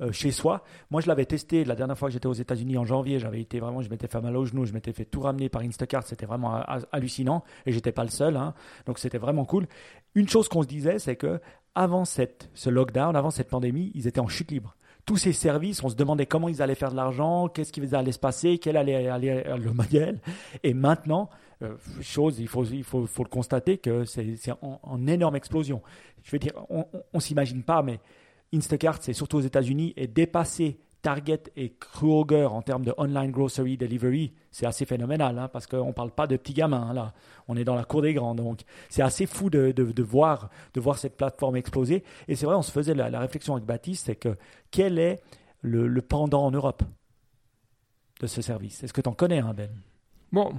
euh, 0.00 0.12
chez 0.12 0.30
soi. 0.30 0.64
Moi, 0.90 1.00
je 1.00 1.08
l'avais 1.08 1.26
testé 1.26 1.64
la 1.64 1.74
dernière 1.74 1.96
fois 1.96 2.08
que 2.08 2.12
j'étais 2.12 2.26
aux 2.26 2.32
États-Unis 2.32 2.76
en 2.78 2.84
janvier. 2.84 3.18
J'avais 3.18 3.40
été 3.40 3.60
vraiment, 3.60 3.82
je 3.82 3.90
m'étais 3.90 4.08
fait 4.08 4.20
mal 4.20 4.36
au 4.36 4.44
genou, 4.44 4.64
je 4.64 4.72
m'étais 4.72 4.92
fait 4.92 5.04
tout 5.04 5.20
ramener 5.20 5.48
par 5.48 5.62
Instacart. 5.62 6.04
C'était 6.04 6.26
vraiment 6.26 6.62
hallucinant 6.92 7.44
et 7.66 7.72
j'étais 7.72 7.92
pas 7.92 8.04
le 8.04 8.10
seul. 8.10 8.36
Hein. 8.36 8.54
Donc, 8.86 8.98
c'était 8.98 9.18
vraiment 9.18 9.44
cool. 9.44 9.66
Une 10.14 10.28
chose 10.28 10.48
qu'on 10.48 10.62
se 10.62 10.68
disait, 10.68 10.98
c'est 10.98 11.16
que 11.16 11.40
avant 11.74 12.04
cette, 12.04 12.50
ce 12.54 12.70
lockdown, 12.70 13.16
avant 13.16 13.30
cette 13.30 13.48
pandémie, 13.48 13.90
ils 13.94 14.06
étaient 14.06 14.20
en 14.20 14.28
chute 14.28 14.50
libre 14.50 14.76
tous 15.06 15.18
ces 15.18 15.34
services, 15.34 15.84
on 15.84 15.90
se 15.90 15.96
demandait 15.96 16.24
comment 16.24 16.48
ils 16.48 16.62
allaient 16.62 16.74
faire 16.74 16.90
de 16.90 16.96
l'argent, 16.96 17.48
qu'est-ce 17.48 17.72
qui 17.72 17.94
allait 17.94 18.12
se 18.12 18.18
passer, 18.18 18.56
quel 18.56 18.76
allait 18.76 19.08
aller 19.08 19.44
le 19.58 19.70
modèle. 19.72 20.18
Et 20.62 20.72
maintenant, 20.72 21.28
euh, 21.64 21.76
chose, 22.00 22.38
il 22.38 22.48
faut, 22.48 22.64
il 22.64 22.84
faut, 22.84 23.06
faut 23.06 23.24
le 23.24 23.28
constater 23.28 23.78
que 23.78 24.04
c'est 24.04 24.36
en, 24.62 25.06
énorme 25.06 25.36
explosion. 25.36 25.82
Je 26.22 26.30
veux 26.30 26.38
dire, 26.38 26.52
on 26.70 26.86
ne 27.12 27.20
s'imagine 27.20 27.62
pas, 27.62 27.82
mais 27.82 28.00
Instacart, 28.54 28.98
c'est 29.00 29.12
surtout 29.12 29.38
aux 29.38 29.42
États-Unis, 29.42 29.92
est 29.96 30.06
dépassé 30.06 30.78
Target 31.04 31.42
et 31.54 31.74
Kroger 31.74 32.46
en 32.46 32.62
termes 32.62 32.82
de 32.82 32.94
online 32.96 33.30
grocery 33.30 33.76
delivery, 33.76 34.32
c'est 34.50 34.64
assez 34.64 34.86
phénoménal 34.86 35.38
hein, 35.38 35.48
parce 35.48 35.66
qu'on 35.66 35.88
ne 35.88 35.92
parle 35.92 36.10
pas 36.10 36.26
de 36.26 36.38
petits 36.38 36.54
gamins 36.54 36.94
là. 36.94 37.12
On 37.46 37.58
est 37.58 37.64
dans 37.64 37.74
la 37.74 37.84
cour 37.84 38.00
des 38.00 38.14
grands. 38.14 38.34
Donc 38.34 38.62
c'est 38.88 39.02
assez 39.02 39.26
fou 39.26 39.50
de, 39.50 39.70
de, 39.70 40.02
voir, 40.02 40.48
de 40.72 40.80
voir 40.80 40.96
cette 40.96 41.18
plateforme 41.18 41.56
exploser. 41.56 42.04
Et 42.26 42.36
c'est 42.36 42.46
vrai, 42.46 42.54
on 42.54 42.62
se 42.62 42.72
faisait 42.72 42.94
la, 42.94 43.20
réflexion 43.20 43.54
avec 43.54 43.66
Baptiste 43.66 44.06
c'est 44.06 44.16
que 44.16 44.34
quel 44.70 44.98
est 44.98 45.22
le, 45.60 45.86
le, 45.86 46.00
pendant 46.00 46.46
en 46.46 46.50
Europe 46.50 46.82
de 48.20 48.26
ce 48.26 48.40
service? 48.40 48.82
Est-ce 48.82 48.94
que 48.94 49.02
tu 49.02 49.08
en 49.10 49.14
connais 49.14 49.42
Ben? 49.54 49.68
Bon, 50.32 50.54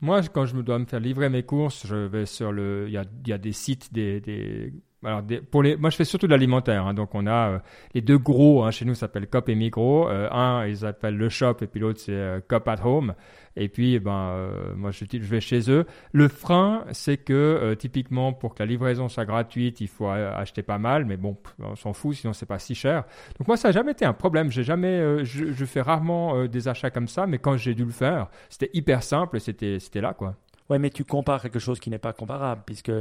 moi, 0.00 0.22
quand 0.22 0.46
je 0.46 0.54
me 0.54 0.62
dois 0.62 0.78
me 0.78 0.86
faire 0.86 1.00
livrer 1.00 1.28
mes 1.28 1.42
courses, 1.42 1.86
je 1.86 1.96
vais 1.96 2.26
sur 2.26 2.52
le. 2.52 2.84
Il 2.88 2.92
y 2.92 2.96
a, 2.96 3.04
il 3.24 3.28
y 3.28 3.32
a 3.32 3.38
des 3.38 3.52
sites, 3.52 3.92
des, 3.92 4.20
des 4.20 4.72
alors 5.04 5.22
pour 5.52 5.62
les, 5.62 5.76
moi 5.76 5.90
je 5.90 5.96
fais 5.96 6.04
surtout 6.04 6.26
de 6.26 6.32
l'alimentaire, 6.32 6.84
hein, 6.84 6.92
donc 6.92 7.14
on 7.14 7.26
a 7.28 7.50
euh, 7.50 7.58
les 7.94 8.00
deux 8.00 8.18
gros 8.18 8.64
hein, 8.64 8.72
chez 8.72 8.84
nous 8.84 8.94
s'appellent 8.94 9.28
Cop 9.28 9.48
et 9.48 9.54
Migros. 9.54 10.08
Euh, 10.08 10.28
un 10.32 10.66
ils 10.66 10.78
s'appellent 10.78 11.16
le 11.16 11.28
Shop 11.28 11.54
et 11.60 11.68
puis 11.68 11.78
l'autre 11.78 12.00
c'est 12.00 12.12
euh, 12.12 12.40
Cop 12.46 12.66
at 12.66 12.84
Home. 12.84 13.14
Et 13.54 13.68
puis 13.68 13.98
ben 13.98 14.50
moi 14.76 14.92
je, 14.92 15.04
je, 15.10 15.18
vais 15.18 15.40
chez 15.40 15.68
eux. 15.70 15.84
Le 16.12 16.28
frein 16.28 16.84
c'est 16.92 17.16
que 17.16 17.74
typiquement 17.74 18.32
pour 18.32 18.54
que 18.54 18.62
la 18.62 18.66
livraison 18.66 19.08
soit 19.08 19.24
gratuite 19.24 19.80
il 19.80 19.88
faut 19.88 20.08
acheter 20.08 20.62
pas 20.62 20.78
mal, 20.78 21.04
mais 21.04 21.16
bon 21.16 21.36
on 21.58 21.74
s'en 21.74 21.92
fout 21.92 22.14
sinon 22.14 22.32
c'est 22.32 22.46
pas 22.46 22.60
si 22.60 22.76
cher. 22.76 23.04
Donc 23.38 23.48
moi 23.48 23.56
ça 23.56 23.68
n'a 23.68 23.72
jamais 23.72 23.92
été 23.92 24.04
un 24.04 24.12
problème. 24.12 24.50
J'ai 24.52 24.62
jamais, 24.62 25.24
je, 25.24 25.52
je, 25.52 25.64
fais 25.64 25.80
rarement 25.80 26.46
des 26.46 26.68
achats 26.68 26.90
comme 26.90 27.08
ça, 27.08 27.26
mais 27.26 27.38
quand 27.38 27.56
j'ai 27.56 27.74
dû 27.74 27.84
le 27.84 27.90
faire 27.90 28.28
c'était 28.48 28.70
hyper 28.74 29.02
simple, 29.02 29.40
c'était 29.40 29.80
c'était 29.80 30.00
là 30.00 30.14
quoi. 30.14 30.36
Ouais, 30.70 30.78
mais 30.78 30.90
tu 30.90 31.04
compares 31.04 31.40
quelque 31.40 31.58
chose 31.58 31.80
qui 31.80 31.88
n'est 31.88 31.98
pas 31.98 32.12
comparable, 32.12 32.62
puisque 32.66 32.92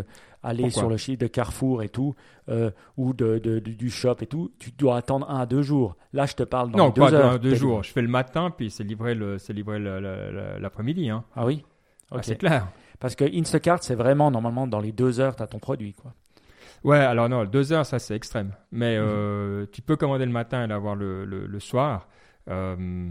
aller 0.41 0.69
sur 0.69 0.89
le 0.89 0.95
chiffre 0.97 1.19
de 1.19 1.27
Carrefour 1.27 1.83
et 1.83 1.89
tout, 1.89 2.15
euh, 2.49 2.71
ou 2.95 3.13
de, 3.13 3.59
du 3.59 3.89
shop 3.89 4.15
et 4.21 4.27
tout, 4.27 4.51
tu 4.57 4.71
dois 4.71 4.97
attendre 4.97 5.29
un 5.29 5.39
à 5.39 5.45
deux 5.45 5.61
jours. 5.61 5.97
Là, 6.13 6.25
je 6.25 6.33
te 6.33 6.43
parle 6.43 6.71
dans 6.71 6.77
non, 6.77 6.89
deux 6.89 7.01
heures. 7.13 7.33
Non, 7.33 7.37
deux 7.37 7.55
jours. 7.55 7.83
Je 7.83 7.91
fais 7.91 8.01
le 8.01 8.07
matin, 8.07 8.51
puis 8.55 8.69
c'est 8.71 8.83
livré 8.83 9.15
l'après-midi. 10.59 11.09
Hein. 11.09 11.23
Ah 11.35 11.45
oui? 11.45 11.65
Ah, 12.11 12.21
C'est 12.21 12.37
clair. 12.37 12.67
Parce 12.99 13.15
que 13.15 13.25
Instacart, 13.25 13.83
c'est 13.83 13.95
vraiment, 13.95 14.31
normalement, 14.31 14.65
dans 14.65 14.79
les 14.79 14.91
deux 14.91 15.19
heures, 15.19 15.35
tu 15.35 15.43
as 15.43 15.47
ton 15.47 15.59
produit. 15.59 15.93
quoi. 15.93 16.13
Ouais, 16.83 16.97
alors 16.97 17.27
non, 17.29 17.45
deux 17.45 17.73
heures, 17.73 17.85
ça 17.85 17.99
c'est 17.99 18.15
extrême. 18.15 18.53
Mais 18.71 18.97
mhm. 18.97 19.05
euh, 19.05 19.65
tu 19.71 19.81
peux 19.81 19.95
commander 19.95 20.25
le 20.25 20.31
matin 20.31 20.63
et 20.63 20.67
l'avoir 20.67 20.95
le, 20.95 21.25
le, 21.25 21.59
soir. 21.59 22.07
Euh, 22.49 23.09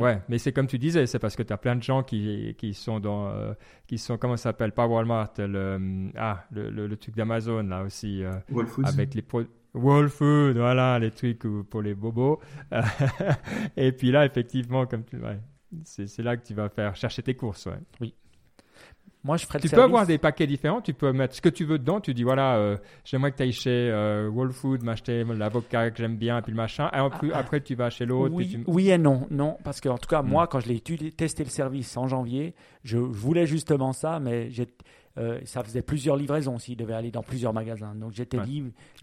Ouais, 0.00 0.20
mais 0.28 0.38
c'est 0.38 0.52
comme 0.52 0.66
tu 0.66 0.78
disais, 0.78 1.06
c'est 1.06 1.18
parce 1.18 1.36
que 1.36 1.42
tu 1.42 1.52
as 1.52 1.56
plein 1.56 1.76
de 1.76 1.82
gens 1.82 2.02
qui, 2.02 2.54
qui 2.58 2.74
sont 2.74 2.98
dans, 2.98 3.28
euh, 3.28 3.54
qui 3.86 3.98
sont, 3.98 4.18
comment 4.18 4.36
ça 4.36 4.50
s'appelle, 4.50 4.72
pas 4.72 4.86
Walmart, 4.86 5.32
le, 5.38 6.10
ah, 6.16 6.44
le, 6.50 6.70
le, 6.70 6.96
truc 6.96 7.14
d'Amazon 7.14 7.62
là 7.62 7.82
aussi. 7.82 8.24
Euh, 8.24 8.32
Avec 8.84 9.14
les 9.14 9.22
produits. 9.22 9.50
Food, 9.74 10.56
voilà, 10.56 10.98
les 10.98 11.10
trucs 11.10 11.42
pour 11.70 11.82
les 11.82 11.94
bobos. 11.94 12.40
et 13.76 13.92
puis 13.92 14.12
là, 14.12 14.24
effectivement, 14.24 14.86
comme 14.86 15.04
tu, 15.04 15.16
ouais, 15.16 15.40
c'est 15.84 16.22
là 16.22 16.36
que 16.36 16.46
tu 16.46 16.54
vas 16.54 16.68
faire 16.68 16.94
chercher 16.94 17.22
tes 17.22 17.34
courses, 17.34 17.66
ouais. 17.66 17.80
Oui. 18.00 18.14
Moi, 19.24 19.38
je 19.38 19.46
ferais 19.46 19.58
tu 19.58 19.70
peux 19.70 19.82
avoir 19.82 20.06
des 20.06 20.18
paquets 20.18 20.46
différents. 20.46 20.82
Tu 20.82 20.92
peux 20.92 21.10
mettre 21.12 21.34
ce 21.34 21.40
que 21.40 21.48
tu 21.48 21.64
veux 21.64 21.78
dedans. 21.78 21.98
Tu 21.98 22.12
dis 22.12 22.22
voilà, 22.22 22.56
euh, 22.56 22.76
j'aimerais 23.04 23.32
que 23.32 23.38
tu 23.38 23.42
ailles 23.42 23.52
chez 23.52 23.90
euh, 23.90 24.28
Whole 24.28 24.52
Food 24.52 24.82
m'acheter 24.82 25.24
l'avocat 25.24 25.90
que 25.90 25.96
j'aime 25.96 26.16
bien 26.16 26.38
et 26.38 26.42
puis 26.42 26.52
le 26.52 26.56
machin. 26.56 26.90
Et 26.92 26.96
après, 26.96 27.28
ah, 27.32 27.38
après 27.38 27.62
tu 27.62 27.74
vas 27.74 27.88
chez 27.88 28.04
l'autre. 28.04 28.34
Oui, 28.34 28.62
oui, 28.66 28.90
et 28.90 28.98
non, 28.98 29.26
non, 29.30 29.56
parce 29.64 29.80
que 29.80 29.88
en 29.88 29.96
tout 29.96 30.08
cas, 30.08 30.22
hmm. 30.22 30.28
moi, 30.28 30.46
quand 30.46 30.60
je 30.60 30.68
l'ai 30.68 30.80
testé 30.80 31.42
le 31.42 31.48
service 31.48 31.96
en 31.96 32.06
janvier, 32.06 32.54
je 32.84 32.98
voulais 32.98 33.46
justement 33.46 33.94
ça, 33.94 34.20
mais 34.20 34.50
j'ai 34.50 34.66
euh, 35.16 35.40
ça 35.44 35.62
faisait 35.62 35.82
plusieurs 35.82 36.16
livraisons 36.16 36.58
s'il 36.58 36.76
devait 36.76 36.94
aller 36.94 37.12
dans 37.12 37.22
plusieurs 37.22 37.52
magasins. 37.52 37.94
Donc 37.94 38.12
j'étais 38.12 38.38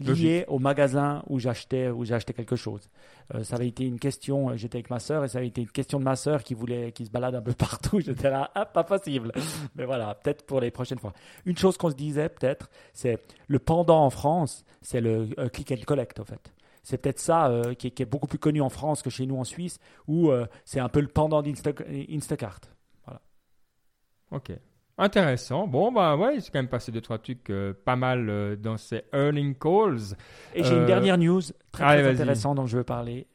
lié 0.00 0.44
au 0.46 0.58
magasin 0.58 1.22
où 1.28 1.38
j'achetais 1.38 1.88
où 1.88 2.04
j'achetais 2.04 2.34
quelque 2.34 2.56
chose. 2.56 2.90
Euh, 3.34 3.44
ça 3.44 3.56
avait 3.56 3.68
été 3.68 3.84
une 3.84 3.98
question. 3.98 4.50
Euh, 4.50 4.56
j'étais 4.56 4.76
avec 4.76 4.90
ma 4.90 4.98
sœur 4.98 5.24
et 5.24 5.28
ça 5.28 5.38
avait 5.38 5.48
été 5.48 5.62
une 5.62 5.70
question 5.70 5.98
de 5.98 6.04
ma 6.04 6.16
sœur 6.16 6.42
qui 6.42 6.52
voulait 6.52 6.92
qui 6.92 7.06
se 7.06 7.10
balade 7.10 7.34
un 7.34 7.40
peu 7.40 7.52
partout. 7.58 8.00
J'étais 8.00 8.28
là, 8.28 8.50
ah, 8.54 8.66
pas 8.66 8.84
possible. 8.84 9.32
Mais 9.74 9.86
voilà, 9.86 10.14
peut-être 10.14 10.44
pour 10.44 10.60
les 10.60 10.70
prochaines 10.70 10.98
fois. 10.98 11.14
Une 11.46 11.56
chose 11.56 11.78
qu'on 11.78 11.90
se 11.90 11.96
disait 11.96 12.28
peut-être, 12.28 12.68
c'est 12.92 13.18
le 13.48 13.58
pendant 13.58 14.04
en 14.04 14.10
France, 14.10 14.64
c'est 14.82 15.00
le 15.00 15.28
click 15.52 15.72
and 15.72 15.84
collect 15.86 16.20
en 16.20 16.24
fait. 16.24 16.52
C'est 16.82 16.98
peut-être 16.98 17.20
ça 17.20 17.62
qui, 17.78 17.86
est, 17.86 18.04
beaucoup 18.04 18.26
plus 18.26 18.40
connu 18.40 18.60
en 18.60 18.68
France 18.68 19.02
que 19.02 19.10
chez 19.10 19.24
nous 19.24 19.36
en 19.36 19.44
Suisse, 19.44 19.78
où 20.08 20.32
c'est 20.64 20.80
un 20.80 20.88
peu 20.88 21.00
le 21.00 21.06
pendant 21.06 21.40
d'Instacart. 21.40 22.60
Voilà. 23.04 23.20
Ok. 24.32 24.50
Intéressant. 24.98 25.66
Bon, 25.66 25.90
bah 25.90 26.16
ouais, 26.16 26.36
il 26.36 26.42
s'est 26.42 26.50
quand 26.52 26.58
même 26.58 26.68
passé 26.68 26.92
deux, 26.92 27.00
trois 27.00 27.18
trucs 27.18 27.48
euh, 27.50 27.72
pas 27.72 27.96
mal 27.96 28.28
euh, 28.28 28.56
dans 28.56 28.76
ces 28.76 29.02
earning 29.12 29.54
calls. 29.54 30.16
Et 30.54 30.62
j'ai 30.62 30.74
une 30.74 30.82
euh, 30.82 30.86
dernière 30.86 31.16
news 31.16 31.40
très, 31.70 31.84
très 31.84 32.10
intéressante 32.10 32.56
dont 32.56 32.66
je 32.66 32.76
veux 32.76 32.84
parler. 32.84 33.26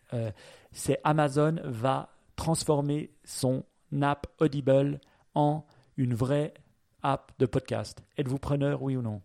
c'est 0.72 1.00
Amazon 1.04 1.56
va 1.64 2.10
transformer 2.36 3.12
son 3.24 3.64
app 4.02 4.28
Audible 4.40 5.02
en 5.34 5.66
une 5.98 6.14
vraie 6.14 6.54
app 7.02 7.32
de 7.40 7.48
podcast. 7.48 8.04
Êtes-vous 8.18 8.38
preneur, 8.38 8.84
oui 8.84 8.96
ou 8.96 9.02
non? 9.02 9.22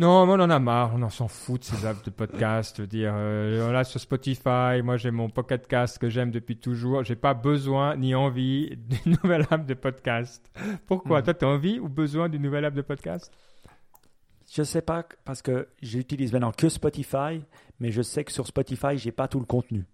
Non, 0.00 0.28
on 0.28 0.40
en 0.40 0.50
a 0.50 0.58
marre, 0.58 0.92
on 0.94 1.02
en 1.02 1.08
s'en 1.08 1.28
fout 1.28 1.60
de 1.60 1.64
ces 1.64 1.86
apps 1.86 2.02
de 2.02 2.10
podcast. 2.10 2.74
Je 2.76 2.82
veux 2.82 2.88
dire, 2.88 3.12
euh, 3.14 3.70
là 3.70 3.84
sur 3.84 4.00
Spotify, 4.00 4.82
moi 4.82 4.96
j'ai 4.96 5.12
mon 5.12 5.28
Pocket 5.28 5.68
Cast 5.68 5.98
que 5.98 6.08
j'aime 6.08 6.32
depuis 6.32 6.56
toujours. 6.56 7.04
J'ai 7.04 7.14
pas 7.14 7.32
besoin 7.32 7.96
ni 7.96 8.12
envie 8.14 8.76
d'une 9.04 9.16
nouvelle 9.22 9.46
app 9.52 9.66
de 9.66 9.74
podcast. 9.74 10.50
Pourquoi? 10.86 11.20
Hmm. 11.20 11.24
Toi, 11.24 11.34
tu 11.34 11.44
as 11.44 11.48
envie 11.48 11.78
ou 11.78 11.88
besoin 11.88 12.28
d'une 12.28 12.42
nouvelle 12.42 12.64
app 12.64 12.74
de 12.74 12.82
podcast? 12.82 13.32
Je 14.52 14.64
sais 14.64 14.82
pas, 14.82 15.04
parce 15.24 15.42
que 15.42 15.68
j'utilise 15.80 16.32
maintenant 16.32 16.52
que 16.52 16.68
Spotify, 16.68 17.44
mais 17.78 17.92
je 17.92 18.02
sais 18.02 18.24
que 18.24 18.32
sur 18.32 18.48
Spotify, 18.48 18.98
j'ai 18.98 19.12
pas 19.12 19.28
tout 19.28 19.38
le 19.38 19.46
contenu. 19.46 19.84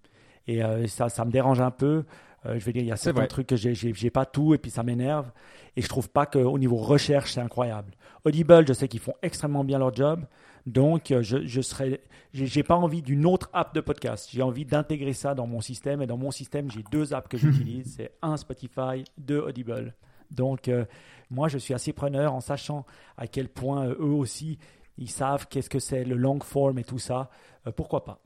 Et 0.47 0.65
euh, 0.65 0.87
ça, 0.87 1.11
ça 1.11 1.27
me 1.27 1.31
dérange 1.31 1.61
un 1.61 1.71
peu. 1.71 2.05
Euh, 2.47 2.59
je 2.59 2.65
veux 2.65 2.73
dire, 2.73 2.83
il 2.83 2.89
y 2.89 2.93
a 2.93 2.97
certains 2.97 3.27
trucs 3.27 3.47
que 3.47 3.57
j'ai 3.57 4.11
pas 4.11 4.27
tout 4.27 4.55
et 4.55 4.59
puis 4.59 4.71
ça 4.71 4.83
m'énerve. 4.83 5.31
Et 5.77 5.83
je 5.83 5.89
trouve 5.89 6.09
pas 6.09 6.27
qu'au 6.27 6.59
niveau 6.59 6.77
recherche, 6.77 7.33
c'est 7.33 7.41
incroyable. 7.41 7.93
Audible, 8.25 8.67
je 8.67 8.73
sais 8.73 8.89
qu'ils 8.89 9.01
font 9.01 9.15
extrêmement 9.23 9.65
bien 9.65 9.79
leur 9.79 9.95
job. 9.95 10.25
Donc, 10.67 11.11
euh, 11.11 11.23
je, 11.23 11.47
je 11.47 11.61
serais, 11.61 12.01
j'ai 12.33 12.63
pas 12.63 12.77
envie 12.77 13.03
d'une 13.03 13.25
autre 13.27 13.49
app 13.53 13.75
de 13.75 13.81
podcast. 13.81 14.29
J'ai 14.33 14.43
envie 14.43 14.65
d'intégrer 14.65 15.13
ça 15.13 15.35
dans 15.35 15.47
mon 15.47 15.61
système. 15.61 16.03
Et 16.03 16.07
dans 16.07 16.19
mon 16.19 16.31
système, 16.31 16.71
j'ai 16.71 16.85
deux 16.91 17.15
apps 17.15 17.29
que 17.29 17.39
j'utilise. 17.39 17.95
C'est 17.97 18.13
un 18.23 18.37
Spotify, 18.37 19.05
deux 19.19 19.39
Audible. 19.39 19.95
Donc, 20.31 20.69
euh, 20.69 20.85
moi, 21.31 21.49
je 21.49 21.59
suis 21.59 21.75
assez 21.75 21.93
preneur 21.93 22.35
en 22.35 22.41
sachant 22.41 22.85
à 23.17 23.27
quel 23.27 23.49
point 23.49 23.89
eux 23.89 24.15
aussi, 24.15 24.59
ils 24.99 25.11
savent 25.11 25.47
qu'est-ce 25.49 25.71
que 25.71 25.79
c'est 25.79 26.05
le 26.05 26.17
long 26.17 26.39
form 26.41 26.79
et 26.79 26.85
tout 26.85 26.99
ça. 26.99 27.31
pourquoi 27.75 28.05
pas? 28.05 28.21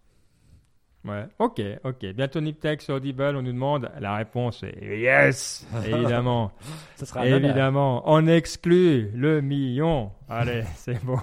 Ouais, 1.04 1.26
ok, 1.38 1.60
ok. 1.84 2.06
Bientôt 2.14 2.40
Niptech 2.40 2.80
sur 2.80 2.94
Audible, 2.94 3.36
on 3.36 3.42
nous 3.42 3.52
demande. 3.52 3.90
La 4.00 4.16
réponse 4.16 4.62
est 4.62 5.00
yes, 5.00 5.66
évidemment. 5.86 6.52
Ça 6.96 7.04
sera 7.04 7.26
évidemment. 7.26 8.02
On 8.06 8.26
exclut 8.26 9.10
le 9.14 9.42
million. 9.42 10.12
Allez, 10.28 10.62
c'est 10.76 11.02
bon. 11.04 11.18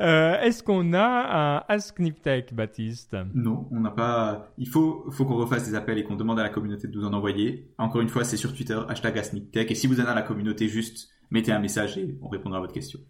Euh, 0.00 0.40
est-ce 0.40 0.62
qu'on 0.62 0.94
a 0.94 1.58
un 1.58 1.64
Ask 1.68 1.98
Niptech, 1.98 2.54
Baptiste? 2.54 3.16
Non, 3.34 3.68
on 3.70 3.80
n'a 3.80 3.90
pas. 3.90 4.52
Il 4.56 4.68
faut, 4.68 5.04
faut 5.10 5.26
qu'on 5.26 5.36
refasse 5.36 5.68
des 5.68 5.74
appels 5.74 5.98
et 5.98 6.04
qu'on 6.04 6.16
demande 6.16 6.38
à 6.38 6.42
la 6.42 6.48
communauté 6.48 6.88
de 6.88 6.96
nous 6.96 7.06
en 7.06 7.12
envoyer. 7.12 7.70
Encore 7.78 8.00
une 8.00 8.08
fois, 8.08 8.24
c'est 8.24 8.36
sur 8.36 8.54
Twitter, 8.54 8.78
hashtag 8.88 9.18
AskNipTech. 9.18 9.70
Et 9.70 9.74
si 9.74 9.86
vous 9.86 10.00
en 10.00 10.04
avez 10.04 10.12
à 10.12 10.14
la 10.14 10.22
communauté, 10.22 10.68
juste 10.68 11.10
mettez 11.30 11.52
un 11.52 11.58
message 11.58 11.98
et 11.98 12.16
on 12.22 12.28
répondra 12.28 12.58
à 12.58 12.60
votre 12.60 12.72
question. 12.72 13.00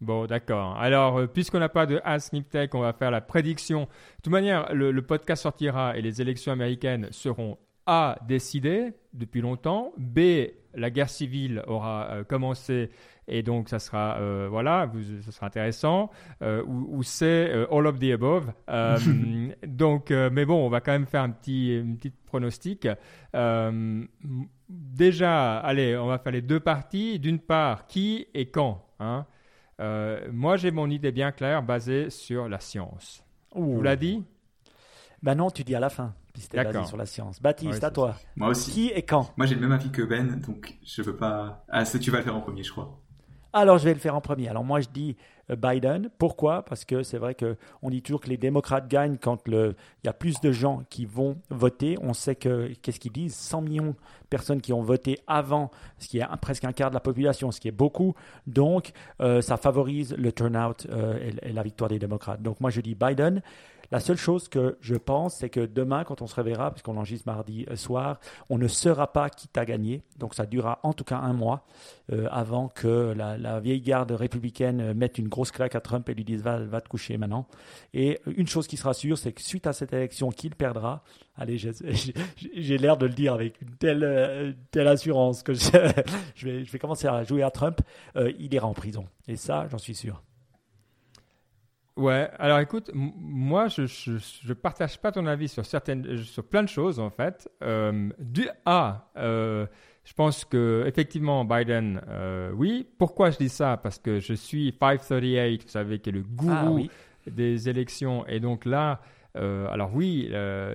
Bon, 0.00 0.26
d'accord. 0.26 0.76
Alors, 0.76 1.18
euh, 1.18 1.26
puisqu'on 1.26 1.58
n'a 1.58 1.70
pas 1.70 1.86
de 1.86 2.00
Ask 2.04 2.34
Tech, 2.50 2.70
on 2.74 2.80
va 2.80 2.92
faire 2.92 3.10
la 3.10 3.22
prédiction. 3.22 3.82
De 3.82 3.86
toute 4.22 4.32
manière, 4.32 4.72
le, 4.74 5.00
podcast 5.00 5.42
sortira 5.42 5.96
et 5.96 6.02
les 6.02 6.20
élections 6.20 6.52
américaines 6.52 7.08
seront 7.12 7.56
A, 7.86 8.18
décidées 8.28 8.92
depuis 9.14 9.40
longtemps, 9.40 9.92
B, 9.96 10.48
la 10.74 10.90
guerre 10.90 11.08
civile 11.08 11.62
aura 11.66 12.08
euh, 12.10 12.24
commencé 12.24 12.90
et 13.26 13.42
donc 13.42 13.70
ça 13.70 13.78
sera, 13.78 14.18
euh, 14.18 14.48
voilà, 14.50 14.90
ça 15.24 15.32
sera 15.32 15.46
intéressant, 15.46 16.10
ou, 16.42 17.02
C, 17.02 17.66
all 17.72 17.86
of 17.86 17.98
the 17.98 18.12
above. 18.12 18.52
donc, 19.66 20.10
mais 20.10 20.44
bon, 20.44 20.66
on 20.66 20.68
va 20.68 20.80
quand 20.80 20.92
même 20.92 21.06
faire 21.06 21.22
un 21.22 21.30
petit, 21.30 21.76
une 21.76 21.96
petite 21.96 22.22
pronostic. 22.26 22.86
déjà, 24.68 25.58
allez, 25.58 25.96
on 25.96 26.06
va 26.06 26.18
faire 26.18 26.32
les 26.32 26.42
deux 26.42 26.60
parties. 26.60 27.18
D'une 27.18 27.40
part, 27.40 27.86
qui 27.86 28.28
et 28.32 28.46
quand 28.46 28.86
hein? 29.00 29.26
Euh, 29.80 30.26
moi, 30.32 30.56
j'ai 30.56 30.70
mon 30.70 30.88
idée 30.90 31.12
bien 31.12 31.32
claire 31.32 31.62
basée 31.62 32.10
sur 32.10 32.48
la 32.48 32.60
science. 32.60 33.22
Vous 33.54 33.82
l'a 33.82 33.96
dit? 33.96 34.24
Ben 35.22 35.34
non, 35.34 35.50
tu 35.50 35.64
dis 35.64 35.74
à 35.74 35.80
la 35.80 35.88
fin. 35.88 36.14
C'était 36.34 36.62
basé 36.62 36.84
sur 36.84 36.96
la 36.96 37.06
science. 37.06 37.40
Baptiste, 37.40 37.82
à 37.82 37.90
toi. 37.90 38.16
Moi 38.36 38.48
aussi. 38.48 38.70
Qui 38.70 38.88
et 38.88 39.02
quand? 39.02 39.32
Moi, 39.36 39.46
j'ai 39.46 39.54
le 39.54 39.60
même 39.62 39.72
avis 39.72 39.90
que 39.90 40.02
Ben, 40.02 40.40
donc 40.40 40.76
je 40.84 41.02
veux 41.02 41.16
pas. 41.16 41.64
Ah, 41.68 41.84
tu 41.84 42.10
vas 42.10 42.18
le 42.18 42.24
faire 42.24 42.36
en 42.36 42.40
premier, 42.40 42.62
je 42.62 42.70
crois. 42.70 43.00
Alors, 43.52 43.78
je 43.78 43.84
vais 43.84 43.94
le 43.94 44.00
faire 44.00 44.14
en 44.14 44.20
premier. 44.20 44.48
Alors, 44.48 44.64
moi, 44.64 44.80
je 44.80 44.88
dis 44.92 45.16
euh, 45.50 45.56
Biden. 45.56 46.10
Pourquoi? 46.18 46.62
Parce 46.64 46.84
que 46.84 47.02
c'est 47.02 47.18
vrai 47.18 47.34
qu'on 47.34 47.90
dit 47.90 48.02
toujours 48.02 48.20
que 48.20 48.28
les 48.28 48.36
démocrates 48.36 48.88
gagnent 48.88 49.16
quand 49.16 49.38
il 49.46 49.74
y 50.04 50.08
a 50.08 50.12
plus 50.12 50.40
de 50.40 50.52
gens 50.52 50.82
qui 50.90 51.06
vont 51.06 51.38
voter. 51.50 51.96
On 52.02 52.12
sait 52.12 52.34
que, 52.34 52.72
qu'est-ce 52.82 53.00
qu'ils 53.00 53.12
disent? 53.12 53.34
100 53.34 53.62
millions 53.62 53.86
de 53.90 53.94
personnes 54.28 54.60
qui 54.60 54.72
ont 54.72 54.82
voté 54.82 55.20
avant, 55.26 55.70
ce 55.98 56.08
qui 56.08 56.18
est 56.18 56.26
presque 56.40 56.64
un 56.64 56.72
quart 56.72 56.90
de 56.90 56.94
la 56.94 57.00
population, 57.00 57.50
ce 57.50 57.60
qui 57.60 57.68
est 57.68 57.72
beaucoup. 57.72 58.14
Donc, 58.46 58.92
euh, 59.20 59.40
ça 59.40 59.56
favorise 59.56 60.14
le 60.16 60.32
turnout 60.32 60.86
euh, 60.90 61.30
et, 61.42 61.52
la 61.52 61.62
victoire 61.62 61.88
des 61.88 61.98
démocrates. 61.98 62.42
Donc, 62.42 62.60
moi, 62.60 62.70
je 62.70 62.80
dis 62.80 62.94
Biden. 62.94 63.42
La 63.90 64.00
seule 64.00 64.16
chose 64.16 64.48
que 64.48 64.76
je 64.80 64.94
pense, 64.94 65.36
c'est 65.36 65.50
que 65.50 65.60
demain, 65.60 66.04
quand 66.04 66.22
on 66.22 66.26
se 66.26 66.34
réveillera, 66.34 66.72
puisqu'on 66.72 66.96
enregistre 66.96 67.26
mardi 67.26 67.66
euh, 67.70 67.76
soir, 67.76 68.18
on 68.50 68.58
ne 68.58 68.68
saura 68.68 69.12
pas 69.12 69.30
qui 69.30 69.48
t'a 69.48 69.64
gagné. 69.64 70.02
Donc 70.18 70.34
ça 70.34 70.46
durera 70.46 70.80
en 70.82 70.92
tout 70.92 71.04
cas 71.04 71.18
un 71.18 71.32
mois 71.32 71.64
euh, 72.12 72.26
avant 72.30 72.68
que 72.68 73.14
la, 73.16 73.60
vieille 73.60 73.80
garde 73.80 74.10
républicaine 74.12 74.80
euh, 74.80 74.94
mette 74.94 75.18
une 75.18 75.28
grosse 75.28 75.50
claque 75.50 75.74
à 75.74 75.80
Trump 75.80 76.08
et 76.08 76.14
lui 76.14 76.24
dise 76.24 76.42
va, 76.42 76.80
te 76.80 76.88
coucher 76.88 77.16
maintenant. 77.16 77.46
Et 77.94 78.20
une 78.26 78.46
chose 78.46 78.66
qui 78.66 78.76
sera 78.76 78.94
sûre, 78.94 79.18
c'est 79.18 79.32
que 79.32 79.42
suite 79.42 79.66
à 79.66 79.72
cette 79.72 79.92
élection 79.92 80.30
qu'il 80.30 80.54
perdra, 80.54 81.02
allez, 81.36 81.58
j'ai 81.58 82.78
l'air 82.78 82.96
de 82.96 83.06
le 83.06 83.14
dire 83.14 83.34
avec 83.34 83.60
une 83.60 83.76
telle, 83.76 84.88
assurance 84.88 85.42
que 85.42 85.52
je 86.34 86.48
vais 86.48 86.78
commencer 86.78 87.06
à 87.06 87.22
jouer 87.24 87.42
à 87.42 87.50
Trump, 87.50 87.80
il 88.16 88.52
ira 88.52 88.66
en 88.66 88.74
prison. 88.74 89.06
Et 89.28 89.36
ça, 89.36 89.66
j'en 89.68 89.78
suis 89.78 89.94
sûr. 89.94 90.22
Ouais, 91.96 92.28
alors 92.38 92.58
écoute, 92.58 92.90
moi 92.94 93.68
je, 93.68 93.86
je, 93.86 94.52
partage 94.52 95.00
pas 95.00 95.12
ton 95.12 95.24
avis 95.24 95.48
sur 95.48 95.64
certaines, 95.64 96.18
sur 96.18 96.44
plein 96.44 96.62
de 96.62 96.68
choses 96.68 97.00
en 97.00 97.08
fait. 97.08 97.48
Euh, 97.62 98.10
du 98.18 98.48
A, 98.66 99.08
euh, 99.16 99.66
je 100.04 100.12
pense 100.12 100.44
que 100.44 100.84
effectivement 100.86 101.46
Biden, 101.46 102.02
euh, 102.08 102.50
oui. 102.54 102.86
Pourquoi 102.98 103.30
je 103.30 103.38
dis 103.38 103.48
ça? 103.48 103.78
Parce 103.78 103.98
que 103.98 104.20
je 104.20 104.34
suis 104.34 104.76
538, 104.78 105.62
vous 105.62 105.68
savez, 105.70 105.98
qui 105.98 106.10
est 106.10 106.12
le 106.12 106.22
gourou 106.22 106.86
ah 106.86 107.30
des 107.30 107.68
élections, 107.70 108.26
et 108.26 108.40
donc 108.40 108.66
là. 108.66 109.00
alors 109.34 109.90
oui, 109.94 110.30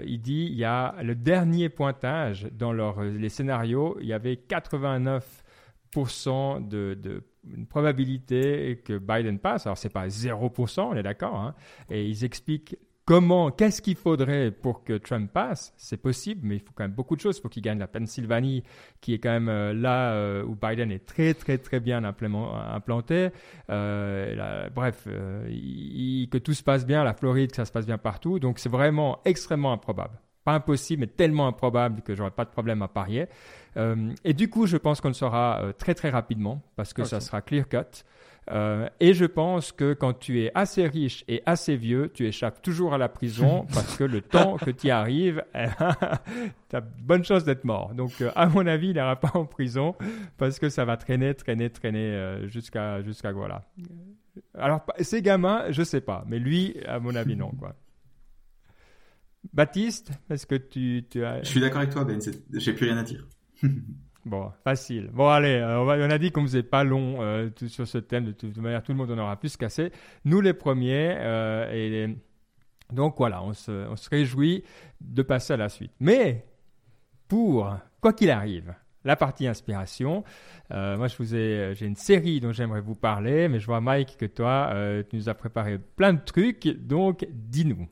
il 0.06 0.22
dit 0.22 0.48
il 0.52 0.58
y 0.58 0.66
a 0.66 0.96
le 1.04 1.14
dernier 1.14 1.70
pointage 1.70 2.48
dans 2.52 2.74
leur, 2.74 3.04
les 3.04 3.30
scénarios, 3.30 3.96
il 4.02 4.08
y 4.08 4.14
avait 4.14 4.40
89% 4.50 5.22
de, 5.94 6.94
de 6.94 7.24
une 7.50 7.66
probabilité 7.66 8.82
que 8.86 8.98
Biden 8.98 9.40
passe. 9.40 9.66
Alors, 9.66 9.78
ce 9.78 9.88
n'est 9.88 9.92
pas 9.92 10.08
0%, 10.08 10.80
on 10.82 10.96
est 10.96 11.04
d'accord. 11.04 11.36
Hein. 11.36 11.56
Et 11.90 12.06
ils 12.08 12.24
expliquent 12.24 12.78
comment, 13.06 13.52
qu'est-ce 13.52 13.82
qu'il 13.82 13.96
faudrait 13.96 14.52
pour 14.52 14.84
que 14.84 14.98
Trump 14.98 15.32
passe. 15.32 15.74
C'est 15.78 15.98
possible, 15.98 16.42
mais 16.44 16.56
il 16.58 16.60
faut 16.60 16.72
quand 16.74 16.84
même 16.84 16.94
beaucoup 16.94 17.16
de 17.16 17.22
choses. 17.22 17.38
Il 17.38 17.42
faut 17.42 17.50
qu'il 17.50 17.64
gagne 17.64 17.80
la 17.80 17.88
Pennsylvanie, 17.88 18.64
qui 19.02 19.14
est 19.14 19.20
quand 19.20 19.32
même 19.32 19.50
euh, 19.50 19.74
là 19.74 20.14
euh, 20.14 20.44
où 20.44 20.56
Biden 20.56 20.92
est 20.92 21.06
très, 21.06 21.34
très, 21.34 21.58
très 21.58 21.80
bien 21.80 22.04
implanté. 22.04 23.30
Euh, 23.70 24.70
bref, 24.70 25.06
que 25.06 26.38
tout 26.38 26.54
se 26.54 26.64
passe 26.64 26.86
bien, 26.86 27.04
la 27.04 27.14
Floride, 27.14 27.52
que 27.52 27.58
ça 27.58 27.66
se 27.66 27.72
passe 27.72 27.86
bien 27.86 27.98
partout. 27.98 28.40
Donc, 28.40 28.60
c'est 28.60 28.70
vraiment 28.70 29.20
extrêmement 29.26 29.74
improbable. 29.74 30.20
Pas 30.44 30.54
impossible, 30.54 31.02
mais 31.02 31.08
tellement 31.08 31.48
improbable 31.48 32.02
que 32.02 32.16
j'aurais 32.16 32.32
pas 32.32 32.46
de 32.46 32.50
problème 32.50 32.82
à 32.82 32.88
parier. 32.88 33.28
Euh, 33.78 34.12
et 34.24 34.34
du 34.34 34.50
coup, 34.50 34.66
je 34.66 34.78
pense 34.78 35.02
qu'on 35.02 35.10
le 35.10 35.14
saura 35.14 35.62
euh, 35.62 35.72
très 35.72 35.94
très 35.94 36.10
rapidement 36.10 36.62
parce 36.76 36.94
que 36.94 37.04
ça 37.04 37.20
sera 37.20 37.42
clear 37.42 37.68
cut. 37.68 38.04
Euh, 38.50 38.90
et 39.00 39.14
je 39.14 39.26
pense 39.26 39.72
que 39.72 39.94
quand 39.94 40.14
tu 40.14 40.42
es 40.42 40.52
assez 40.56 40.88
riche 40.88 41.24
et 41.28 41.44
assez 41.46 41.76
vieux, 41.76 42.10
tu 42.12 42.26
échappes 42.26 42.62
toujours 42.64 42.94
à 42.96 42.98
la 42.98 43.08
prison 43.08 43.68
parce 43.74 43.96
que 43.96 44.04
le 44.04 44.22
temps 44.22 44.58
que 44.58 44.72
tu 44.72 44.88
y 44.88 44.92
arrives, 44.92 45.44
tu 46.70 46.76
as 46.76 46.82
bonne 46.82 47.24
chance 47.24 47.44
d'être 47.44 47.64
mort. 47.64 47.94
Donc, 47.94 48.12
à 48.36 48.48
mon 48.48 48.66
avis, 48.66 48.90
il 48.90 48.94
n'ira 48.94 49.16
pas 49.16 49.32
en 49.36 49.46
prison 49.46 49.96
parce 50.38 50.58
que 50.58 50.70
ça 50.70 50.86
va 50.86 50.98
traîner, 50.98 51.36
traîner, 51.36 51.70
traîner 51.70 52.48
jusqu'à 52.48 53.04
jusqu'à 53.04 53.32
voilà. 53.32 53.64
Alors, 54.58 54.82
ces 55.00 55.22
gamins, 55.22 55.66
je 55.70 55.84
sais 55.84 56.02
pas, 56.02 56.24
mais 56.28 56.40
lui, 56.40 56.78
à 56.88 57.00
mon 57.00 57.16
avis, 57.16 57.36
non 57.36 57.52
quoi. 57.52 57.76
Baptiste, 59.54 60.12
est-ce 60.30 60.46
que 60.46 60.56
tu, 60.56 61.06
tu 61.10 61.26
as... 61.26 61.42
Je 61.44 61.50
suis 61.50 61.60
d'accord 61.60 61.80
avec 61.80 61.92
toi, 61.92 62.06
Ben. 62.06 62.22
J'ai 62.54 62.74
plus 62.74 62.86
rien 62.86 62.98
à 62.98 63.04
dire. 63.04 63.28
bon, 64.26 64.52
facile. 64.64 65.10
Bon, 65.12 65.30
allez, 65.30 65.56
euh, 65.56 65.82
on, 65.82 66.10
a 66.10 66.18
dit 66.18 66.32
qu'on 66.32 66.44
faisait 66.44 66.64
pas 66.64 66.84
long 66.84 67.22
euh, 67.22 67.50
sur 67.68 67.88
ce 67.88 67.98
thème. 67.98 68.26
De 68.26 68.32
toute 68.32 68.58
manière, 68.58 68.84
tout 68.84 68.92
le 68.92 68.98
monde 68.98 69.12
en 69.12 69.18
aura 69.18 69.38
plus 69.38 69.58
cassé. 69.58 69.92
Nous, 70.26 70.42
les 70.42 70.54
premiers. 70.54 71.16
Euh, 71.18 71.72
et 71.74 72.16
donc, 72.94 73.16
voilà, 73.18 73.44
on 73.44 73.54
se, 73.54 73.72
on 73.90 73.96
se 73.96 74.10
réjouit 74.10 74.64
de 75.02 75.22
passer 75.22 75.54
à 75.54 75.58
la 75.58 75.70
suite. 75.70 75.92
Mais, 76.00 76.46
pour, 77.28 77.76
quoi 78.00 78.14
qu'il 78.14 78.30
arrive, 78.30 78.76
la 79.04 79.16
partie 79.16 79.48
inspiration. 79.48 80.24
moi, 80.70 81.08
je 81.08 81.18
vous 81.18 81.36
ai, 81.36 81.74
j'ai 81.74 81.88
une 81.88 81.96
série 81.96 82.40
dont 82.40 82.52
j'aimerais 82.52 82.82
vous 82.82 82.96
parler, 82.96 83.48
mais 83.48 83.60
je 83.60 83.66
vois 83.66 83.82
Mike 83.82 84.18
que 84.18 84.26
toi, 84.28 84.72
tu 85.10 85.16
nous 85.16 85.30
as 85.30 85.34
préparé 85.34 85.80
plein 85.80 86.14
de 86.14 86.22
trucs, 86.24 86.68
donc 86.68 87.26
dis-nous. 87.32 87.88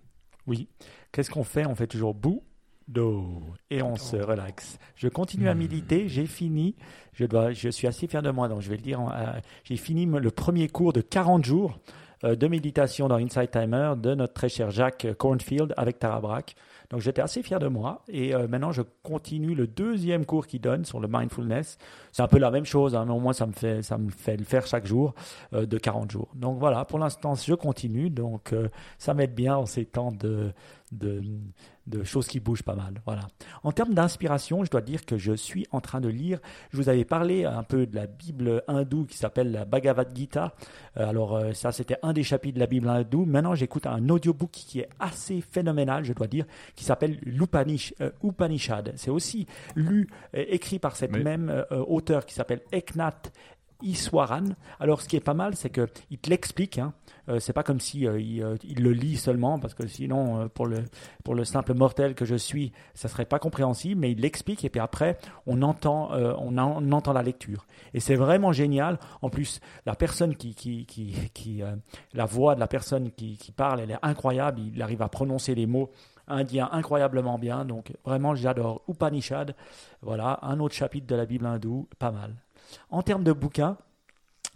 Oui. 0.46 0.68
Qu'est-ce 1.12 1.32
qu'on 1.32 1.44
fait? 1.44 1.66
On 1.66 1.76
fait 1.76 1.88
toujours 1.88 2.14
bout, 2.14 2.44
do, 2.90 3.42
et 3.70 3.82
on 3.82 3.96
se 3.96 4.18
relaxe. 4.18 4.80
Je 4.96 5.08
continue 5.08 5.48
à 5.48 5.54
hmm. 5.54 5.60
méditer, 5.60 6.10
j'ai 6.10 6.26
fini, 6.26 6.76
je, 7.14 7.26
dois, 7.26 7.52
je 7.52 7.70
suis 7.70 7.88
assez 7.88 8.08
fier 8.08 8.22
de 8.22 8.32
moi, 8.32 8.48
donc 8.48 8.62
je 8.62 8.70
vais 8.70 8.78
le 8.78 8.82
dire, 8.82 9.00
euh, 9.00 9.40
j'ai 9.64 9.78
fini 9.78 10.06
le 10.06 10.32
premier 10.32 10.68
cours 10.68 10.92
de 10.92 11.02
40 11.02 11.46
jours 11.46 11.80
euh, 12.24 12.36
de 12.36 12.48
méditation 12.48 13.08
dans 13.08 13.18
Inside 13.18 13.52
Timer 13.52 13.94
de 13.96 14.16
notre 14.16 14.34
très 14.34 14.50
cher 14.50 14.72
Jacques 14.72 15.08
Cornfield 15.18 15.74
avec 15.78 16.00
Tara 16.00 16.20
Brach. 16.20 16.56
Donc 16.90 17.02
j'étais 17.02 17.22
assez 17.22 17.44
fier 17.44 17.60
de 17.60 17.68
moi 17.68 18.02
et 18.08 18.34
euh, 18.34 18.48
maintenant 18.48 18.72
je 18.72 18.82
continue 19.04 19.54
le 19.54 19.68
deuxième 19.68 20.26
cours 20.26 20.48
qu'il 20.48 20.60
donne 20.60 20.86
sur 20.86 21.00
le 21.00 21.08
mindfulness. 21.08 21.78
C'est 22.12 22.24
un 22.24 22.28
peu 22.28 22.40
la 22.40 22.50
même 22.50 22.66
chose, 22.66 22.96
hein, 22.96 23.06
mais 23.06 23.14
au 23.14 23.20
moins 23.20 23.34
ça 23.34 23.46
me 23.46 23.52
fait 23.52 23.84
ça 23.84 24.00
me 24.00 24.10
fait 24.10 24.36
le 24.38 24.44
faire 24.44 24.66
chaque 24.66 24.88
jour 24.88 25.14
de 25.52 25.78
40 25.78 26.10
jours. 26.10 26.30
Donc 26.34 26.58
voilà, 26.58 26.84
pour 26.86 26.98
l'instant 26.98 27.36
je 27.36 27.54
continue, 27.54 28.10
donc 28.10 28.56
ça 28.98 29.14
m'aide 29.14 29.36
bien 29.36 29.56
en 29.56 29.68
ces 29.68 29.86
temps 29.86 30.12
de 30.12 30.52
de, 30.92 32.04
choses 32.04 32.28
qui 32.28 32.40
bougent 32.40 32.64
pas 32.64 32.76
mal. 32.76 33.02
Voilà. 33.06 33.28
En 33.64 33.72
termes 33.72 33.94
d'inspiration, 33.94 34.64
je 34.64 34.72
dois 34.72 34.82
dire 34.82 35.06
que 35.06 35.18
je 35.18 35.34
suis 35.34 35.66
en 35.72 35.82
train 35.82 36.02
de 36.02 36.08
lire. 36.08 36.40
Je 36.72 36.78
vous 36.78 36.90
avais 36.90 37.06
parlé 37.06 37.46
un 37.46 37.64
peu 37.64 37.86
de 37.86 37.96
la 37.96 38.08
Bible 38.08 38.64
hindoue 38.68 39.06
qui 39.06 39.18
s'appelle 39.18 39.52
la 39.52 39.66
Bhagavad 39.66 40.16
Gita. 40.16 40.54
Euh, 40.98 41.08
alors 41.08 41.36
euh, 41.36 41.54
ça, 41.54 41.72
c'était 41.72 41.98
un 42.04 42.14
des 42.14 42.24
chapitres 42.24 42.56
de 42.56 42.60
la 42.60 42.68
Bible 42.68 42.88
hindoue. 42.88 43.26
Maintenant, 43.26 43.56
j'écoute 43.56 43.88
un 43.88 44.10
audiobook 44.10 44.52
qui 44.52 44.80
est 44.80 44.90
assez 45.00 45.42
phénoménal, 45.42 46.04
je 46.04 46.14
dois 46.14 46.28
dire, 46.28 46.46
qui 46.76 46.84
s'appelle 46.84 47.20
l'Upanishad. 47.24 48.88
Euh, 48.90 48.92
C'est 48.96 49.12
aussi 49.12 49.48
lu, 49.76 50.08
écrit 50.34 50.80
par 50.80 50.96
cette 50.96 51.12
même 51.12 51.66
auteur 51.72 52.26
qui 52.26 52.34
s'appelle 52.34 52.62
Eknath 52.72 53.32
Iswaran. 53.82 54.46
Alors, 54.80 55.02
ce 55.02 55.08
qui 55.08 55.16
est 55.16 55.22
pas 55.22 55.34
mal, 55.34 55.56
c'est 55.56 55.70
qu'il 55.70 56.18
te 56.20 56.30
l'explique. 56.30 56.78
Hein. 56.78 56.94
Euh, 57.30 57.40
c'est 57.40 57.54
pas 57.54 57.64
comme 57.64 57.80
si 57.80 58.08
euh, 58.08 58.20
euh, 58.42 58.58
il, 58.64 58.84
le 58.84 58.92
lit 58.92 59.18
seulement, 59.18 59.60
parce 59.60 59.74
que 59.74 59.88
sinon, 59.88 60.50
pour 60.50 60.66
le 60.68 61.46
simple 61.46 61.74
mortel 61.74 62.16
que 62.16 62.26
je 62.26 62.36
suis, 62.36 62.72
ça 62.94 63.08
serait 63.08 63.26
pas 63.26 63.40
compréhensible. 63.40 64.02
Mais 64.02 64.12
il 64.12 64.22
l'explique 64.22 64.66
et 64.66 64.70
puis 64.70 64.80
après, 64.80 65.18
on 65.46 65.62
entend 65.62 66.10
on, 66.12 66.58
entend 66.92 67.14
la 67.14 67.24
lecture. 67.24 67.66
Et 67.94 68.00
c'est 68.00 68.16
vraiment 68.16 68.52
génial. 68.52 69.00
En 69.22 69.30
plus, 69.30 69.60
la 69.86 69.96
personne 69.96 70.36
qui 70.36 70.56
qui 70.56 70.86
qui, 70.86 71.62
la 72.14 72.26
voix 72.26 72.56
de 72.56 72.60
la 72.60 72.68
personne 72.68 73.12
qui, 73.12 73.38
qui 73.38 73.52
parle, 73.52 73.80
elle 73.82 73.92
est 73.92 74.00
incroyable. 74.02 74.62
Il 74.62 74.82
arrive 74.82 75.02
à 75.02 75.10
prononcer 75.10 75.56
les 75.56 75.66
mots 75.66 75.92
indiens 76.30 76.70
incroyablement 76.72 77.38
bien. 77.38 77.66
Donc 77.66 77.92
vraiment, 78.06 78.36
j'adore 78.36 78.82
Upanishad. 78.88 79.56
Voilà, 80.02 80.40
un 80.44 80.60
autre 80.60 80.76
chapitre 80.76 81.08
de 81.08 81.16
la 81.16 81.26
Bible 81.26 81.46
hindoue, 81.46 81.88
pas 81.98 82.12
mal. 82.12 82.36
En 82.90 83.02
termes 83.02 83.24
de 83.24 83.34
bouquins, 83.34 83.78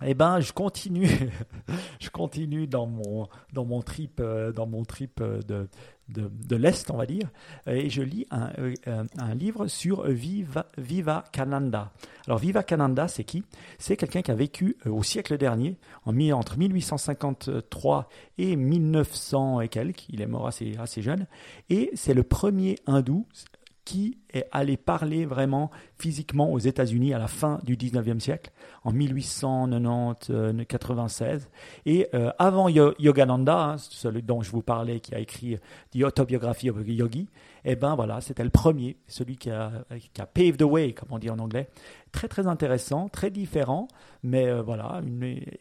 eh 0.06 0.14
ben, 0.14 0.40
je 0.40 0.52
continue, 0.54 1.08
je 2.00 2.10
continue 2.10 2.68
dans 2.68 2.88
mon, 2.88 3.28
dans 3.54 3.66
mon 3.66 3.82
trip, 3.82 4.20
euh, 4.20 4.52
dans 4.52 4.68
mon 4.68 4.84
trip 4.84 5.22
euh, 5.22 5.40
de, 5.42 5.68
de, 6.10 6.56
l'Est, 6.56 6.92
on 6.92 6.98
va 6.98 7.06
dire, 7.06 7.30
et 7.68 7.90
je 7.90 8.02
lis 8.02 8.26
un, 8.30 8.52
euh, 8.60 9.04
un 9.18 9.36
livre 9.36 9.68
sur 9.68 10.04
Viva, 10.04 10.66
Viva 10.78 11.24
Cananda. 11.32 11.92
Alors, 12.28 12.40
Viva 12.40 12.64
Cananda, 12.64 13.08
c'est 13.08 13.24
qui? 13.24 13.44
C'est 13.78 13.96
quelqu'un 13.96 14.22
qui 14.22 14.32
a 14.32 14.36
vécu 14.36 14.78
au 14.86 15.04
siècle 15.04 15.38
dernier, 15.38 15.78
en, 16.06 16.18
entre 16.32 16.58
1853 16.58 18.10
et 18.38 18.56
1900 18.56 19.62
et 19.62 19.70
quelques. 19.70 20.10
Il 20.10 20.22
est 20.22 20.28
mort 20.28 20.48
assez, 20.48 20.76
assez 20.78 21.02
jeune. 21.02 21.28
Et 21.70 21.92
c'est 21.94 22.14
le 22.14 22.24
premier 22.24 22.76
hindou 22.86 23.26
qui 23.86 24.18
est 24.34 24.48
allé 24.52 24.76
parler 24.78 25.26
vraiment 25.26 25.70
physiquement 25.98 26.52
aux 26.52 26.60
États-Unis 26.60 27.14
à 27.14 27.20
la 27.20 27.28
fin 27.28 27.60
du 27.64 27.76
19e 27.76 28.20
siècle, 28.20 28.52
en 28.84 28.94
1890-96. 28.94 31.50
Et 31.86 32.08
euh, 32.14 32.32
avant 32.40 32.70
Yogananda, 32.70 33.58
hein, 33.58 33.76
celui 33.78 34.24
dont 34.24 34.42
je 34.42 34.50
vous 34.52 34.62
parlais, 34.62 35.02
qui 35.02 35.14
a 35.14 35.20
écrit 35.20 35.58
The 35.92 36.04
Autobiography 36.04 36.70
of 36.70 36.78
Yogi, 36.88 37.28
eh 37.66 37.76
ben 37.76 37.96
voilà, 37.96 38.20
c'était 38.22 38.44
le 38.44 38.50
premier, 38.50 38.98
celui 39.08 39.38
qui 39.38 39.50
a, 39.50 39.72
qui 40.14 40.22
a 40.22 40.26
paved 40.26 40.58
the 40.58 40.64
way, 40.64 40.94
comme 40.94 41.10
on 41.12 41.18
dit 41.18 41.30
en 41.30 41.40
anglais. 41.40 41.70
Très 42.12 42.28
très 42.28 42.46
intéressant, 42.46 43.10
très 43.10 43.32
différent, 43.32 43.88
mais 44.22 44.48
euh, 44.48 44.62
voilà. 44.62 45.02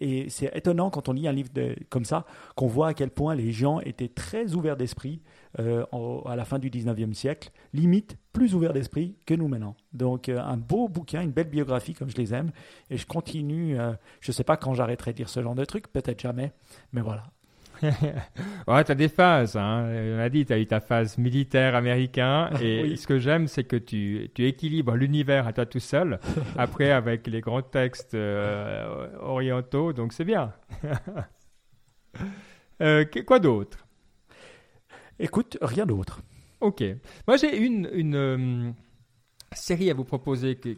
et 0.01 0.29
c'est 0.29 0.55
étonnant 0.55 0.91
quand 0.91 1.09
on 1.09 1.13
lit 1.13 1.29
un 1.29 1.33
livre 1.33 1.51
comme 1.89 2.05
ça, 2.05 2.27
qu'on 2.57 2.67
voit 2.67 2.89
à 2.89 2.95
quel 2.95 3.11
point 3.11 3.35
les 3.35 3.53
gens 3.53 3.81
étaient 3.81 4.09
très 4.09 4.55
ouverts 4.55 4.77
d'esprit 4.77 5.23
euh, 5.59 5.85
à 6.27 6.37
la 6.37 6.45
fin 6.45 6.59
du 6.59 6.71
19e 6.71 7.15
siècle, 7.15 7.53
limite 7.73 8.17
plus 8.33 8.55
ouverts 8.55 8.73
d'esprit 8.73 9.17
que 9.25 9.35
nous 9.35 9.49
maintenant. 9.49 9.77
Donc 9.93 10.29
euh, 10.29 10.41
un 10.41 10.57
beau 10.57 10.89
bouquin, 10.89 11.23
une 11.23 11.31
belle 11.31 11.49
biographie 11.49 11.95
comme 11.95 12.11
je 12.11 12.17
les 12.17 12.35
aime, 12.35 12.51
et 12.91 12.97
je 12.97 13.07
continue, 13.07 13.77
je 14.21 14.31
ne 14.31 14.33
sais 14.33 14.45
pas 14.45 14.57
quand 14.57 14.75
j'arrêterai 14.75 15.13
de 15.13 15.17
dire 15.19 15.29
ce 15.29 15.43
genre 15.43 15.55
de 15.55 15.65
trucs, 15.65 15.89
peut-être 15.93 16.21
jamais, 16.21 16.53
mais 16.93 17.01
voilà, 17.01 17.25
ouais, 18.69 18.85
tu 18.85 18.93
as 18.93 18.95
des 18.95 19.09
phases. 19.09 19.57
Hein. 19.57 19.87
On 20.17 20.19
a 20.19 20.29
dit, 20.29 20.47
tu 20.47 20.53
as 20.53 20.59
eu 20.59 20.67
ta 20.67 20.81
phase 20.81 21.19
militaire 21.19 21.75
américain. 21.75 22.51
Et 22.63 22.97
ce 22.97 23.07
que 23.07 23.19
j'aime, 23.19 23.47
c'est 23.49 23.65
que 23.65 23.77
tu, 23.77 24.31
tu 24.35 24.47
équilibres 24.47 24.95
l'univers 24.95 25.47
à 25.47 25.53
toi 25.53 25.67
tout 25.67 25.81
seul. 25.81 26.19
Après, 26.57 26.91
avec 26.91 27.27
les 27.27 27.41
grands 27.41 27.63
textes 27.63 28.15
euh, 28.15 29.09
orientaux. 29.21 29.93
Donc, 29.93 30.13
c'est 30.13 30.25
bien. 30.25 30.53
Euh, 32.81 33.05
quoi 33.27 33.39
d'autre? 33.39 33.87
Écoute, 35.21 35.57
rien 35.63 35.87
d'autre. 35.87 36.21
Ok. 36.61 36.83
Moi, 37.29 37.37
j'ai 37.37 37.57
une, 37.57 37.89
une 37.93 38.15
euh, 38.17 38.71
série 39.53 39.91
à 39.91 39.95
vous 39.95 40.05
proposer 40.05 40.57
que, 40.57 40.71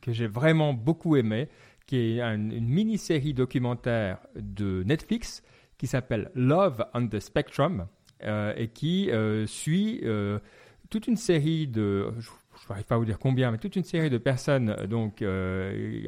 que 0.00 0.12
j'ai 0.12 0.26
vraiment 0.26 0.74
beaucoup 0.74 1.14
aimé, 1.16 1.48
qui 1.86 2.16
est 2.16 2.20
un- 2.20 2.34
une 2.50 2.66
mini-série 2.68 3.32
documentaire 3.34 4.18
de 4.34 4.82
Netflix 4.84 5.42
qui 5.82 5.88
s'appelle 5.88 6.30
Love 6.36 6.84
on 6.94 7.08
the 7.08 7.18
Spectrum 7.18 7.88
euh, 8.22 8.54
et 8.56 8.68
qui 8.68 9.10
euh, 9.10 9.48
suit 9.48 9.98
euh, 10.04 10.38
toute 10.90 11.08
une 11.08 11.16
série 11.16 11.66
de, 11.66 12.06
je 12.20 12.68
n'arrive 12.68 12.84
pas 12.84 12.94
à 12.94 12.98
vous 12.98 13.04
dire 13.04 13.18
combien, 13.18 13.50
mais 13.50 13.58
toute 13.58 13.74
une 13.74 13.82
série 13.82 14.08
de 14.08 14.18
personnes 14.18 14.76
donc 14.88 15.22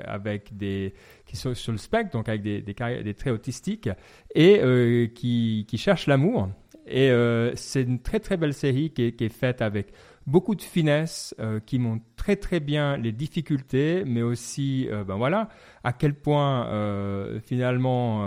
avec 0.04 0.56
des 0.56 0.94
qui 1.26 1.36
sont 1.36 1.54
sur 1.54 1.72
le 1.72 1.78
spectre, 1.78 2.12
donc 2.12 2.28
avec 2.28 2.42
des, 2.42 2.62
des, 2.62 3.14
traits 3.14 3.34
autistiques 3.34 3.88
et 4.32 5.10
qui, 5.12 5.64
qui 5.66 5.76
cherchent 5.76 6.06
l'amour. 6.06 6.50
Et 6.86 7.10
c'est 7.56 7.82
une 7.82 7.98
très 7.98 8.20
très 8.20 8.36
belle 8.36 8.54
série 8.54 8.90
qui 8.90 9.06
est, 9.06 9.12
qui 9.12 9.24
est 9.24 9.28
faite 9.28 9.60
avec 9.60 9.88
beaucoup 10.24 10.54
de 10.54 10.62
finesse, 10.62 11.34
qui 11.66 11.80
montre 11.80 12.04
très 12.14 12.36
très 12.36 12.60
bien 12.60 12.96
les 12.96 13.10
difficultés, 13.10 14.04
mais 14.06 14.22
aussi 14.22 14.88
ben 14.90 15.16
voilà 15.16 15.48
à 15.82 15.92
quel 15.92 16.14
point 16.14 16.68
euh, 16.68 17.40
finalement 17.40 18.22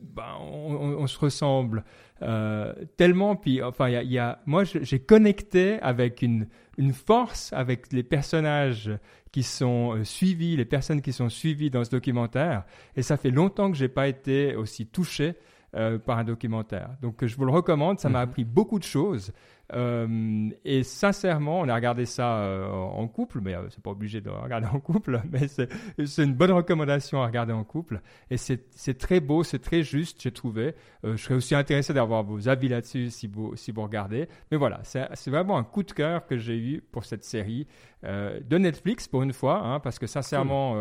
ben, 0.00 0.34
on, 0.40 0.74
on- 0.74 0.98
on 1.02 1.06
se 1.06 1.18
ressemble 1.18 1.84
euh, 2.22 2.72
tellement. 2.96 3.36
Puis 3.36 3.62
enfin 3.62 3.88
il 3.88 3.92
y 3.92 3.96
a, 3.96 4.02
il 4.02 4.12
y 4.12 4.18
a- 4.18 4.40
moi 4.46 4.64
j'ai 4.64 4.98
connecté 5.00 5.78
avec 5.82 6.22
une 6.22 6.46
une 6.78 6.92
force 6.92 7.52
avec 7.54 7.90
les 7.92 8.02
personnages 8.02 8.90
qui 9.32 9.42
sont 9.42 9.94
euh, 9.96 10.04
suivis, 10.04 10.56
les 10.56 10.64
personnes 10.66 11.00
qui 11.00 11.12
sont 11.12 11.28
suivies 11.30 11.70
dans 11.70 11.84
ce 11.84 11.90
documentaire. 11.90 12.64
Et 12.96 13.02
ça 13.02 13.16
fait 13.16 13.30
longtemps 13.30 13.70
que 13.70 13.76
j'ai 13.76 13.88
pas 13.88 14.08
été 14.08 14.54
aussi 14.56 14.86
touché 14.86 15.34
euh, 15.74 15.98
par 15.98 16.18
un 16.18 16.24
documentaire. 16.24 16.90
Donc 17.02 17.24
je 17.24 17.34
vous 17.36 17.44
le 17.46 17.52
recommande, 17.52 17.98
ça 17.98 18.08
m'a 18.08 18.18
Mhm. 18.24 18.28
appris 18.30 18.44
beaucoup 18.44 18.78
de 18.78 18.84
choses. 18.84 19.32
Euh, 19.72 20.48
et 20.64 20.84
sincèrement, 20.84 21.60
on 21.60 21.68
a 21.68 21.74
regardé 21.74 22.06
ça 22.06 22.38
euh, 22.38 22.70
en 22.70 23.08
couple, 23.08 23.40
mais 23.42 23.54
euh, 23.54 23.68
c'est 23.70 23.82
pas 23.82 23.90
obligé 23.90 24.20
de 24.20 24.30
regarder 24.30 24.66
en 24.72 24.80
couple, 24.80 25.20
mais 25.30 25.48
c'est 25.48 26.22
une 26.22 26.34
bonne 26.34 26.52
recommandation 26.52 27.22
à 27.22 27.26
regarder 27.26 27.52
en 27.52 27.64
couple. 27.64 28.00
Et 28.30 28.36
c'est 28.36 28.98
très 28.98 29.20
beau, 29.20 29.42
c'est 29.42 29.58
très 29.58 29.82
juste, 29.82 30.22
j'ai 30.22 30.30
trouvé. 30.30 30.74
Euh, 31.04 31.16
je 31.16 31.22
serais 31.22 31.34
aussi 31.34 31.54
intéressé 31.54 31.92
d'avoir 31.92 32.22
vos 32.22 32.48
avis 32.48 32.68
là-dessus 32.68 33.10
si 33.10 33.26
vous, 33.26 33.56
si 33.56 33.72
vous 33.72 33.82
regardez. 33.82 34.28
Mais 34.50 34.56
voilà, 34.56 34.80
c'est 34.84 35.30
vraiment 35.30 35.58
un 35.58 35.64
coup 35.64 35.82
de 35.82 35.92
cœur 35.92 36.26
que 36.26 36.36
j'ai 36.36 36.56
eu 36.56 36.80
pour 36.80 37.04
cette 37.04 37.24
série 37.24 37.66
de 38.02 38.58
Netflix 38.58 39.08
pour 39.08 39.22
une 39.22 39.32
fois, 39.32 39.58
hein, 39.64 39.80
parce 39.80 39.98
que 39.98 40.06
sincèrement, 40.06 40.76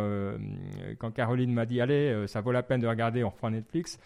quand 1.00 1.10
Caroline 1.12 1.52
m'a 1.52 1.66
dit 1.66 1.82
allez, 1.82 2.26
ça 2.28 2.42
vaut 2.42 2.52
la 2.52 2.62
peine 2.62 2.82
de 2.82 2.88
regarder, 2.88 3.24
on 3.24 3.30
reprend 3.30 3.50
Netflix, 3.50 3.98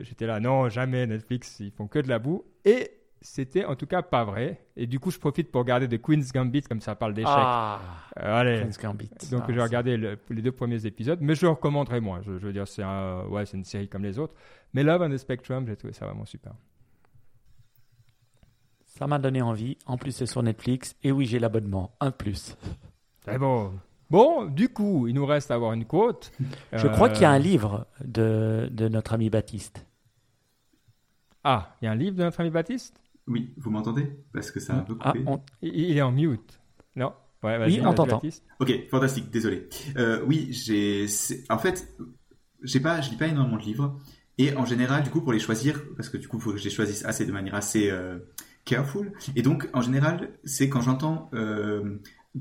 j'étais 0.00 0.26
là 0.26 0.40
non, 0.40 0.68
jamais 0.68 1.06
Netflix, 1.06 1.60
ils 1.60 1.70
font 1.70 1.86
que 1.86 2.00
de 2.00 2.08
la 2.08 2.18
boue. 2.18 2.44
Et 2.64 2.90
c'était 3.26 3.64
en 3.64 3.74
tout 3.74 3.86
cas 3.86 4.02
pas 4.02 4.22
vrai. 4.24 4.60
Et 4.76 4.86
du 4.86 5.00
coup, 5.00 5.10
je 5.10 5.18
profite 5.18 5.50
pour 5.50 5.62
regarder 5.62 5.88
The 5.88 6.00
Queen's 6.00 6.30
Gambit, 6.30 6.62
comme 6.62 6.80
ça 6.80 6.94
parle 6.94 7.14
d'échecs. 7.14 7.30
Ah, 7.34 7.80
Euh, 8.20 8.40
allez. 8.40 8.58
Queen's 8.60 8.78
Gambit. 8.78 9.10
Donc 9.32 9.44
Ah, 9.48 9.52
j'ai 9.52 9.60
regardé 9.62 9.96
le- 9.96 10.18
les 10.30 10.42
deux 10.42 10.52
premiers 10.52 10.84
épisodes, 10.86 11.18
mais 11.22 11.34
je 11.34 11.42
le 11.46 11.48
recommanderais 11.50 12.00
moins. 12.00 12.20
Je, 12.22 12.38
je 12.38 12.46
veux 12.46 12.52
dire, 12.52 12.68
c'est 12.68 12.82
un, 12.82 13.24
ouais, 13.26 13.44
une 13.54 13.64
série 13.64 13.88
comme 13.88 14.02
les 14.04 14.18
autres. 14.18 14.34
Mais 14.74 14.82
Love 14.82 15.02
on 15.02 15.10
the 15.10 15.16
Spectrum, 15.16 15.66
j'ai 15.66 15.74
trouvé 15.76 15.94
ça 15.94 16.04
vraiment 16.06 16.26
super. 16.26 16.52
Ça 18.86 19.06
m'a 19.06 19.18
donné 19.18 19.42
envie. 19.42 19.76
En 19.86 19.96
plus, 19.96 20.12
c'est 20.12 20.26
sur 20.26 20.42
Netflix. 20.42 20.94
Et 21.02 21.10
oui, 21.10 21.26
j'ai 21.26 21.38
l'abonnement. 21.38 21.96
Un 22.00 22.10
plus. 22.10 22.56
Très 23.22 23.38
bon. 23.38 23.72
Bon, 24.10 24.44
du 24.44 24.68
coup, 24.68 25.08
il 25.08 25.14
nous 25.14 25.26
reste 25.26 25.50
à 25.50 25.54
avoir 25.54 25.72
une 25.72 25.86
quote. 25.86 26.30
Je 26.72 26.86
Euh, 26.86 26.90
crois 26.90 27.08
qu'il 27.08 27.22
y 27.22 27.24
a 27.24 27.30
un 27.30 27.38
livre 27.38 27.86
de, 28.04 28.68
de 28.70 28.88
notre 28.88 29.14
ami 29.14 29.30
Baptiste. 29.30 29.84
Ah, 31.42 31.74
il 31.80 31.86
y 31.86 31.88
a 31.88 31.92
un 31.92 31.96
livre 31.96 32.16
de 32.16 32.22
notre 32.22 32.40
ami 32.40 32.50
Baptiste? 32.50 33.00
Oui, 33.26 33.52
vous 33.56 33.70
m'entendez? 33.70 34.10
Parce 34.32 34.50
que 34.50 34.60
ça 34.60 34.74
a 34.74 34.78
un 34.78 34.82
peu 34.82 34.96
Ah, 35.00 35.12
coupé. 35.12 35.24
on- 35.26 35.40
il, 35.62 35.96
est 35.96 36.02
en 36.02 36.12
mute. 36.12 36.60
Non? 36.96 37.12
Ouais, 37.42 37.58
Oui, 37.66 37.80
on 37.84 37.92
t'entend. 37.94 38.22
Ok, 38.60 38.72
fantastique, 38.90 39.30
désolé. 39.30 39.68
Euh, 39.96 40.22
oui, 40.26 40.48
j'ai. 40.52 41.06
En 41.50 41.58
fait, 41.58 41.94
j'ai 42.62 42.80
pas, 42.80 43.00
je 43.00 43.10
lis 43.10 43.16
pas 43.16 43.26
énormément 43.26 43.58
de 43.58 43.62
livres. 43.62 43.98
Et 44.38 44.54
en 44.56 44.64
général, 44.64 45.02
du 45.04 45.10
coup, 45.10 45.20
pour 45.20 45.32
les 45.32 45.38
choisir, 45.38 45.80
parce 45.96 46.08
que 46.08 46.16
du 46.16 46.26
coup, 46.26 46.38
il 46.38 46.42
faut 46.42 46.52
que 46.52 46.58
je 46.58 46.64
les 46.64 46.70
choisisse 46.70 47.04
assez 47.04 47.24
de 47.24 47.32
manière 47.32 47.54
assez 47.54 47.90
euh, 47.90 48.18
careful. 48.64 49.12
Et 49.36 49.42
donc, 49.42 49.68
en 49.74 49.80
général, 49.82 50.30
c'est 50.44 50.68
quand 50.68 50.80
j'entends 50.80 51.30
euh, 51.34 51.98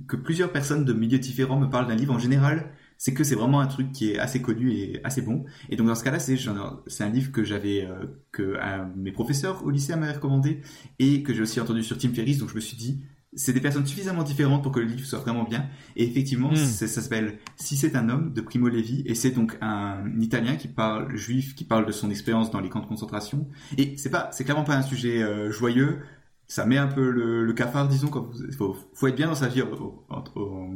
que 0.08 0.16
plusieurs 0.16 0.52
personnes 0.52 0.86
de 0.86 0.94
milieux 0.94 1.20
différents 1.20 1.60
me 1.60 1.68
parlent 1.70 1.88
d'un 1.88 1.96
livre, 1.96 2.14
en 2.14 2.20
général, 2.20 2.72
c'est 3.04 3.14
que 3.14 3.26
c'est 3.26 3.36
vraiment 3.36 3.60
un 3.60 3.68
truc 3.68 3.92
qui 3.92 4.12
est 4.12 4.18
assez 4.18 4.42
connu 4.42 4.72
et 4.72 5.02
assez 5.04 5.22
bon. 5.22 5.44
Et 5.70 5.76
donc, 5.76 5.88
dans 5.88 5.96
ce 5.96 6.06
cas-là, 6.06 6.20
c'est 6.20 7.04
un 7.04 7.10
livre 7.10 7.32
que 7.34 7.44
j'avais, 7.44 7.86
euh, 7.86 8.06
que 8.32 8.56
un- 8.62 8.90
mes 8.96 9.12
professeurs 9.12 9.66
au 9.66 9.70
lycée 9.72 9.94
m'avaient 9.98 10.14
recommandé 10.14 10.62
et 11.00 11.22
que 11.22 11.34
j'ai 11.34 11.42
aussi 11.42 11.60
entendu 11.60 11.84
sur 11.84 11.98
Tim 11.98 12.14
Ferriss. 12.14 12.38
Donc, 12.38 12.50
je 12.52 12.56
me 12.56 12.62
suis 12.62 12.78
dit, 12.78 13.02
c'est 13.36 13.52
des 13.52 13.60
personnes 13.60 13.86
suffisamment 13.86 14.24
différentes 14.24 14.64
pour 14.64 14.72
que 14.72 14.80
le 14.80 14.86
livre 14.86 15.06
soit 15.06 15.20
vraiment 15.20 15.44
bien. 15.44 15.66
Et 15.98 16.06
effectivement, 16.10 16.52
Mm. 16.52 16.56
c'est- 16.56 16.88
ça 16.88 17.02
s'appelle 17.02 17.40
Si 17.58 17.76
c'est 17.76 17.94
un 17.98 18.08
homme 18.08 18.32
de 18.32 18.40
Primo 18.40 18.70
Levi 18.70 19.04
et 19.06 19.16
c'est 19.16 19.32
donc 19.32 19.58
un 19.60 20.06
Italien 20.22 20.56
qui 20.56 20.70
parle 20.70 21.14
juif, 21.16 21.56
qui 21.56 21.66
parle 21.66 21.86
de 21.86 21.92
son 21.92 22.10
expérience 22.10 22.52
dans 22.52 22.62
les 22.62 22.70
camps 22.70 22.80
de 22.80 22.86
concentration. 22.88 23.50
Et 23.78 23.98
c'est 23.98 24.12
pas, 24.12 24.30
c'est 24.32 24.46
clairement 24.46 24.64
pas 24.64 24.78
un 24.78 24.82
sujet 24.82 25.22
euh, 25.22 25.52
joyeux. 25.52 26.00
Ça 26.48 26.66
met 26.66 26.78
un 26.78 26.88
peu 26.88 27.10
le, 27.10 27.44
le 27.44 27.54
cafard, 27.54 27.90
disons. 27.90 28.08
Quand 28.08 28.22
vous, 28.32 28.50
faut, 28.58 28.78
faut 28.94 29.08
être 29.08 29.16
bien 29.18 29.28
dans 29.28 29.36
sa 29.44 29.50
vie 29.50 29.62
au- 29.62 30.06
au- 30.10 30.40
au- 30.40 30.70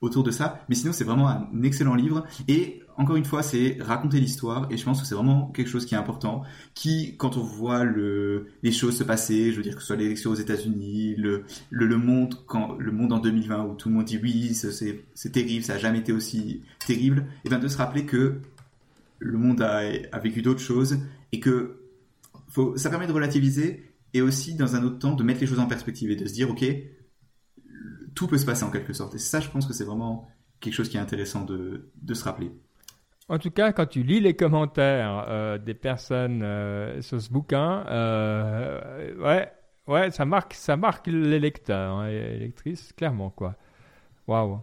autour 0.00 0.22
de 0.22 0.30
ça. 0.30 0.64
Mais 0.68 0.74
sinon, 0.74 0.92
c'est 0.92 1.04
vraiment 1.04 1.28
un 1.28 1.62
excellent 1.62 1.94
livre. 1.94 2.24
Et 2.48 2.82
encore 2.96 3.16
une 3.16 3.24
fois, 3.24 3.42
c'est 3.42 3.76
raconter 3.80 4.20
l'histoire. 4.20 4.66
Et 4.70 4.76
je 4.76 4.84
pense 4.84 5.00
que 5.00 5.06
c'est 5.06 5.14
vraiment 5.14 5.46
quelque 5.48 5.68
chose 5.68 5.86
qui 5.86 5.94
est 5.94 5.98
important. 5.98 6.42
Qui, 6.74 7.16
quand 7.16 7.36
on 7.36 7.42
voit 7.42 7.84
le, 7.84 8.48
les 8.62 8.72
choses 8.72 8.96
se 8.96 9.04
passer, 9.04 9.52
je 9.52 9.56
veux 9.56 9.62
dire 9.62 9.74
que 9.74 9.80
ce 9.80 9.86
soit 9.88 9.96
l'élection 9.96 10.30
aux 10.30 10.34
États-Unis, 10.34 11.14
le, 11.16 11.44
le, 11.70 11.96
monde 11.96 12.34
quand 12.46 12.76
le 12.78 12.92
monde 12.92 13.12
en 13.12 13.18
2020 13.18 13.64
où 13.64 13.74
tout 13.74 13.88
le 13.88 13.94
monde 13.94 14.04
dit 14.04 14.18
oui, 14.22 14.54
c'est- 14.54 15.30
terrible, 15.32 15.64
ça 15.64 15.74
a 15.74 15.78
jamais 15.78 15.98
été 15.98 16.12
aussi 16.12 16.62
terrible. 16.86 17.26
Et 17.44 17.48
bien 17.48 17.58
de 17.58 17.68
se 17.68 17.76
rappeler 17.78 18.04
que 18.06 18.40
le 19.18 19.38
monde 19.38 19.60
a, 19.62 19.82
a 20.12 20.18
vécu 20.18 20.42
d'autres 20.42 20.60
choses 20.60 20.98
et 21.32 21.40
que 21.40 21.76
faut, 22.48 22.76
ça 22.76 22.90
permet 22.90 23.06
de 23.06 23.12
relativiser 23.12 23.84
et 24.12 24.22
aussi 24.22 24.54
dans 24.54 24.74
un 24.76 24.82
autre 24.82 24.98
temps 24.98 25.14
de 25.14 25.22
mettre 25.22 25.40
les 25.40 25.46
choses 25.46 25.60
en 25.60 25.66
perspective 25.66 26.10
et 26.10 26.16
de 26.16 26.26
se 26.26 26.32
dire 26.32 26.50
ok, 26.50 26.64
tout 28.14 28.26
peut 28.26 28.38
se 28.38 28.46
passer 28.46 28.64
en 28.64 28.70
quelque 28.70 28.92
sorte. 28.92 29.14
Et 29.14 29.18
ça, 29.18 29.40
je 29.40 29.48
pense 29.48 29.66
que 29.66 29.72
c'est 29.72 29.84
vraiment 29.84 30.28
quelque 30.60 30.74
chose 30.74 30.88
qui 30.88 30.96
est 30.96 31.00
intéressant 31.00 31.44
de, 31.44 31.90
se 32.12 32.24
rappeler. 32.24 32.50
En 33.28 33.38
tout 33.38 33.50
cas, 33.50 33.72
quand 33.72 33.86
tu 33.86 34.02
lis 34.02 34.20
les 34.20 34.34
commentaires 34.34 35.26
euh, 35.28 35.58
des 35.58 35.74
personnes 35.74 36.42
euh, 36.42 37.00
sur 37.00 37.20
ce 37.20 37.30
bouquin, 37.30 37.86
euh, 37.88 39.14
ouais, 39.18 39.52
ouais, 39.86 40.10
ça 40.10 40.24
marque, 40.24 40.54
ça 40.54 40.76
marque 40.76 41.06
les 41.06 41.38
lecteurs 41.38 41.98
hein, 41.98 42.08
les 42.08 42.38
lectrices, 42.38 42.92
clairement, 42.92 43.30
quoi. 43.30 43.54
Waouh. 44.26 44.60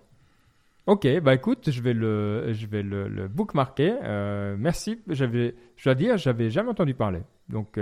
Ok, 0.86 1.06
bah 1.20 1.34
écoute, 1.34 1.70
je 1.70 1.82
vais 1.82 1.94
le, 1.94 2.54
je 2.54 2.66
vais 2.66 2.84
le, 2.84 3.28
bookmarker. 3.28 4.56
Merci. 4.58 5.02
J'avais, 5.08 5.56
je 5.76 5.84
dois 5.84 5.96
dire, 5.96 6.18
j'avais 6.18 6.50
jamais 6.50 6.70
entendu 6.70 6.94
parler. 6.94 7.24
Donc, 7.50 7.78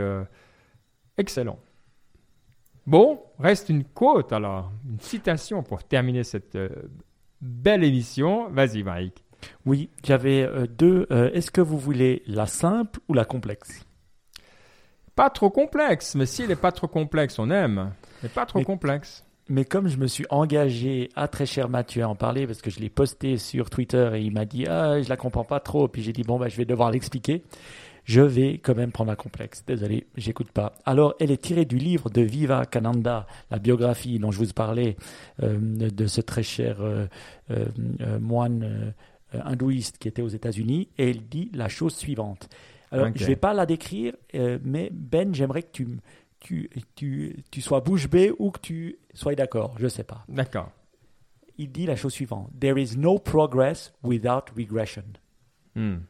excellent. 1.18 1.60
Bon, 2.88 3.20
reste 3.40 3.70
une 3.70 3.84
quote 3.84 4.32
alors, 4.32 4.72
une 4.88 5.00
citation 5.00 5.64
pour 5.64 5.84
terminer 5.84 6.24
cette 6.24 6.56
euh, 6.56 6.70
belle 7.42 7.84
émission. 7.84 8.50
Vas-y, 8.50 8.84
Mike. 8.84 9.24
Oui, 9.66 9.90
j'avais 10.04 10.44
euh, 10.44 10.68
deux. 10.68 11.08
euh, 11.12 11.32
Est-ce 11.34 11.52
que 11.52 11.62
vous 11.62 11.78
voulez 11.80 12.22
la 12.28 12.46
simple 12.46 13.00
ou 13.10 13.14
la 13.14 13.26
complexe? 13.26 13.86
Pas 15.16 15.30
trop 15.30 15.50
complexe, 15.50 16.16
mais 16.16 16.26
s'il 16.26 16.48
n'est 16.50 16.56
pas 16.56 16.72
trop 16.72 16.88
complexe, 16.88 17.40
on 17.40 17.50
aime. 17.50 17.92
Mais 18.22 18.30
pas 18.30 18.46
trop 18.46 18.60
Mais- 18.60 18.66
complexe. 18.66 19.24
Mais 19.48 19.64
comme 19.64 19.88
je 19.88 19.98
me 19.98 20.08
suis 20.08 20.26
engagé 20.32 21.10
à 21.16 21.28
très 21.28 21.46
cher 21.46 21.70
Mathieu 21.70 22.02
à 22.02 22.10
en 22.10 22.16
parler 22.16 22.48
parce 22.48 22.64
que 22.64 22.72
je 22.72 22.80
l'ai 22.80 22.90
posté 22.90 23.38
sur 23.38 23.70
Twitter 23.70 24.10
et 24.16 24.22
il 24.22 24.34
m'a 24.34 24.44
dit 24.46 24.66
ah 24.68 25.00
je 25.00 25.08
la 25.08 25.18
comprends 25.18 25.44
pas 25.44 25.60
trop 25.60 25.88
puis 25.88 26.02
j'ai 26.02 26.14
dit 26.14 26.24
bon 26.24 26.40
bah 26.40 26.48
je 26.50 26.58
vais 26.58 26.66
devoir 26.66 26.90
l'expliquer. 26.90 27.44
Je 28.06 28.22
vais 28.22 28.60
quand 28.60 28.76
même 28.76 28.92
prendre 28.92 29.10
la 29.10 29.16
complexe. 29.16 29.64
Désolé, 29.66 30.06
j'écoute 30.16 30.52
pas. 30.52 30.74
Alors 30.86 31.16
elle 31.20 31.32
est 31.32 31.42
tirée 31.42 31.66
du 31.66 31.78
livre 31.78 32.10
de 32.10 32.22
Viva 32.22 32.66
Cananda, 32.66 33.26
la 33.50 33.58
biographie 33.60 34.20
dont 34.20 34.32
je 34.32 34.38
vous 34.38 34.54
parlais 34.54 34.96
euh, 35.42 35.58
de 35.60 36.06
ce 36.06 36.22
très 36.22 36.44
cher 36.44 36.78
euh, 36.82 37.08
euh, 37.50 37.66
moine 38.20 38.94
hindouiste 39.34 39.98
qui 39.98 40.08
était 40.08 40.22
aux 40.22 40.30
États-Unis 40.30 40.88
et 40.98 41.10
elle 41.10 41.28
dit 41.28 41.50
la 41.54 41.68
chose 41.68 41.96
suivante. 41.96 42.48
Alors 42.92 43.08
Ok. 43.08 43.14
je 43.18 43.26
vais 43.26 43.36
pas 43.36 43.54
la 43.54 43.66
décrire, 43.66 44.14
mais 44.64 44.90
Ben 44.94 45.34
j'aimerais 45.34 45.64
que 45.64 45.72
tu 45.72 45.88
tu, 46.40 46.70
tu, 46.94 47.44
tu 47.50 47.60
sois 47.60 47.82
bouche 47.82 48.08
bée 48.08 48.32
ou 48.38 48.52
que 48.52 48.60
tu 48.60 49.00
sois 49.16 49.34
d'accord, 49.34 49.76
je 49.80 49.88
sais 49.88 50.04
pas. 50.04 50.24
D'accord. 50.30 50.70
Il 51.58 51.72
dit 51.72 51.88
la 51.88 51.96
chose 51.96 52.14
suivante 52.14 52.52
There 52.60 52.80
is 52.80 52.96
no 52.98 53.18
progress 53.18 53.92
without 54.04 54.44
regression. 54.56 55.06
Hm. 55.76 56.02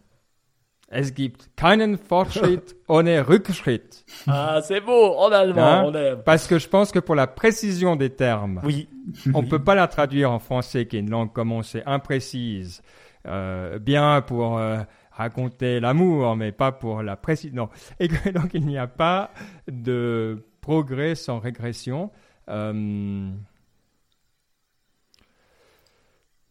Es 0.88 1.14
gibt 1.16 1.50
keinen 1.58 1.98
Fortschritt 1.98 2.76
ohne 2.88 3.28
Rückschritt. 3.28 4.06
Ah, 4.28 4.62
c'est 4.62 4.82
beau 4.82 5.16
en 5.18 5.32
allemand, 5.32 5.62
Hein? 5.62 5.84
on 5.88 5.94
aime. 5.96 6.22
Parce 6.24 6.48
que 6.48 6.60
je 6.60 6.70
pense 6.70 6.92
que 6.92 7.00
pour 7.00 7.16
la 7.16 7.28
précision 7.28 7.96
des 7.96 8.12
termes, 8.12 8.62
Oui, 8.64 8.88
on 9.34 9.42
ne 9.42 9.48
peut 9.48 9.64
pas 9.64 9.74
la 9.76 9.88
traduire 9.88 10.32
en 10.32 10.40
français, 10.40 10.86
qui 10.86 10.98
est 10.98 11.00
une 11.00 11.10
langue 11.10 11.34
comme 11.34 11.52
on 11.52 11.64
sait 11.64 11.84
imprécise, 11.88 12.84
euh, 13.28 13.80
bien 13.80 14.22
pour 14.22 14.60
euh, 14.60 14.78
raconter 15.12 15.80
l'amour, 15.80 16.36
mais 16.36 16.52
pas 16.52 16.72
pour 16.72 17.02
la 17.02 17.16
précision. 17.16 17.70
Et 18.00 18.08
que 18.08 18.30
donc 18.30 18.54
il 18.54 18.66
n'y 18.66 18.78
a 18.78 18.88
pas 18.88 19.32
de 19.68 20.46
progrès 20.62 21.16
sans 21.16 21.40
régression. 21.40 22.12
Euh... 22.48 23.32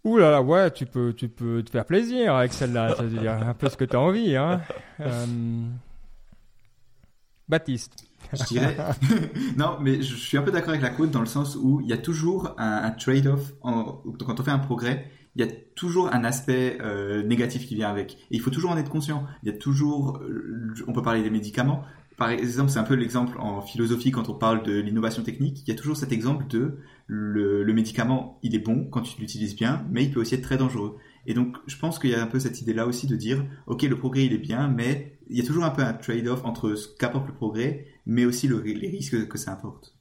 Ouh 0.05 0.19
là 0.19 0.31
là, 0.31 0.43
ouais, 0.43 0.71
tu 0.71 0.85
peux, 0.85 1.15
tu 1.15 1.29
peux 1.29 1.63
te 1.63 1.71
faire 1.71 1.87
plaisir 1.87 2.35
avec 2.35 2.53
celle-là, 2.53 2.95
c'est-à-dire 2.97 3.33
un 3.33 3.55
peu 3.55 3.69
ce 3.69 3.77
que 3.77 3.85
tu 3.85 3.97
as 3.97 4.01
envie. 4.01 4.37
Hein. 4.37 4.61
Euh, 5.01 5.67
Baptiste. 7.49 8.07
Je 8.33 8.45
dirais. 8.45 8.77
non, 9.57 9.77
mais 9.81 10.03
je 10.03 10.15
suis 10.15 10.39
un 10.39 10.43
peu 10.43 10.53
d'accord 10.53 10.71
avec 10.71 10.83
la 10.83 10.91
quote 10.91 11.11
dans 11.11 11.21
le 11.21 11.27
sens 11.27 11.57
où 11.57 11.81
il 11.81 11.89
y 11.89 11.93
a 11.93 11.99
toujours 11.99 12.55
un, 12.59 12.93
trade-off. 12.93 13.53
Quand 13.61 14.41
on 14.41 14.43
fait 14.45 14.53
un 14.53 14.61
progrès, 14.61 15.11
il 15.35 15.45
y 15.45 15.49
a 15.49 15.53
toujours 15.75 16.15
un 16.15 16.23
aspect 16.23 16.79
euh, 16.81 17.25
négatif 17.25 17.67
qui 17.67 17.75
vient 17.75 17.91
avec. 17.91 18.15
Et 18.31 18.37
il 18.37 18.41
faut 18.41 18.51
toujours 18.51 18.71
en 18.71 18.77
être 18.77 18.89
conscient. 18.89 19.27
Il 19.43 19.51
y 19.51 19.53
a 19.53 19.59
toujours. 19.59 20.19
Euh, 20.19 20.73
on 20.87 20.93
peut 20.93 21.03
parler 21.03 21.23
des 21.23 21.31
médicaments. 21.31 21.83
Par 22.17 22.31
exemple, 22.31 22.71
c'est 22.71 22.79
un 22.79 22.85
peu 22.85 22.95
l'exemple 22.95 23.37
en 23.39 23.61
philosophie 23.61 24.11
quand 24.11 24.29
on 24.29 24.35
parle 24.35 24.63
de 24.63 24.79
l'innovation 24.79 25.23
technique. 25.23 25.63
Il 25.63 25.69
y 25.69 25.73
a 25.73 25.75
toujours 25.75 25.97
cet 25.97 26.13
exemple 26.13 26.47
de 26.47 26.79
le, 27.07 27.73
médicament, 27.73 28.39
il 28.43 28.55
est 28.55 28.61
bon 28.61 28.85
quand 28.85 29.03
tu 29.03 29.21
l'utilises 29.21 29.57
bien, 29.57 29.85
mais 29.91 30.05
il 30.05 30.13
peut 30.13 30.21
aussi 30.21 30.35
être 30.35 30.43
très 30.43 30.57
dangereux. 30.57 30.97
Et 31.27 31.35
donc, 31.35 31.57
je 31.67 31.77
pense 31.77 31.99
qu'il 31.99 32.11
y 32.11 32.15
a 32.15 32.23
un 32.23 32.27
peu 32.27 32.39
cette 32.39 32.61
idée-là 32.61 32.87
aussi 32.87 33.07
de 33.07 33.17
dire, 33.17 33.45
ok, 33.67 33.83
le 33.83 33.99
progrès, 33.99 34.27
il 34.27 34.33
est 34.33 34.39
bien, 34.39 34.69
mais 34.69 35.19
il 35.29 35.37
y 35.37 35.41
a 35.41 35.45
toujours 35.45 35.65
un 35.65 35.71
peu 35.71 35.83
un 35.83 35.93
trade-off 35.93 36.45
entre 36.45 36.75
ce 36.75 36.89
qu'apporte 36.97 37.27
le 37.27 37.35
progrès, 37.35 37.87
mais 38.07 38.25
aussi 38.25 38.49
les 38.49 38.89
risques 38.89 39.27
que 39.27 39.39
ça 39.39 39.53
apporte. 39.53 39.95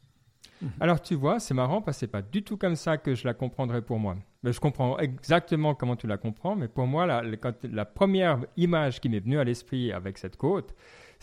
Alors, 0.79 1.01
tu 1.01 1.15
vois, 1.15 1.39
c'est 1.39 1.53
marrant 1.53 1.81
parce 1.81 1.97
que 1.97 1.99
c'est 2.01 2.07
pas 2.07 2.21
du 2.21 2.43
tout 2.43 2.57
comme 2.57 2.75
ça 2.75 2.97
que 2.97 3.15
je 3.15 3.25
la 3.25 3.33
comprendrais 3.33 3.81
pour 3.81 3.99
moi. 3.99 4.15
Mais 4.43 4.53
je 4.53 4.59
comprends 4.59 4.97
exactement 4.97 5.75
comment 5.75 5.95
tu 5.95 6.07
la 6.07 6.17
comprends, 6.17 6.55
mais 6.55 6.67
pour 6.67 6.87
moi, 6.87 7.05
la, 7.05 7.23
la 7.63 7.85
première 7.85 8.39
image 8.57 9.01
qui 9.01 9.09
m'est 9.09 9.19
venue 9.19 9.39
à 9.39 9.43
l'esprit 9.43 9.91
avec 9.91 10.17
cette 10.17 10.37
côte, 10.37 10.73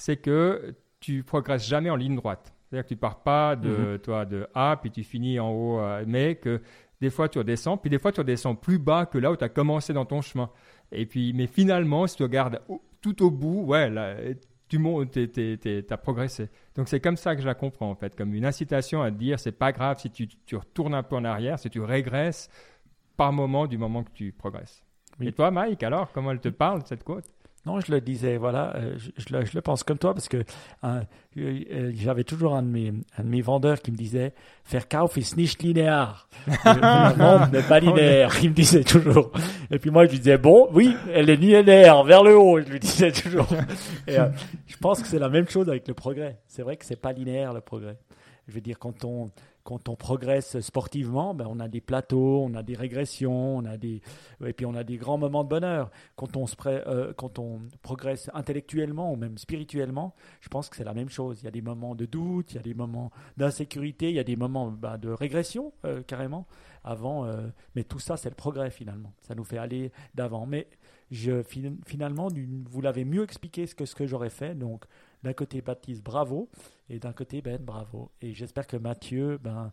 c'est 0.00 0.16
que 0.16 0.74
tu 0.98 1.22
progresses 1.22 1.68
jamais 1.68 1.90
en 1.90 1.96
ligne 1.96 2.16
droite. 2.16 2.54
C'est-à-dire 2.64 2.84
que 2.84 2.88
tu 2.88 2.96
pars 2.96 3.22
pas 3.22 3.54
de, 3.54 3.68
mhm. 3.68 3.98
toi, 3.98 4.24
de 4.24 4.48
A, 4.54 4.78
puis 4.80 4.90
tu 4.90 5.04
finis 5.04 5.38
en 5.38 5.50
haut, 5.50 5.78
euh, 5.78 6.04
mais 6.06 6.36
que 6.36 6.62
des 7.02 7.10
fois 7.10 7.28
tu 7.28 7.38
redescends, 7.38 7.76
puis 7.76 7.90
des 7.90 7.98
fois 7.98 8.10
tu 8.10 8.20
redescends 8.20 8.54
plus 8.54 8.78
bas 8.78 9.04
que 9.04 9.18
là 9.18 9.30
où 9.30 9.36
tu 9.36 9.44
as 9.44 9.50
commencé 9.50 9.92
dans 9.92 10.06
ton 10.06 10.22
chemin. 10.22 10.50
Et 10.90 11.04
puis, 11.04 11.34
mais 11.34 11.46
finalement, 11.46 12.06
si 12.06 12.16
tu 12.16 12.22
regardes 12.22 12.62
tout 13.02 13.22
au 13.22 13.30
bout, 13.30 13.62
ouais, 13.64 13.90
là, 13.90 14.16
tu 14.68 14.78
montes, 14.78 15.10
tu 15.12 15.84
as 15.90 15.96
progressé. 15.98 16.48
Donc 16.76 16.88
c'est 16.88 17.00
comme 17.00 17.18
ça 17.18 17.36
que 17.36 17.42
je 17.42 17.46
la 17.46 17.54
comprends 17.54 17.90
en 17.90 17.94
fait, 17.94 18.16
comme 18.16 18.32
une 18.32 18.46
incitation 18.46 19.02
à 19.02 19.10
dire 19.10 19.38
c'est 19.38 19.52
pas 19.52 19.72
grave 19.72 19.98
si 19.98 20.10
tu, 20.10 20.28
tu, 20.28 20.56
retournes 20.56 20.94
un 20.94 21.02
peu 21.02 21.16
en 21.16 21.24
arrière, 21.24 21.58
si 21.58 21.68
tu 21.68 21.82
régresses 21.82 22.48
par 23.18 23.34
moment 23.34 23.66
du 23.66 23.76
moment 23.76 24.02
que 24.02 24.12
tu 24.12 24.32
progresses. 24.32 24.82
Et 25.20 25.32
toi, 25.32 25.50
Mike, 25.50 25.82
alors, 25.82 26.10
comment 26.12 26.32
elle 26.32 26.40
te 26.40 26.48
parle 26.48 26.82
cette 26.86 27.04
quote 27.04 27.24
non, 27.66 27.78
je 27.78 27.92
le 27.92 28.00
disais, 28.00 28.38
voilà, 28.38 28.74
euh, 28.76 28.96
je, 28.96 29.36
le, 29.36 29.44
je, 29.44 29.54
le, 29.54 29.60
pense 29.60 29.82
comme 29.82 29.98
toi 29.98 30.14
parce 30.14 30.28
que 30.28 30.44
hein, 30.82 31.02
euh, 31.36 31.92
j'avais 31.94 32.24
toujours 32.24 32.54
un 32.54 32.62
de, 32.62 32.68
mes, 32.68 32.92
un 33.18 33.22
de 33.22 33.28
mes 33.28 33.42
vendeurs 33.42 33.80
qui 33.80 33.92
me 33.92 33.98
disait 33.98 34.32
Verkauf 34.70 35.18
ist 35.18 35.36
nicht 35.36 35.62
linéaire. 35.62 36.26
Le 36.64 37.18
monde 37.18 37.52
n'est 37.52 37.62
pas 37.62 37.78
linéaire, 37.78 38.32
il 38.42 38.50
me 38.50 38.54
disait 38.54 38.82
toujours. 38.82 39.30
Et 39.70 39.78
puis 39.78 39.90
moi, 39.90 40.06
je 40.06 40.12
lui 40.12 40.18
disais 40.18 40.38
Bon, 40.38 40.70
oui, 40.72 40.96
elle 41.12 41.28
est 41.28 41.36
linéaire, 41.36 42.02
vers 42.02 42.22
le 42.22 42.34
haut, 42.34 42.58
je 42.62 42.66
lui 42.66 42.80
disais 42.80 43.12
toujours. 43.12 43.48
Et, 44.06 44.18
euh, 44.18 44.30
je 44.66 44.76
pense 44.78 45.02
que 45.02 45.06
c'est 45.06 45.18
la 45.18 45.28
même 45.28 45.48
chose 45.48 45.68
avec 45.68 45.86
le 45.86 45.92
progrès. 45.92 46.38
C'est 46.46 46.62
vrai 46.62 46.78
que 46.78 46.86
c'est 46.86 46.96
pas 46.96 47.12
linéaire 47.12 47.52
le 47.52 47.60
progrès. 47.60 47.98
Je 48.48 48.54
veux 48.54 48.62
dire, 48.62 48.78
quand 48.78 49.04
on, 49.04 49.30
quand 49.64 49.88
on 49.88 49.96
progresse 49.96 50.58
sportivement, 50.60 51.34
ben 51.34 51.46
on 51.48 51.60
a 51.60 51.68
des 51.68 51.80
plateaux, 51.80 52.42
on 52.42 52.54
a 52.54 52.62
des 52.62 52.74
régressions, 52.74 53.56
on 53.58 53.64
a 53.64 53.76
des, 53.76 54.00
et 54.44 54.52
puis 54.52 54.66
on 54.66 54.74
a 54.74 54.84
des 54.84 54.96
grands 54.96 55.18
moments 55.18 55.44
de 55.44 55.48
bonheur. 55.48 55.90
Quand 56.16 56.36
on, 56.36 56.46
se 56.46 56.56
euh, 56.66 57.12
quand 57.16 57.38
on 57.38 57.60
progresse 57.82 58.30
intellectuellement 58.34 59.12
ou 59.12 59.16
même 59.16 59.38
spirituellement, 59.38 60.14
je 60.40 60.48
pense 60.48 60.68
que 60.68 60.76
c'est 60.76 60.84
la 60.84 60.94
même 60.94 61.08
chose. 61.08 61.40
Il 61.42 61.44
y 61.44 61.48
a 61.48 61.52
des 61.52 61.62
moments 61.62 61.94
de 61.94 62.06
doute, 62.06 62.52
il 62.52 62.56
y 62.56 62.58
a 62.58 62.62
des 62.62 62.74
moments 62.74 63.10
d'insécurité, 63.36 64.08
il 64.08 64.14
y 64.14 64.20
a 64.20 64.24
des 64.24 64.36
moments 64.36 64.70
ben, 64.70 64.98
de 64.98 65.10
régression 65.10 65.72
euh, 65.84 66.02
carrément. 66.02 66.46
Avant, 66.82 67.26
euh, 67.26 67.48
mais 67.74 67.84
tout 67.84 67.98
ça, 67.98 68.16
c'est 68.16 68.30
le 68.30 68.34
progrès 68.34 68.70
finalement. 68.70 69.12
Ça 69.20 69.34
nous 69.34 69.44
fait 69.44 69.58
aller 69.58 69.92
d'avant. 70.14 70.46
Mais 70.46 70.66
je, 71.10 71.42
finalement, 71.86 72.28
vous 72.70 72.80
l'avez 72.80 73.04
mieux 73.04 73.24
expliqué 73.24 73.66
que, 73.66 73.84
ce 73.84 73.94
que 73.94 74.06
j'aurais 74.06 74.30
fait. 74.30 74.54
Donc, 74.54 74.84
d'un 75.22 75.32
côté, 75.32 75.60
Baptiste, 75.60 76.02
bravo. 76.02 76.48
Et 76.88 76.98
d'un 76.98 77.12
côté, 77.12 77.42
Ben, 77.42 77.58
bravo. 77.58 78.10
Et 78.20 78.32
j'espère 78.32 78.66
que 78.66 78.76
Mathieu, 78.76 79.38
ben, 79.38 79.72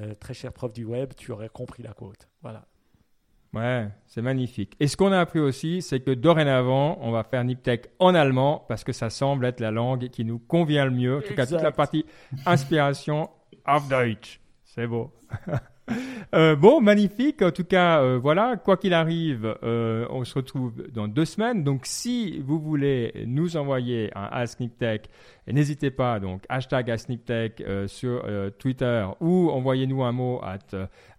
euh, 0.00 0.14
très 0.14 0.34
cher 0.34 0.52
prof 0.52 0.72
du 0.72 0.84
web, 0.84 1.12
tu 1.16 1.32
aurais 1.32 1.48
compris 1.48 1.82
la 1.82 1.92
quote. 1.92 2.28
Voilà. 2.42 2.66
Ouais, 3.52 3.88
c'est 4.06 4.22
magnifique. 4.22 4.74
Et 4.80 4.86
ce 4.86 4.96
qu'on 4.96 5.12
a 5.12 5.20
appris 5.20 5.38
aussi, 5.38 5.80
c'est 5.80 6.00
que 6.00 6.10
dorénavant, 6.10 6.98
on 7.00 7.10
va 7.10 7.24
faire 7.24 7.42
Niptech 7.44 7.88
en 7.98 8.14
allemand 8.14 8.64
parce 8.68 8.84
que 8.84 8.92
ça 8.92 9.08
semble 9.08 9.46
être 9.46 9.60
la 9.60 9.70
langue 9.70 10.08
qui 10.08 10.24
nous 10.24 10.38
convient 10.38 10.84
le 10.84 10.90
mieux. 10.90 11.18
En 11.18 11.22
tout 11.22 11.34
cas, 11.34 11.46
toute 11.46 11.62
la 11.62 11.72
partie 11.72 12.04
inspiration 12.44 13.30
auf 13.64 13.88
Deutsch. 13.88 14.40
C'est 14.64 14.86
beau. 14.86 15.12
Euh, 16.34 16.56
bon, 16.56 16.80
magnifique. 16.80 17.42
En 17.42 17.50
tout 17.50 17.64
cas, 17.64 18.02
euh, 18.02 18.18
voilà, 18.20 18.56
quoi 18.56 18.76
qu'il 18.76 18.94
arrive, 18.94 19.56
euh, 19.62 20.06
on 20.10 20.24
se 20.24 20.34
retrouve 20.34 20.72
dans 20.92 21.08
deux 21.08 21.24
semaines. 21.24 21.62
Donc, 21.62 21.82
si 21.86 22.40
vous 22.40 22.58
voulez 22.58 23.24
nous 23.26 23.56
envoyer 23.56 24.10
un 24.16 24.28
Ask 24.32 24.60
n'hésitez 25.46 25.90
pas, 25.90 26.18
donc 26.18 26.42
hashtag 26.48 26.90
AskNipTech 26.90 27.62
sur 27.86 28.24
Twitter 28.58 29.06
ou 29.20 29.50
envoyez-nous 29.50 30.02
un 30.02 30.12
mot 30.12 30.40
à 30.42 30.58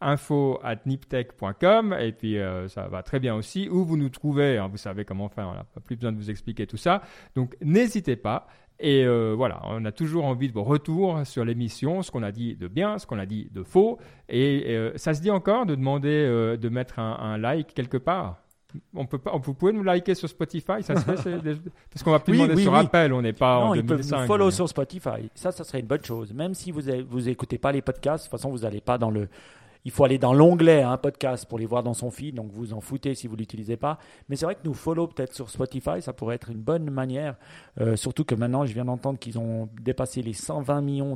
info 0.02 0.60
at 0.64 0.78
niptech.com 0.86 1.96
et 2.00 2.12
puis 2.12 2.38
ça 2.68 2.88
va 2.90 3.04
très 3.04 3.20
bien 3.20 3.36
aussi. 3.36 3.70
Ou 3.70 3.86
vous 3.86 3.96
nous 3.96 4.10
trouvez, 4.10 4.58
hein, 4.58 4.68
vous 4.68 4.78
savez 4.78 5.06
comment 5.06 5.30
faire, 5.30 5.48
on 5.48 5.54
n'a 5.54 5.66
plus 5.86 5.96
besoin 5.96 6.12
de 6.12 6.18
vous 6.18 6.30
expliquer 6.30 6.68
tout 6.68 6.78
ça. 6.78 7.02
Donc, 7.36 7.56
n'hésitez 7.62 8.18
pas. 8.18 8.48
Et 8.80 9.06
euh, 9.06 9.34
voilà, 9.36 9.62
on 9.66 9.84
a 9.86 9.92
toujours 9.92 10.26
envie 10.26 10.50
de 10.50 10.54
vos 10.54 10.64
retours 10.64 11.26
sur 11.26 11.44
l'émission, 11.44 12.04
ce 12.04 12.12
qu'on 12.12 12.22
a 12.22 12.32
dit 12.32 12.56
de 12.56 12.68
bien, 12.68 13.00
ce 13.00 13.08
qu'on 13.08 13.18
a 13.18 13.26
dit 13.26 13.50
de 13.52 13.64
faux. 13.64 13.98
Et 14.30 14.66
euh, 14.68 14.92
ça 14.96 15.14
se 15.16 15.22
dit 15.22 15.32
encore 15.32 15.66
de 15.66 15.74
demander 15.74 16.10
euh, 16.10 16.58
de 16.58 16.70
mettre 16.70 17.00
un, 17.00 17.38
like 17.38 17.74
quelque 17.74 17.98
part? 17.98 18.44
On 18.94 19.06
peut 19.06 19.18
pas, 19.18 19.36
vous 19.36 19.54
pouvez 19.54 19.72
nous 19.72 19.82
liker 19.82 20.14
sur 20.14 20.30
Spotify, 20.30 20.84
ça 20.84 20.96
se 20.96 21.16
fait, 21.16 21.40
parce 21.90 22.04
qu'on 22.04 22.12
va 22.12 22.20
plus 22.20 22.34
demander 22.34 22.62
sur 22.62 22.76
Apple, 22.76 23.12
on 23.14 23.22
n'est 23.22 23.34
pas 23.34 23.62
non, 23.62 23.66
en 23.68 23.76
2005. 23.76 23.80
Ils 23.80 23.86
peuvent 23.86 24.22
nous 24.22 24.28
follow 24.28 24.52
sur 24.52 24.70
Spotify, 24.70 25.30
ça, 25.34 25.52
ça 25.52 25.64
serait 25.64 25.80
une 25.80 25.88
bonne 25.88 26.04
chose. 26.04 26.34
Même 26.34 26.54
si 26.54 26.72
vous 26.72 26.82
n'écoutez 26.82 27.08
vous 27.10 27.30
écoutez 27.30 27.58
pas 27.58 27.72
les 27.72 27.82
podcasts, 27.82 28.26
de 28.26 28.30
toute 28.30 28.40
façon, 28.40 28.52
vous 28.52 28.60
n'allez 28.60 28.82
pas 28.82 28.98
dans 28.98 29.10
le 29.10 29.30
il 29.88 29.92
faut 29.92 30.04
aller 30.04 30.18
dans 30.18 30.34
l'onglet 30.34 30.82
un 30.82 30.98
podcast 30.98 31.46
pour 31.46 31.58
les 31.58 31.66
voir 31.66 31.82
dans 31.82 31.94
son 31.94 32.12
feed, 32.12 32.36
donc 32.36 32.52
vous 32.52 32.74
en 32.74 32.82
foutez 32.82 33.16
si 33.16 33.26
vous 33.26 33.36
ne 33.36 33.40
l'utilisez 33.40 33.78
pas. 33.78 34.00
Mais 34.28 34.36
c'est 34.36 34.44
vrai 34.44 34.56
que 34.56 34.66
nous 34.66 34.74
follow 34.74 35.08
peut-être 35.08 35.34
sur 35.34 35.50
Spotify, 35.50 36.02
ça 36.02 36.12
pourrait 36.12 36.36
être 36.36 36.50
une 36.50 36.58
bonne 36.58 36.90
manière, 36.90 37.38
euh, 37.80 37.96
surtout 37.96 38.26
que 38.26 38.36
maintenant 38.36 38.66
je 38.66 38.74
viens 38.74 38.84
d'entendre 38.84 39.18
qu'ils 39.18 39.40
ont 39.40 39.70
dépassé 39.82 40.22
les 40.22 40.34
120 40.34 40.82
millions 40.82 41.16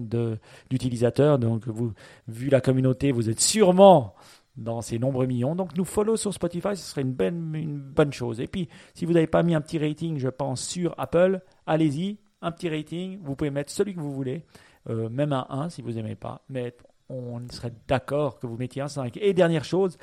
d'utilisateurs, 0.69 1.37
donc 1.37 1.67
vous, 1.67 1.91
vu 2.29 2.47
la 2.47 2.61
communauté, 2.61 3.11
vous 3.11 3.29
êtes 3.29 3.41
sûrement 3.41 4.15
dans 4.55 4.81
ces 4.81 4.99
nombreux 4.99 5.25
millions. 5.25 5.53
Donc 5.53 5.75
nous 5.75 5.83
follow 5.83 6.15
sur 6.15 6.33
Spotify, 6.33 6.77
ce 6.77 6.91
serait 6.91 7.01
une 7.01 7.11
bonne, 7.11 7.53
une 7.53 7.77
bonne 7.77 8.13
chose. 8.13 8.39
Et 8.39 8.47
puis, 8.47 8.69
si 8.93 9.03
vous 9.03 9.11
n'avez 9.11 9.27
pas 9.27 9.43
mis 9.43 9.53
un 9.53 9.59
petit 9.59 9.79
rating, 9.79 10.17
je 10.17 10.29
pense, 10.29 10.65
sur 10.65 10.95
Apple, 10.97 11.41
allez-y, 11.67 12.19
un 12.41 12.51
petit 12.51 12.69
rating, 12.69 13.19
vous 13.21 13.35
pouvez 13.35 13.51
mettre 13.51 13.69
celui 13.73 13.93
que 13.93 13.99
vous 13.99 14.13
voulez. 14.13 14.45
Euh, 14.89 15.09
même 15.09 15.33
un 15.33 15.45
1 15.49 15.69
si 15.69 15.81
vous 15.81 15.91
n'aimez 15.91 16.15
pas, 16.15 16.43
mais 16.49 16.73
on 17.11 17.41
serait 17.51 17.73
d'accord 17.87 18.39
que 18.39 18.47
vous 18.47 18.57
mettiez 18.57 18.81
un 18.81 18.87
5. 18.87 19.17
Et 19.17 19.33
dernière 19.33 19.65
chose, 19.65 19.97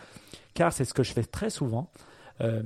car 0.54 0.72
c'est 0.72 0.84
ce 0.84 0.94
que 0.94 1.02
je 1.02 1.12
fais 1.12 1.24
très 1.24 1.50
souvent, 1.50 1.90
euh, 2.40 2.62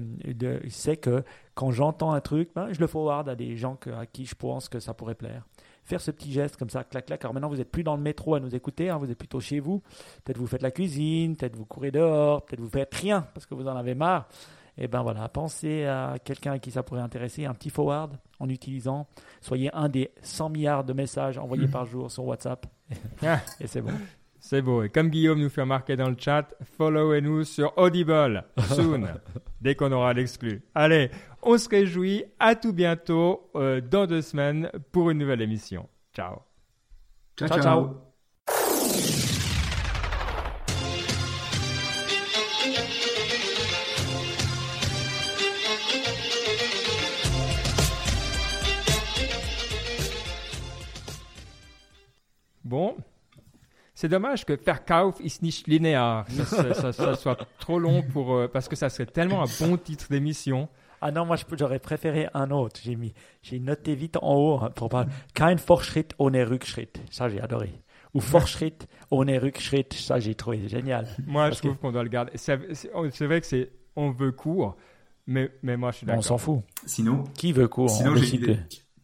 c'est 0.69 0.97
que 0.97 1.25
quand 1.55 1.71
j'entends 1.71 2.13
un 2.13 2.21
truc, 2.21 2.51
ben, 2.55 2.73
je 2.73 2.81
le 2.81 2.87
forward 2.87 3.29
à 3.29 3.35
des 3.35 3.57
gens 3.57 3.79
à 3.97 4.07
qui 4.07 4.27
je 4.27 4.35
pense 4.35 4.69
que 4.69 4.81
ça 4.81 4.95
pourrait 4.95 5.15
plaire. 5.15 5.47
Faire 5.85 6.01
ce 6.01 6.11
petit 6.11 6.31
geste 6.31 6.57
comme 6.57 6.71
ça, 6.71 6.85
clac, 6.85 7.07
clac. 7.07 7.25
Alors 7.25 7.35
maintenant, 7.35 7.49
vous 7.49 7.57
n'êtes 7.57 7.71
plus 7.71 7.83
dans 7.83 7.97
le 7.97 8.03
métro 8.03 8.35
à 8.35 8.41
nous 8.41 8.55
écouter, 8.55 8.89
hein, 8.89 8.99
vous 8.99 9.11
êtes 9.11 9.19
plutôt 9.19 9.41
chez 9.41 9.61
vous. 9.61 9.83
Peut-être 10.25 10.39
vous 10.39 10.47
faites 10.47 10.63
la 10.63 10.71
cuisine, 10.71 11.37
peut-être 11.37 11.57
vous 11.57 11.65
courez 11.65 11.91
dehors, 11.91 12.45
peut-être 12.45 12.61
vous 12.61 12.71
faites 12.71 12.95
rien 12.95 13.27
parce 13.35 13.47
que 13.47 13.55
vous 13.55 13.67
en 13.67 13.77
avez 13.77 13.95
marre. 13.95 14.29
Et 14.79 14.85
eh 14.85 14.89
ben 14.89 15.03
voilà, 15.03 15.29
pensez 15.29 15.85
à 15.85 16.15
quelqu'un 16.25 16.53
à 16.53 16.59
qui 16.59 16.71
ça 16.71 16.83
pourrait 16.83 17.03
intéresser, 17.03 17.45
un 17.45 17.53
petit 17.53 17.69
forward 17.69 18.17
en 18.41 18.49
utilisant. 18.49 19.07
Soyez 19.43 19.71
un 19.75 19.91
des 19.91 20.13
100 20.23 20.49
milliards 20.49 20.85
de 20.85 20.95
messages 20.95 21.37
envoyés 21.37 21.69
par 21.69 21.85
jour 21.85 22.11
sur 22.11 22.25
WhatsApp. 22.25 22.67
et 23.61 23.67
c'est 23.67 23.83
bon. 23.83 23.93
C'est 24.45 24.61
beau. 24.61 24.83
Et 24.83 24.89
comme 24.89 25.09
Guillaume 25.09 25.41
nous 25.41 25.49
fait 25.49 25.61
remarquer 25.61 25.95
dans 25.95 26.09
le 26.09 26.17
chat, 26.19 26.53
follow-nous 26.77 27.45
sur 27.45 27.73
Audible 27.79 28.45
soon, 28.75 29.07
dès 29.61 29.77
qu'on 29.77 29.93
aura 29.93 30.13
l'exclu. 30.13 30.65
Allez, 30.75 31.13
on 31.43 31.57
se 31.57 31.69
réjouit. 31.69 32.25
À 32.41 32.57
tout 32.57 32.73
bientôt 32.73 33.49
euh, 33.55 33.81
dans 33.81 34.07
deux 34.07 34.21
semaines 34.21 34.69
pour 34.91 35.11
une 35.11 35.19
nouvelle 35.19 35.43
émission. 35.43 35.89
Ciao. 36.13 36.41
Ciao, 37.39 37.49
ciao. 37.49 37.63
ciao. 37.63 37.97
Bon, 52.65 52.97
c'est 54.03 54.09
dommage 54.09 54.45
que 54.45 54.53
Verkauf 54.53 55.21
ist 55.21 55.43
nicht 55.43 55.69
linéaire, 55.69 56.25
ça, 56.45 56.93
ça, 56.93 57.15
soit 57.15 57.39
trop 57.61 57.79
long 57.79 58.03
pour, 58.03 58.35
euh, 58.35 58.49
parce 58.49 58.67
que 58.69 58.75
ça 58.75 58.89
serait 58.89 59.07
tellement 59.07 59.45
un 59.45 59.49
bon 59.61 59.77
titre 59.77 60.07
d'émission. 60.11 60.69
Ah 61.01 61.13
non, 61.13 61.25
moi 61.25 61.37
j'aurais 61.57 61.79
préféré 61.79 62.27
un 62.35 62.51
autre. 62.51 62.81
J'ai 62.83 62.97
mis, 62.97 63.15
j'ai 63.43 63.61
noté 63.61 63.95
vite 63.95 64.17
en 64.21 64.35
haut 64.35 64.59
hein, 64.61 64.71
pour 64.75 64.89
parler. 64.89 65.09
Kein 65.35 65.57
Fortschritt 65.57 66.15
ohne 66.19 66.37
Rückschritt. 66.43 67.01
Ça 67.13 67.29
j'ai 67.29 67.41
adoré. 67.41 67.71
Ou 68.13 68.21
Fortschritt 68.21 68.89
ohne 69.13 69.39
Rückschritt. 69.39 69.93
Ça 69.95 70.19
j'ai 70.19 70.35
trouvé 70.35 70.69
génial. 70.69 71.07
Moi, 71.25 71.45
Parce 71.45 71.59
je 71.59 71.63
trouve 71.69 71.77
qu'on 71.79 71.93
doit 71.93 72.03
le 72.03 72.09
garder. 72.09 72.33
C'est 72.35 72.59
oh, 72.95 73.07
c'est 73.11 73.27
vrai 73.27 73.41
que 73.41 73.47
c'est 73.47 73.71
on 73.95 74.11
veut 74.11 74.33
court, 74.33 74.77
mais, 75.29 75.53
mais 75.63 75.77
moi, 75.77 75.93
je 75.93 75.99
suis 75.99 76.07
Bon, 76.07 76.15
on 76.15 76.17
d'accord. 76.17 76.25
s'en 76.25 76.39
fout. 76.39 76.61
Sinon, 76.87 77.23
Qui 77.35 77.53
veut 77.53 77.69
quoi 77.69 77.87
sinon 77.89 78.13
On 78.13 78.17
j'ai 78.17 78.41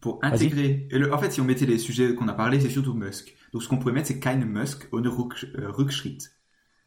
Pour 0.01 0.19
intégrer. 0.23 0.87
et 0.91 0.97
le- 0.97 1.13
en 1.13 1.17
fait, 1.17 1.31
si 1.31 1.39
on 1.39 1.45
mettait 1.45 1.65
les 1.65 1.77
sujets 1.77 2.15
qu'on 2.15 2.27
a 2.27 2.33
parlé, 2.33 2.59
c'est 2.59 2.69
surtout 2.69 2.93
Musk. 2.93 3.33
Donc, 3.53 3.63
ce 3.63 3.67
qu'on 3.69 3.77
pourrait 3.77 3.93
mettre, 3.93 4.07
c'est 4.07 4.19
Kein 4.19 4.37
Musk 4.45 4.87
ohne 4.91 5.07
euh, 5.07 5.69
Rückschritt. 5.71 6.31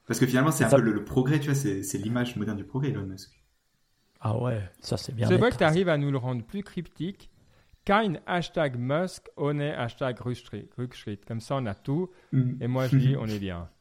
Parce 0.06 0.18
que 0.20 0.26
finalement, 0.26 0.50
c'est 0.50 0.64
un 0.64 0.68
Ça- 0.68 0.76
peu 0.76 0.82
le, 0.82 0.92
le 0.92 1.04
progrès, 1.04 1.40
tu 1.40 1.46
vois, 1.50 1.54
c'est 1.54 1.98
l'image 1.98 2.36
moderne 2.36 2.56
du 2.58 2.64
progrès, 2.64 2.90
Elon 2.90 3.06
Musk. 3.06 3.30
Ah 4.20 4.36
ouais, 4.38 4.70
ça 4.80 4.96
c'est 4.96 5.12
bien. 5.14 5.26
C'est 5.28 5.36
vrai 5.36 5.48
net. 5.48 5.54
que 5.54 5.58
tu 5.58 5.64
arrives 5.64 5.88
à 5.88 5.98
nous 5.98 6.10
le 6.10 6.18
rendre 6.18 6.44
plus 6.44 6.62
cryptique. 6.62 7.28
Kein 7.84 8.14
hashtag 8.26 8.76
Musk, 8.78 9.28
on 9.36 9.58
est 9.58 9.72
hashtag 9.74 10.16
Rückschritt. 10.20 11.24
Comme 11.26 11.40
ça, 11.40 11.56
on 11.56 11.66
a 11.66 11.74
tout. 11.74 12.10
Et 12.60 12.68
moi, 12.68 12.86
je 12.86 12.96
dis, 12.96 13.16
on 13.18 13.26
est 13.26 13.38
bien. 13.40 13.68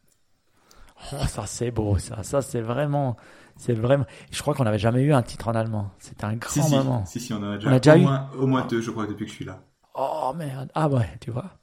Oh, 1.13 1.25
ça 1.27 1.47
c'est 1.47 1.71
beau, 1.71 1.97
ça. 1.97 2.21
Ça 2.21 2.43
c'est 2.43 2.61
vraiment, 2.61 3.17
c'est 3.55 3.73
vraiment. 3.73 4.05
Je 4.31 4.39
crois 4.39 4.53
qu'on 4.53 4.65
n'avait 4.65 4.77
jamais 4.77 5.01
eu 5.01 5.13
un 5.13 5.23
titre 5.23 5.47
en 5.47 5.53
allemand. 5.53 5.89
C'était 5.97 6.25
un 6.25 6.35
grand 6.35 6.51
Si, 6.51 6.61
si, 6.61 6.75
moment. 6.75 7.05
si, 7.07 7.19
si, 7.19 7.33
on 7.33 7.37
en 7.37 7.51
a 7.53 7.55
déjà, 7.57 7.69
On 7.69 7.73
a 7.73 7.79
déjà 7.79 7.95
au, 7.95 7.97
eu 7.97 8.01
moins, 8.03 8.29
au 8.37 8.45
moins 8.45 8.67
deux, 8.67 8.81
je 8.81 8.91
crois, 8.91 9.07
depuis 9.07 9.25
que 9.25 9.31
je 9.31 9.35
suis 9.35 9.45
là. 9.45 9.63
Oh 9.95 10.31
merde. 10.37 10.69
Ah 10.75 10.87
ouais, 10.89 11.09
tu 11.19 11.31
vois. 11.31 11.57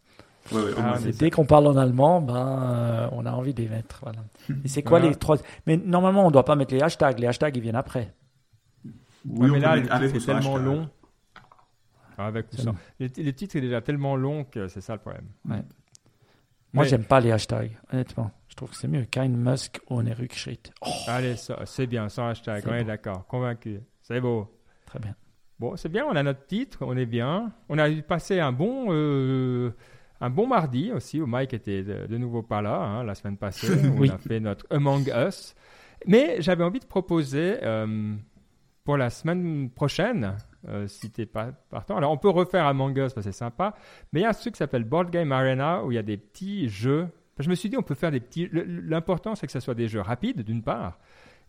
Ouais, 0.53 0.63
ouais, 0.63 0.73
au 0.73 0.77
Ah, 0.79 0.95
mais. 1.05 1.13
C'est 1.13 1.19
dès 1.21 1.31
qu'on 1.31 1.45
parle 1.45 1.67
en 1.67 1.77
allemand, 1.77 2.21
ben, 2.21 2.37
euh, 2.37 3.09
on 3.13 3.27
a 3.27 3.33
envie 3.33 3.55
de 3.55 3.63
les 3.63 3.69
mettre. 3.69 4.01
Voilà. 4.03 4.19
Et 4.65 4.69
c'est 4.69 4.83
quoi 4.83 4.99
Voilà. 4.99 5.13
les 5.13 5.19
trois 5.19 5.37
Mais 5.67 5.77
normalement, 5.77 6.27
on 6.27 6.31
doit 6.31 6.45
pas 6.45 6.57
mettre 6.57 6.75
les 6.75 6.83
hashtags. 6.83 7.19
Les 7.19 7.27
hashtags, 7.27 7.57
ils 7.57 7.63
viennent 7.63 7.75
après. 7.77 8.15
Oui, 9.27 9.51
Ouais, 9.51 9.51
mais 9.51 9.61
là, 9.61 9.77
le 9.77 9.83
mettre 9.83 9.95
avec 9.95 10.13
titre 10.13 10.15
ou 10.15 10.17
est 10.17 10.21
sans 10.21 10.41
tellement 10.41 10.57
hashtag. 10.57 10.65
long. 10.67 10.89
Ah, 12.17 12.27
Avec 12.27 12.47
ou 12.47 12.57
C'est 12.57 12.63
sans. 12.63 12.71
long. 12.73 12.77
Le, 12.99 13.09
le 13.17 13.33
titre 13.33 13.57
est 13.57 13.61
déjà 13.61 13.81
tellement 13.81 14.17
long 14.17 14.45
que 14.45 14.69
c'est 14.69 14.81
ça 14.81 14.95
le 14.95 14.99
problème. 15.01 15.27
Moi, 15.45 15.59
Mais- 16.73 16.85
j'aime 16.89 17.05
pas 17.05 17.21
les 17.21 17.31
hashtags. 17.33 17.77
Honnêtement, 17.93 18.31
je 18.49 18.55
trouve 18.57 18.71
que 18.71 18.77
c'est 18.77 18.89
mieux. 18.89 19.05
Kein 19.05 19.29
Musk 19.29 19.81
ohne 19.89 20.13
Rückschritt. 20.13 20.71
Oh, 20.83 20.89
Allez, 21.07 21.37
ça, 21.37 21.59
c'est 21.65 21.87
bien, 21.87 22.09
sans 22.09 22.29
hashtag. 22.29 22.63
C'est 22.65 22.71
On 22.71 22.75
est 22.75 22.85
d'accord. 22.85 23.27
Convaincu. 23.27 23.81
C'est 24.03 24.21
beau. 24.21 24.53
très 24.87 24.99
bien. 24.99 25.15
Bon, 25.59 25.75
c'est 25.77 25.89
bien, 25.89 26.05
on 26.07 26.15
a 26.15 26.23
notre 26.23 26.47
titre, 26.47 26.79
on 26.83 26.97
est 26.97 27.07
bien. 27.07 27.53
On 27.69 27.79
a 27.79 27.91
passé 28.03 28.39
un 28.39 28.53
bon, 28.53 28.87
euh, 28.91 29.71
un 30.21 30.31
bon 30.31 30.47
mardi 30.47 30.93
aussi, 30.93 31.21
où 31.21 31.27
Mike 31.27 31.55
était 31.55 31.83
de, 31.83 32.19
nouveau 32.19 32.43
pas 32.43 32.61
là, 32.61 32.77
hein, 32.77 33.05
la 33.05 33.15
semaine 33.15 33.37
passée. 33.37 33.69
où 33.89 34.01
Oui. 34.01 34.11
On 34.11 34.15
a 34.15 34.19
fait 34.19 34.41
notre 34.41 34.67
Among 34.71 35.09
Us. 35.09 35.55
Mais 36.07 36.41
j'avais 36.41 36.65
envie 36.65 36.81
de 36.81 36.87
proposer 36.87 37.59
euh, 37.63 38.15
pour 38.85 38.97
la 38.97 39.11
semaine 39.11 39.71
prochaine, 39.71 40.37
euh, 40.69 40.87
si 40.87 41.11
t'es 41.11 41.27
pas 41.27 41.53
partant. 41.71 41.97
Alors, 41.97 42.11
on 42.13 42.17
peut 42.17 42.31
refaire 42.31 42.67
Among 42.67 42.97
Us, 42.97 43.13
parce 43.13 43.15
que 43.15 43.21
c'est 43.23 43.33
sympa. 43.33 43.75
Mais 44.13 44.21
il 44.21 44.23
y 44.25 44.27
a 44.27 44.31
un 44.31 44.33
truc 44.33 44.55
qui 44.55 44.59
s'appelle 44.59 44.85
Board 44.85 45.11
Game 45.11 45.33
Arena, 45.33 45.85
où 45.85 45.93
il 45.93 45.95
y 45.95 45.99
a 45.99 46.03
des 46.03 46.17
petits 46.17 46.69
jeux. 46.69 47.09
Je 47.39 47.49
me 47.49 47.55
suis 47.55 47.69
dit, 47.69 47.77
on 47.77 47.83
peut 47.83 47.95
faire 47.95 48.11
des 48.11 48.21
petits. 48.21 48.49
L'important, 48.53 49.35
c'est 49.35 49.47
que 49.47 49.53
ce 49.53 49.61
soit 49.61 49.75
des 49.75 49.89
jeux 49.89 50.01
rapides, 50.01 50.43
d'une 50.43 50.63
part. 50.63 50.99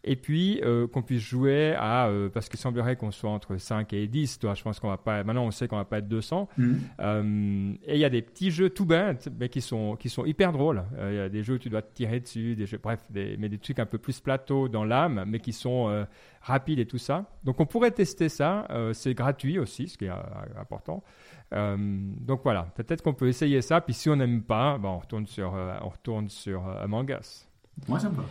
Et 0.03 0.15
puis 0.15 0.61
euh, 0.63 0.87
qu'on 0.87 1.01
puisse 1.01 1.21
jouer 1.21 1.73
à. 1.77 2.07
euh, 2.07 2.29
parce 2.29 2.47
qu'il 2.47 2.59
semblerait 2.59 2.95
qu'on 2.95 3.11
soit 3.11 3.29
entre 3.29 3.57
5 3.57 3.91
et 3.93 4.07
10. 4.07 4.39
Toi, 4.39 4.53
je 4.53 4.63
pense 4.63 4.79
qu'on 4.79 4.87
va 4.87 4.97
pas. 4.97 5.23
Maintenant, 5.23 5.45
on 5.45 5.51
sait 5.51 5.67
qu'on 5.67 5.75
va 5.75 5.85
pas 5.85 5.99
être 5.99 6.07
200. 6.07 6.47
Mhm. 6.57 6.79
Euh, 7.01 7.73
et 7.85 7.95
il 7.95 7.99
y 7.99 8.05
a 8.05 8.09
des 8.09 8.21
petits 8.21 8.51
jeux 8.51 8.69
tout 8.69 8.85
bêtes, 8.85 9.29
mais 9.39 9.49
qui 9.49 9.61
sont, 9.61 9.95
qui 9.97 10.09
sont 10.09 10.25
hyper 10.25 10.51
drôles. 10.53 10.83
Il 10.97 11.15
y 11.15 11.19
a 11.19 11.29
des 11.29 11.43
jeux 11.43 11.55
où 11.55 11.57
tu 11.57 11.69
dois 11.69 11.81
te 11.81 11.93
tirer 11.93 12.19
dessus, 12.19 12.55
des 12.55 12.65
jeux, 12.65 12.79
bref, 12.81 13.01
des, 13.09 13.35
mais 13.37 13.49
des 13.49 13.57
trucs 13.57 13.79
un 13.79 13.85
peu 13.85 13.97
plus 13.97 14.19
plateau 14.19 14.69
dans 14.69 14.85
l'âme, 14.85 15.25
mais 15.27 15.39
qui 15.39 15.51
sont 15.51 16.05
rapides 16.41 16.79
et 16.79 16.85
tout 16.85 16.97
ça. 16.97 17.25
Donc 17.43 17.59
on 17.59 17.65
pourrait 17.65 17.91
tester 17.91 18.29
ça. 18.29 18.67
C'est 18.93 19.13
gratuit 19.13 19.59
aussi, 19.59 19.87
ce 19.89 19.97
qui 19.97 20.05
est 20.05 20.11
important. 20.57 21.03
Donc 21.51 22.41
voilà, 22.43 22.63
peut-être 22.75 23.01
qu'on 23.01 23.13
peut 23.13 23.27
essayer 23.27 23.61
ça. 23.61 23.81
Puis 23.81 23.93
si 23.93 24.09
on 24.09 24.15
n'aime 24.15 24.43
pas, 24.43 24.77
bon, 24.77 24.89
on 24.89 24.99
retourne 24.99 25.27
sur, 25.27 25.53
on 25.81 25.89
retourne 25.89 26.29
sur 26.29 26.67
Among 26.67 27.09
Us. 27.19 27.47
Moi, 27.87 27.99
ça 27.99 28.09
me 28.09 28.15
va. 28.15 28.23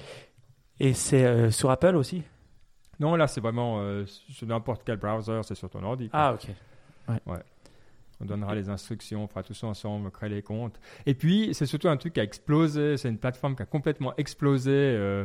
Et 0.81 0.93
c'est 0.93 1.24
euh, 1.24 1.51
sur 1.51 1.70
Apple 1.70 1.97
aussi? 1.97 2.22
Non, 3.01 3.14
là, 3.14 3.26
c'est 3.26 3.41
vraiment 3.41 3.81
euh, 3.81 4.05
sur 4.07 4.47
n'importe 4.47 4.83
quel 4.85 4.97
browser, 4.97 5.41
c'est 5.43 5.55
sur 5.55 5.70
ton 5.70 5.83
ordi. 5.85 6.09
quoi. 6.09 6.20
Ah, 6.20 6.35
ok. 6.35 7.20
On 8.20 8.24
donnera 8.24 8.57
les 8.57 8.68
instructions, 8.68 9.22
on 9.22 9.29
fera 9.29 9.45
tout 9.45 9.55
ça 9.55 9.68
ensemble, 9.68 10.09
on 10.09 10.11
crée 10.11 10.29
les 10.29 10.43
comptes. 10.43 10.81
Et 11.07 11.14
puis, 11.14 11.51
c'est 11.53 11.66
surtout 11.66 11.89
un 11.89 11.97
truc 11.97 12.14
qui 12.14 12.20
a 12.20 12.24
explosé. 12.24 12.97
C'est 12.97 13.09
une 13.09 13.18
plateforme 13.18 13.55
qui 13.55 13.62
a 13.62 13.66
complètement 13.66 14.12
explosé 14.16 14.72
euh, 14.72 15.24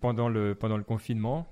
pendant, 0.00 0.28
le, 0.28 0.54
pendant 0.54 0.76
le 0.76 0.82
confinement. 0.84 1.46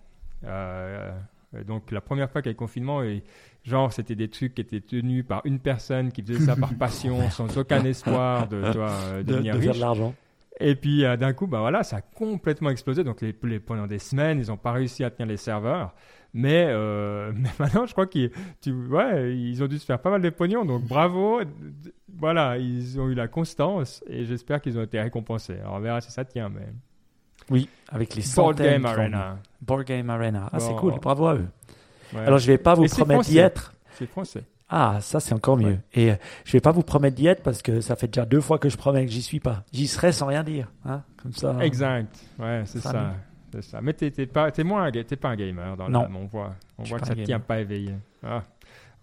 Donc, 1.67 1.91
la 1.91 2.01
première 2.01 2.31
fois 2.31 2.43
qu'il 2.43 2.49
y 2.49 2.51
a 2.51 2.53
eu 2.53 2.55
le 2.55 2.59
confinement, 2.59 3.03
et, 3.03 3.23
genre, 3.65 3.93
c'était 3.93 4.15
des 4.15 4.29
trucs 4.29 4.55
qui 4.55 4.61
étaient 4.63 4.81
tenus 4.81 5.25
par 5.27 5.43
une 5.45 5.59
personne 5.59 6.13
qui 6.13 6.23
faisait 6.23 6.41
ça 6.41 6.57
par 6.57 6.75
passion, 6.79 7.31
sans 7.31 7.57
aucun 7.57 7.85
espoir 7.85 8.49
de, 8.49 8.73
toi, 8.73 8.91
De, 9.19 9.23
devenir 9.23 9.55
de 9.57 9.61
faire 9.61 9.71
riche. 9.71 9.77
de 9.79 9.85
l'argent. 9.85 10.15
Et 10.61 10.75
puis 10.77 11.05
euh, 11.05 11.17
d'un 11.17 11.33
coup, 11.33 11.47
bah 11.47 11.61
voilà, 11.61 11.83
ça 11.83 11.97
a 11.97 12.01
complètement 12.01 12.71
explosé. 12.71 13.05
Donc 13.05 13.21
les, 13.21 13.35
les- 13.43 13.61
pendant 13.61 13.87
des 13.87 13.99
semaines, 13.99 14.39
ils 14.39 14.49
n'ont 14.49 14.57
pas 14.57 14.73
réussi 14.73 15.03
à 15.05 15.11
tenir 15.11 15.27
les 15.27 15.37
serveurs. 15.37 15.95
Mais, 16.35 16.67
euh, 16.69 17.33
mais 17.37 17.51
maintenant, 17.59 17.87
je 17.87 17.93
crois 17.93 18.07
qu'ils 18.07 18.31
ouais, 18.67 19.37
ils 19.37 19.63
ont 19.63 19.67
dû 19.67 19.79
se 19.79 19.85
faire 19.85 19.99
pas 20.01 20.11
mal 20.11 20.23
de 20.23 20.31
pognon. 20.31 20.65
Donc 20.65 20.85
bravo. 20.85 21.41
Voilà, 22.15 22.59
ils 22.59 23.01
ont 23.01 23.09
eu 23.09 23.15
la 23.15 23.29
constance 23.29 24.05
et 24.07 24.25
j'espère 24.25 24.61
qu'ils 24.61 24.79
ont 24.79 24.83
été 24.83 25.01
récompensés. 25.01 25.59
Alors 25.61 25.75
on 25.75 25.81
verra 25.81 26.01
si 26.01 26.13
ça 26.13 26.25
tient. 26.25 26.49
Mais... 26.49 26.69
Oui, 27.51 27.69
avec 27.89 28.15
les 28.15 28.23
Board. 28.37 28.57
Game 28.59 28.87
Arena. 28.87 29.39
Board 29.61 29.85
Game 29.85 30.11
Arena. 30.11 30.49
Ah, 30.53 30.61
c'est 30.61 30.75
cool. 30.77 30.95
Bravo 31.01 31.27
à 31.27 31.35
eux. 31.37 31.49
Ouais. 32.13 32.21
Alors, 32.21 32.39
je 32.39 32.47
vais 32.47 32.59
pas 32.59 32.75
vous 32.75 32.85
Et 32.85 32.89
promettre 32.89 33.23
d'y 33.23 33.39
être. 33.39 33.75
C'est 33.95 34.07
français. 34.07 34.45
Ah, 34.75 34.99
ça 35.03 35.21
c'est 35.21 35.35
encore 35.35 35.59
mieux. 35.59 35.79
Et 35.93 36.13
euh, 36.13 36.17
je 36.45 36.53
vais 36.53 36.61
pas 36.61 36.73
vous 36.73 36.83
promettre 36.83 37.15
d'y 37.15 37.27
être 37.27 37.43
parce 37.43 37.61
que 37.61 37.81
ça 37.83 37.95
fait 37.95 38.07
déjà 38.09 38.25
deux 38.25 38.41
fois 38.41 38.59
que 38.59 38.71
je 38.71 38.77
promets 38.79 39.05
que 39.05 39.13
j'y 39.13 39.21
suis 39.23 39.39
pas. 39.39 39.65
J'y 39.73 39.87
serai 39.87 40.13
sans 40.13 40.27
rien 40.27 40.43
dire, 40.43 40.73
hein, 40.87 41.03
comme 41.23 41.33
ça. 41.33 41.57
Exact. 41.61 42.19
Ouais, 42.39 42.63
c'est 42.65 42.79
Ça, 42.81 43.15
C'est 43.53 43.63
ça. 43.63 43.81
Mais 43.83 43.93
t'es 43.93 44.11
t'es 44.11 44.25
pas, 44.27 44.51
t'es 44.51 44.65
moins, 44.65 44.91
t'es 44.91 45.05
pas 45.17 45.29
un 45.29 45.37
gamer 45.37 45.77
dans 45.77 45.91
Non. 45.91 46.03
l'âme. 46.03 46.17
On 46.17 46.25
voit, 46.25 46.55
on 46.79 46.85
voit 46.85 46.99
que 47.01 47.07
ça 47.07 47.13
gamer. 47.15 47.27
tient 47.27 47.41
pas 47.41 47.61
éveillé. 47.61 47.95
Ah. 48.25 48.45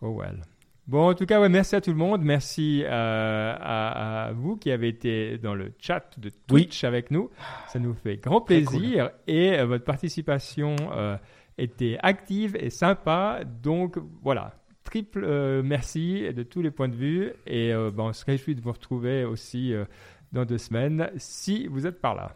Oh 0.01 0.19
well. 0.19 0.41
Bon, 0.87 1.09
en 1.11 1.13
tout 1.13 1.27
cas, 1.27 1.39
ouais, 1.39 1.49
merci 1.49 1.75
à 1.75 1.81
tout 1.81 1.91
le 1.91 1.97
monde. 1.97 2.23
Merci 2.23 2.83
euh, 2.83 3.53
à, 3.59 4.25
à 4.25 4.31
vous 4.31 4.57
qui 4.57 4.71
avez 4.71 4.87
été 4.87 5.37
dans 5.37 5.53
le 5.53 5.71
chat 5.77 6.03
de 6.17 6.29
Oui. 6.29 6.63
Twitch 6.63 6.83
avec 6.83 7.11
nous. 7.11 7.29
Ça 7.67 7.77
nous 7.77 7.93
fait 7.93 8.17
grand 8.17 8.41
plaisir 8.41 9.11
et 9.27 9.59
euh, 9.59 9.67
votre 9.67 9.83
participation 9.85 10.75
euh, 10.93 11.15
était 11.59 11.99
active 12.01 12.55
et 12.59 12.71
sympa. 12.71 13.41
Donc 13.61 13.99
voilà, 14.23 14.53
triple 14.89 15.23
euh, 15.23 15.61
merci 15.63 16.33
de 16.33 16.41
tous 16.41 16.63
les 16.63 16.71
points 16.71 16.87
de 16.87 16.95
vue 16.95 17.31
et 17.45 17.71
euh, 17.71 17.91
ben, 17.91 18.05
on 18.05 18.13
se 18.13 18.25
réjouit 18.25 18.55
de 18.55 18.61
vous 18.61 18.71
retrouver 18.71 19.23
aussi 19.23 19.71
euh, 19.71 19.85
dans 20.31 20.45
deux 20.45 20.57
semaines 20.57 21.11
si 21.17 21.67
vous 21.67 21.85
êtes 21.85 22.01
par 22.01 22.15
là. 22.15 22.35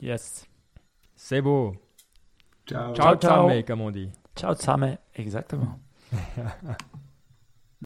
Yes. 0.00 0.48
C'est 1.14 1.40
beau. 1.40 1.76
Ciao. 2.66 2.92
Ciao, 2.92 3.14
ciao. 3.16 3.48
ciao, 3.50 3.62
comme 3.62 3.82
on 3.82 3.92
dit. 3.92 4.10
Ciao, 4.34 4.54
Same. 4.54 4.96
Exactement. 5.14 5.78